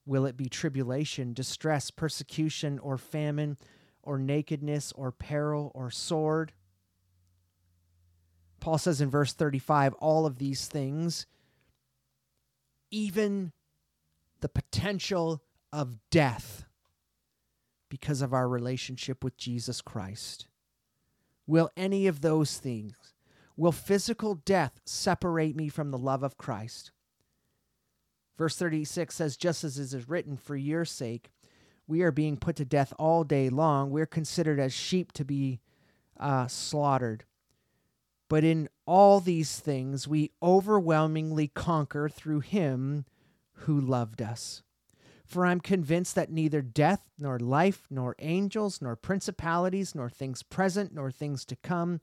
Will 0.07 0.25
it 0.25 0.37
be 0.37 0.49
tribulation, 0.49 1.35
distress, 1.35 1.91
persecution, 1.91 2.79
or 2.79 2.97
famine, 2.97 3.59
or 4.03 4.19
nakedness, 4.19 4.93
or 4.93 5.13
peril, 5.13 5.71
or 5.75 5.91
sword? 5.91 6.53
Paul 8.61 8.79
says 8.79 9.01
in 9.01 9.11
verse 9.11 9.33
35 9.33 9.95
all 9.95 10.27
of 10.27 10.39
these 10.39 10.67
things, 10.67 11.27
even 12.91 13.53
the 14.41 14.49
potential 14.49 15.43
of 15.73 15.97
death 16.11 16.65
because 17.89 18.23
of 18.23 18.33
our 18.33 18.49
relationship 18.49 19.25
with 19.25 19.37
Jesus 19.37 19.81
Christ. 19.81 20.47
Will 21.47 21.71
any 21.77 22.07
of 22.07 22.21
those 22.21 22.59
things, 22.59 23.15
will 23.57 23.73
physical 23.73 24.35
death 24.35 24.81
separate 24.85 25.57
me 25.57 25.69
from 25.69 25.91
the 25.91 25.99
love 25.99 26.23
of 26.23 26.37
Christ? 26.37 26.93
Verse 28.37 28.57
36 28.57 29.15
says, 29.15 29.37
Just 29.37 29.65
as 29.65 29.79
it 29.79 29.97
is 29.97 30.09
written, 30.09 30.37
for 30.37 30.57
your 30.57 30.85
sake, 30.85 31.31
we 31.87 32.03
are 32.03 32.13
being 32.13 32.37
put 32.37 32.57
to 32.57 32.65
death 32.65 32.93
all 32.99 33.25
day 33.25 33.49
long. 33.49 33.91
We're 33.91 34.07
considered 34.07 34.61
as 34.61 34.73
sheep 34.73 35.13
to 35.13 35.25
be 35.25 35.61
uh, 36.21 36.47
slaughtered. 36.47 37.25
But 38.29 38.45
in 38.45 38.69
all 38.87 39.21
these 39.21 39.59
things, 39.59 40.07
we 40.07 40.33
overwhelmingly 40.43 41.49
conquer 41.49 42.09
through 42.09 42.41
him 42.41 43.07
who 43.61 43.81
loved 43.81 44.23
us. 44.23 44.63
For 45.25 45.45
I'm 45.45 45.61
convinced 45.61 46.15
that 46.15 46.33
neither 46.33 46.63
death, 46.63 47.03
nor 47.19 47.39
life, 47.39 47.87
nor 47.91 48.17
angels, 48.19 48.81
nor 48.81 48.97
principalities, 48.97 49.95
nor 49.95 50.09
things 50.09 50.43
present, 50.43 50.95
nor 50.95 51.11
things 51.11 51.45
to 51.47 51.57
come, 51.57 52.01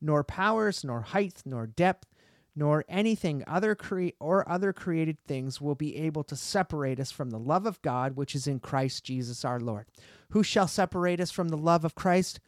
nor 0.00 0.24
powers, 0.24 0.82
nor 0.82 1.02
height, 1.02 1.42
nor 1.44 1.68
depth, 1.68 2.08
nor 2.56 2.84
anything 2.88 3.44
other 3.46 3.74
cre- 3.74 4.08
or 4.18 4.48
other 4.48 4.72
created 4.72 5.18
things 5.26 5.60
will 5.60 5.74
be 5.74 5.96
able 5.96 6.24
to 6.24 6.36
separate 6.36 6.98
us 6.98 7.12
from 7.12 7.30
the 7.30 7.38
love 7.38 7.66
of 7.66 7.82
God 7.82 8.16
which 8.16 8.34
is 8.34 8.46
in 8.46 8.60
Christ 8.60 9.04
Jesus 9.04 9.44
our 9.44 9.60
Lord. 9.60 9.86
Who 10.30 10.42
shall 10.42 10.68
separate 10.68 11.20
us 11.20 11.30
from 11.30 11.48
the 11.48 11.56
love 11.56 11.84
of 11.84 11.94
Christ? 11.94 12.40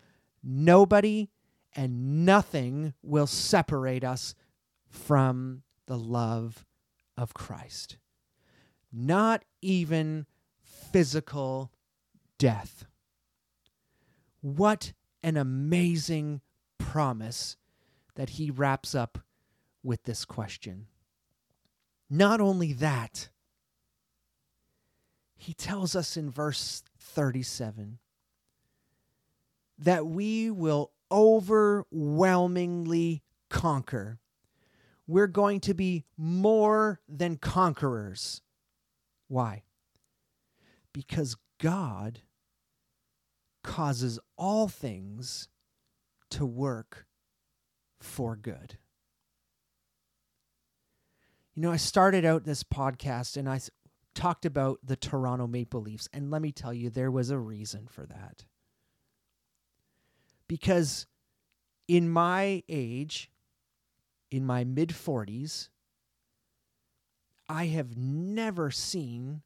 Nobody 0.42 1.30
and 1.74 2.24
nothing 2.24 2.94
will 3.02 3.26
separate 3.26 4.04
us 4.04 4.34
from 4.88 5.62
the 5.86 5.98
love 5.98 6.64
of 7.16 7.34
Christ. 7.34 7.98
Not 8.98 9.44
even 9.60 10.24
physical 10.62 11.70
death. 12.38 12.86
What 14.40 14.94
an 15.22 15.36
amazing 15.36 16.40
promise 16.78 17.58
that 18.14 18.30
he 18.30 18.50
wraps 18.50 18.94
up 18.94 19.18
with 19.82 20.04
this 20.04 20.24
question. 20.24 20.86
Not 22.08 22.40
only 22.40 22.72
that, 22.72 23.28
he 25.36 25.52
tells 25.52 25.94
us 25.94 26.16
in 26.16 26.30
verse 26.30 26.82
37 26.98 27.98
that 29.78 30.06
we 30.06 30.50
will 30.50 30.92
overwhelmingly 31.12 33.22
conquer. 33.50 34.20
We're 35.06 35.26
going 35.26 35.60
to 35.60 35.74
be 35.74 36.06
more 36.16 37.02
than 37.06 37.36
conquerors. 37.36 38.40
Why? 39.28 39.64
Because 40.92 41.36
God 41.60 42.20
causes 43.62 44.18
all 44.36 44.68
things 44.68 45.48
to 46.30 46.46
work 46.46 47.06
for 48.00 48.36
good. 48.36 48.78
You 51.54 51.62
know, 51.62 51.72
I 51.72 51.76
started 51.76 52.24
out 52.24 52.44
this 52.44 52.62
podcast 52.62 53.36
and 53.36 53.48
I 53.48 53.60
talked 54.14 54.44
about 54.44 54.78
the 54.82 54.96
Toronto 54.96 55.46
Maple 55.46 55.80
Leafs, 55.80 56.08
and 56.12 56.30
let 56.30 56.42
me 56.42 56.52
tell 56.52 56.72
you, 56.72 56.90
there 56.90 57.10
was 57.10 57.30
a 57.30 57.38
reason 57.38 57.86
for 57.88 58.06
that. 58.06 58.44
Because 60.48 61.06
in 61.88 62.08
my 62.08 62.62
age, 62.68 63.30
in 64.30 64.44
my 64.44 64.64
mid 64.64 64.90
40s, 64.90 65.68
I 67.48 67.66
have 67.66 67.96
never 67.96 68.70
seen 68.70 69.42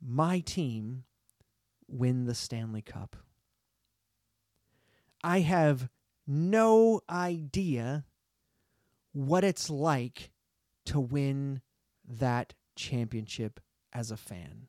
my 0.00 0.40
team 0.40 1.04
win 1.88 2.24
the 2.24 2.34
Stanley 2.34 2.82
Cup. 2.82 3.16
I 5.24 5.40
have 5.40 5.88
no 6.26 7.00
idea 7.10 8.04
what 9.12 9.42
it's 9.42 9.68
like 9.68 10.30
to 10.86 11.00
win 11.00 11.62
that 12.06 12.54
championship 12.76 13.58
as 13.92 14.10
a 14.10 14.16
fan. 14.16 14.68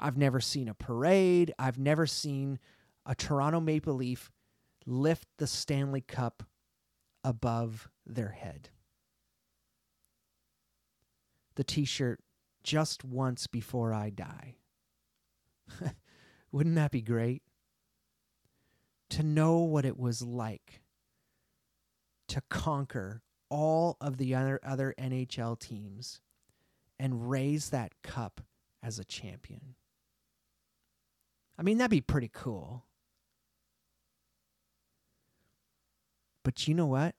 I've 0.00 0.16
never 0.16 0.40
seen 0.40 0.68
a 0.68 0.74
parade. 0.74 1.52
I've 1.58 1.78
never 1.78 2.06
seen 2.06 2.58
a 3.06 3.14
Toronto 3.14 3.60
Maple 3.60 3.94
Leaf 3.94 4.30
lift 4.86 5.28
the 5.38 5.46
Stanley 5.46 6.00
Cup 6.00 6.42
above 7.22 7.88
their 8.06 8.30
head. 8.30 8.70
The 11.60 11.64
t 11.64 11.84
shirt 11.84 12.20
just 12.62 13.04
once 13.04 13.46
before 13.46 13.92
I 13.92 14.08
die. 14.08 14.54
Wouldn't 16.52 16.76
that 16.76 16.90
be 16.90 17.02
great? 17.02 17.42
To 19.10 19.22
know 19.22 19.58
what 19.58 19.84
it 19.84 19.98
was 19.98 20.22
like 20.22 20.80
to 22.28 22.40
conquer 22.48 23.20
all 23.50 23.98
of 24.00 24.16
the 24.16 24.34
other, 24.34 24.58
other 24.62 24.94
NHL 24.98 25.58
teams 25.58 26.22
and 26.98 27.28
raise 27.28 27.68
that 27.68 27.92
cup 28.02 28.40
as 28.82 28.98
a 28.98 29.04
champion. 29.04 29.74
I 31.58 31.62
mean, 31.62 31.76
that'd 31.76 31.90
be 31.90 32.00
pretty 32.00 32.30
cool. 32.32 32.86
But 36.42 36.66
you 36.66 36.72
know 36.72 36.86
what? 36.86 37.14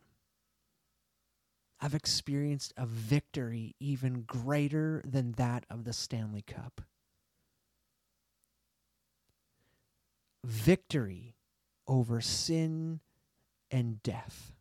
I've 1.81 1.95
experienced 1.95 2.73
a 2.77 2.85
victory 2.85 3.75
even 3.79 4.21
greater 4.21 5.01
than 5.03 5.31
that 5.33 5.65
of 5.67 5.83
the 5.83 5.93
Stanley 5.93 6.43
Cup. 6.43 6.81
Victory 10.43 11.35
over 11.87 12.21
sin 12.21 12.99
and 13.71 14.01
death. 14.03 14.53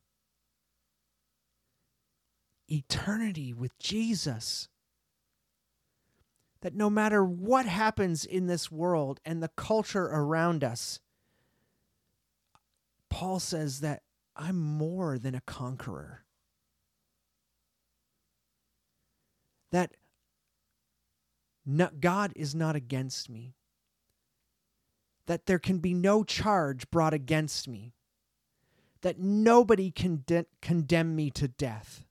Eternity 2.68 3.53
with 3.53 3.79
Jesus. 3.79 4.68
That 6.62 6.75
no 6.75 6.89
matter 6.89 7.23
what 7.23 7.66
happens 7.66 8.25
in 8.25 8.47
this 8.47 8.71
world 8.71 9.21
and 9.27 9.43
the 9.43 9.51
culture 9.57 10.07
around 10.07 10.64
us, 10.64 11.01
Paul 13.11 13.41
says 13.41 13.81
that 13.81 14.03
I'm 14.37 14.59
more 14.59 15.18
than 15.18 15.35
a 15.35 15.43
conqueror. 15.43 16.25
That 19.71 19.93
God 22.01 22.33
is 22.35 22.55
not 22.55 22.77
against 22.77 23.29
me, 23.31 23.55
that 25.27 25.47
there 25.47 25.59
can 25.59 25.79
be 25.79 25.95
no 25.95 26.25
charge 26.25 26.91
brought 26.91 27.14
against 27.14 27.68
me, 27.68 27.95
that 29.03 29.18
nobody 29.18 29.91
can 29.91 30.25
de- 30.27 30.47
condemn 30.61 31.14
me 31.14 31.31
to 31.31 31.49
death, 31.49 32.05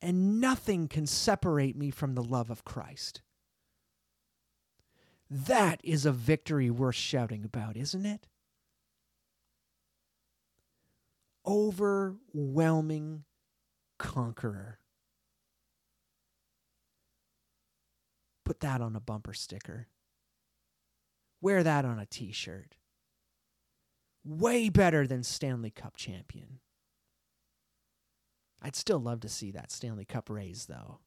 and 0.00 0.40
nothing 0.40 0.88
can 0.88 1.06
separate 1.06 1.76
me 1.76 1.90
from 1.90 2.14
the 2.14 2.22
love 2.22 2.50
of 2.50 2.64
Christ. 2.64 3.22
That 5.30 5.80
is 5.82 6.04
a 6.04 6.12
victory 6.12 6.70
worth 6.70 6.96
shouting 6.96 7.44
about, 7.44 7.76
isn't 7.76 8.04
it? 8.04 8.26
Overwhelming 11.46 13.24
conqueror. 13.98 14.78
Put 18.52 18.60
that 18.60 18.82
on 18.82 18.94
a 18.94 19.00
bumper 19.00 19.32
sticker. 19.32 19.88
Wear 21.40 21.62
that 21.62 21.86
on 21.86 21.98
a 21.98 22.04
t 22.04 22.32
shirt. 22.32 22.74
Way 24.26 24.68
better 24.68 25.06
than 25.06 25.22
Stanley 25.22 25.70
Cup 25.70 25.96
champion. 25.96 26.58
I'd 28.60 28.76
still 28.76 28.98
love 28.98 29.20
to 29.20 29.30
see 29.30 29.52
that 29.52 29.72
Stanley 29.72 30.04
Cup 30.04 30.28
raise, 30.28 30.66
though. 30.66 30.98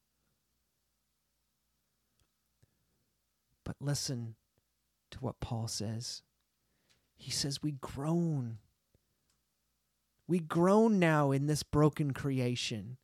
But 3.64 3.76
listen 3.80 4.34
to 5.12 5.20
what 5.20 5.40
Paul 5.40 5.68
says. 5.68 6.24
He 7.16 7.30
says, 7.30 7.62
We 7.62 7.74
groan. 7.74 8.58
We 10.28 10.40
groan 10.40 10.98
now 10.98 11.30
in 11.30 11.46
this 11.46 11.62
broken 11.62 12.10
creation 12.10 12.98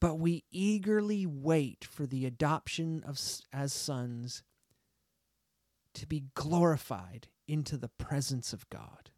but 0.00 0.18
we 0.18 0.44
eagerly 0.50 1.26
wait 1.26 1.84
for 1.84 2.06
the 2.06 2.24
adoption 2.26 3.04
of 3.06 3.20
as 3.52 3.72
sons 3.72 4.42
to 5.94 6.06
be 6.06 6.24
glorified 6.34 7.28
into 7.46 7.76
the 7.76 7.88
presence 7.88 8.52
of 8.52 8.68
God. 8.70 9.10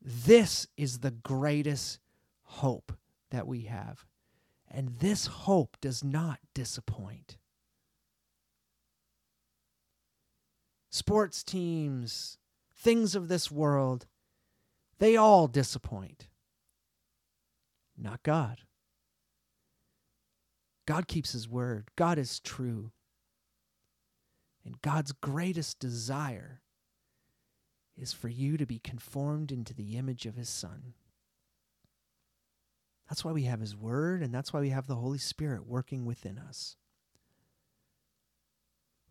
This 0.00 0.66
is 0.76 0.98
the 0.98 1.10
greatest 1.10 1.98
hope 2.42 2.92
that 3.30 3.46
we 3.46 3.62
have. 3.62 4.04
And 4.70 4.98
this 5.00 5.26
hope 5.26 5.76
does 5.80 6.02
not 6.02 6.38
disappoint. 6.54 7.36
Sports 10.90 11.42
teams, 11.42 12.38
things 12.74 13.14
of 13.14 13.28
this 13.28 13.50
world, 13.50 14.06
they 14.98 15.16
all 15.16 15.46
disappoint. 15.48 16.28
Not 17.96 18.22
God. 18.22 18.62
God 20.86 21.06
keeps 21.08 21.32
his 21.32 21.48
word. 21.48 21.88
God 21.96 22.18
is 22.18 22.40
true. 22.40 22.90
And 24.64 24.80
God's 24.82 25.12
greatest 25.12 25.78
desire 25.78 26.60
is 27.96 28.12
for 28.12 28.28
you 28.28 28.56
to 28.56 28.66
be 28.66 28.78
conformed 28.78 29.52
into 29.52 29.74
the 29.74 29.96
image 29.96 30.26
of 30.26 30.36
his 30.36 30.48
son. 30.48 30.94
That's 33.08 33.24
why 33.24 33.32
we 33.32 33.42
have 33.42 33.60
his 33.60 33.76
word, 33.76 34.22
and 34.22 34.34
that's 34.34 34.52
why 34.52 34.60
we 34.60 34.70
have 34.70 34.86
the 34.86 34.96
Holy 34.96 35.18
Spirit 35.18 35.66
working 35.66 36.04
within 36.04 36.38
us. 36.38 36.76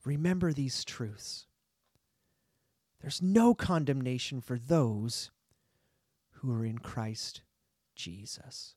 Remember 0.04 0.52
these 0.52 0.84
truths. 0.84 1.46
There's 3.02 3.22
no 3.22 3.54
condemnation 3.54 4.42
for 4.42 4.58
those 4.58 5.32
who 6.36 6.52
are 6.52 6.66
in 6.66 6.80
Christ 6.80 7.42
Jesus. 7.96 8.76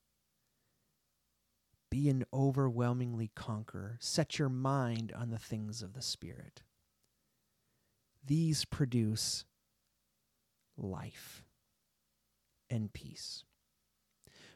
Be 1.94 2.08
an 2.08 2.24
overwhelmingly 2.34 3.30
conqueror. 3.36 3.98
Set 4.00 4.36
your 4.36 4.48
mind 4.48 5.12
on 5.16 5.30
the 5.30 5.38
things 5.38 5.80
of 5.80 5.92
the 5.92 6.02
Spirit. 6.02 6.64
These 8.26 8.64
produce 8.64 9.44
life 10.76 11.44
and 12.68 12.92
peace. 12.92 13.44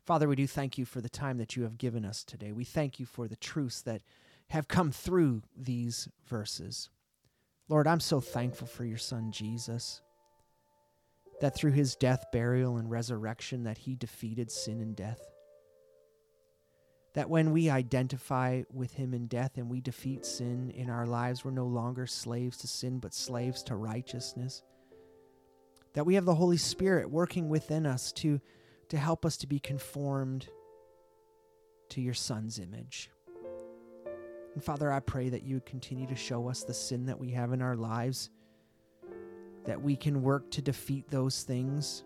Father, 0.04 0.26
we 0.26 0.34
do 0.34 0.48
thank 0.48 0.78
you 0.78 0.84
for 0.84 1.00
the 1.00 1.08
time 1.08 1.38
that 1.38 1.54
you 1.54 1.62
have 1.62 1.78
given 1.78 2.04
us 2.04 2.24
today. 2.24 2.50
We 2.50 2.64
thank 2.64 2.98
you 2.98 3.06
for 3.06 3.28
the 3.28 3.36
truths 3.36 3.82
that 3.82 4.02
have 4.48 4.66
come 4.66 4.90
through 4.90 5.42
these 5.56 6.08
verses. 6.26 6.90
Lord, 7.68 7.86
I'm 7.86 8.00
so 8.00 8.20
thankful 8.20 8.66
for 8.66 8.84
your 8.84 8.98
son 8.98 9.30
Jesus 9.30 10.02
that 11.40 11.54
through 11.54 11.70
his 11.70 11.94
death, 11.94 12.24
burial 12.32 12.78
and 12.78 12.90
resurrection 12.90 13.62
that 13.62 13.78
he 13.78 13.94
defeated 13.94 14.50
sin 14.50 14.80
and 14.80 14.96
death 14.96 15.20
that 17.18 17.28
when 17.28 17.50
we 17.50 17.68
identify 17.68 18.62
with 18.72 18.94
him 18.94 19.12
in 19.12 19.26
death 19.26 19.56
and 19.56 19.68
we 19.68 19.80
defeat 19.80 20.24
sin 20.24 20.70
in 20.70 20.88
our 20.88 21.04
lives, 21.04 21.44
we're 21.44 21.50
no 21.50 21.66
longer 21.66 22.06
slaves 22.06 22.58
to 22.58 22.68
sin, 22.68 23.00
but 23.00 23.12
slaves 23.12 23.60
to 23.64 23.74
righteousness. 23.74 24.62
That 25.94 26.06
we 26.06 26.14
have 26.14 26.24
the 26.24 26.36
Holy 26.36 26.58
Spirit 26.58 27.10
working 27.10 27.48
within 27.48 27.86
us 27.86 28.12
to, 28.12 28.40
to 28.90 28.96
help 28.96 29.26
us 29.26 29.36
to 29.38 29.48
be 29.48 29.58
conformed 29.58 30.46
to 31.88 32.00
your 32.00 32.14
Son's 32.14 32.60
image. 32.60 33.10
And 34.54 34.62
Father, 34.62 34.92
I 34.92 35.00
pray 35.00 35.28
that 35.28 35.42
you 35.42 35.56
would 35.56 35.66
continue 35.66 36.06
to 36.06 36.14
show 36.14 36.48
us 36.48 36.62
the 36.62 36.72
sin 36.72 37.06
that 37.06 37.18
we 37.18 37.32
have 37.32 37.52
in 37.52 37.62
our 37.62 37.74
lives, 37.74 38.30
that 39.64 39.82
we 39.82 39.96
can 39.96 40.22
work 40.22 40.52
to 40.52 40.62
defeat 40.62 41.10
those 41.10 41.42
things 41.42 42.04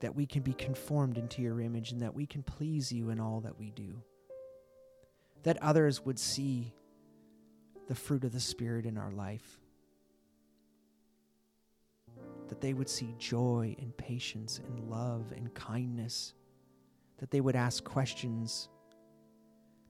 that 0.00 0.14
we 0.14 0.26
can 0.26 0.42
be 0.42 0.52
conformed 0.52 1.16
into 1.16 1.42
your 1.42 1.60
image 1.60 1.92
and 1.92 2.00
that 2.02 2.14
we 2.14 2.26
can 2.26 2.42
please 2.42 2.92
you 2.92 3.10
in 3.10 3.20
all 3.20 3.40
that 3.40 3.58
we 3.58 3.70
do. 3.70 4.02
That 5.42 5.62
others 5.62 6.04
would 6.04 6.18
see 6.18 6.74
the 7.88 7.94
fruit 7.94 8.24
of 8.24 8.32
the 8.32 8.40
Spirit 8.40 8.84
in 8.84 8.98
our 8.98 9.12
life. 9.12 9.60
That 12.48 12.60
they 12.60 12.74
would 12.74 12.88
see 12.88 13.14
joy 13.18 13.74
and 13.78 13.96
patience 13.96 14.60
and 14.66 14.90
love 14.90 15.32
and 15.34 15.52
kindness. 15.54 16.34
That 17.18 17.30
they 17.30 17.40
would 17.40 17.56
ask 17.56 17.82
questions. 17.84 18.68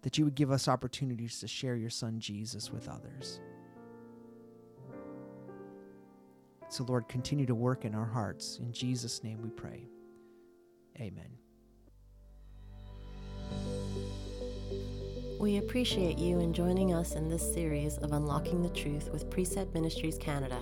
That 0.02 0.18
you 0.18 0.24
would 0.24 0.36
give 0.36 0.52
us 0.52 0.68
opportunities 0.68 1.40
to 1.40 1.48
share 1.48 1.74
your 1.74 1.90
Son 1.90 2.20
Jesus 2.20 2.70
with 2.70 2.88
others. 2.88 3.40
So, 6.68 6.84
Lord, 6.84 7.08
continue 7.08 7.46
to 7.46 7.54
work 7.54 7.84
in 7.84 7.94
our 7.94 8.06
hearts. 8.06 8.58
In 8.60 8.72
Jesus' 8.72 9.22
name 9.22 9.40
we 9.42 9.50
pray. 9.50 9.88
Amen. 11.00 11.36
We 15.38 15.58
appreciate 15.58 16.18
you 16.18 16.40
in 16.40 16.54
joining 16.54 16.94
us 16.94 17.14
in 17.14 17.28
this 17.28 17.52
series 17.52 17.98
of 17.98 18.12
Unlocking 18.12 18.62
the 18.62 18.70
Truth 18.70 19.10
with 19.12 19.30
Precept 19.30 19.74
Ministries 19.74 20.16
Canada. 20.16 20.60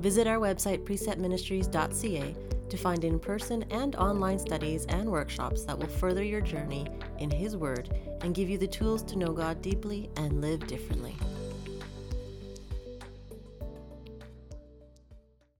Visit 0.00 0.26
our 0.26 0.38
website, 0.38 0.84
preceptministries.ca, 0.84 2.36
to 2.68 2.76
find 2.76 3.04
in 3.04 3.20
person 3.20 3.64
and 3.70 3.94
online 3.94 4.38
studies 4.40 4.86
and 4.86 5.08
workshops 5.08 5.62
that 5.64 5.78
will 5.78 5.86
further 5.86 6.24
your 6.24 6.40
journey 6.40 6.86
in 7.20 7.30
His 7.30 7.56
Word 7.56 7.96
and 8.22 8.34
give 8.34 8.50
you 8.50 8.58
the 8.58 8.66
tools 8.66 9.02
to 9.04 9.16
know 9.16 9.32
God 9.32 9.62
deeply 9.62 10.10
and 10.16 10.40
live 10.40 10.66
differently. 10.66 11.14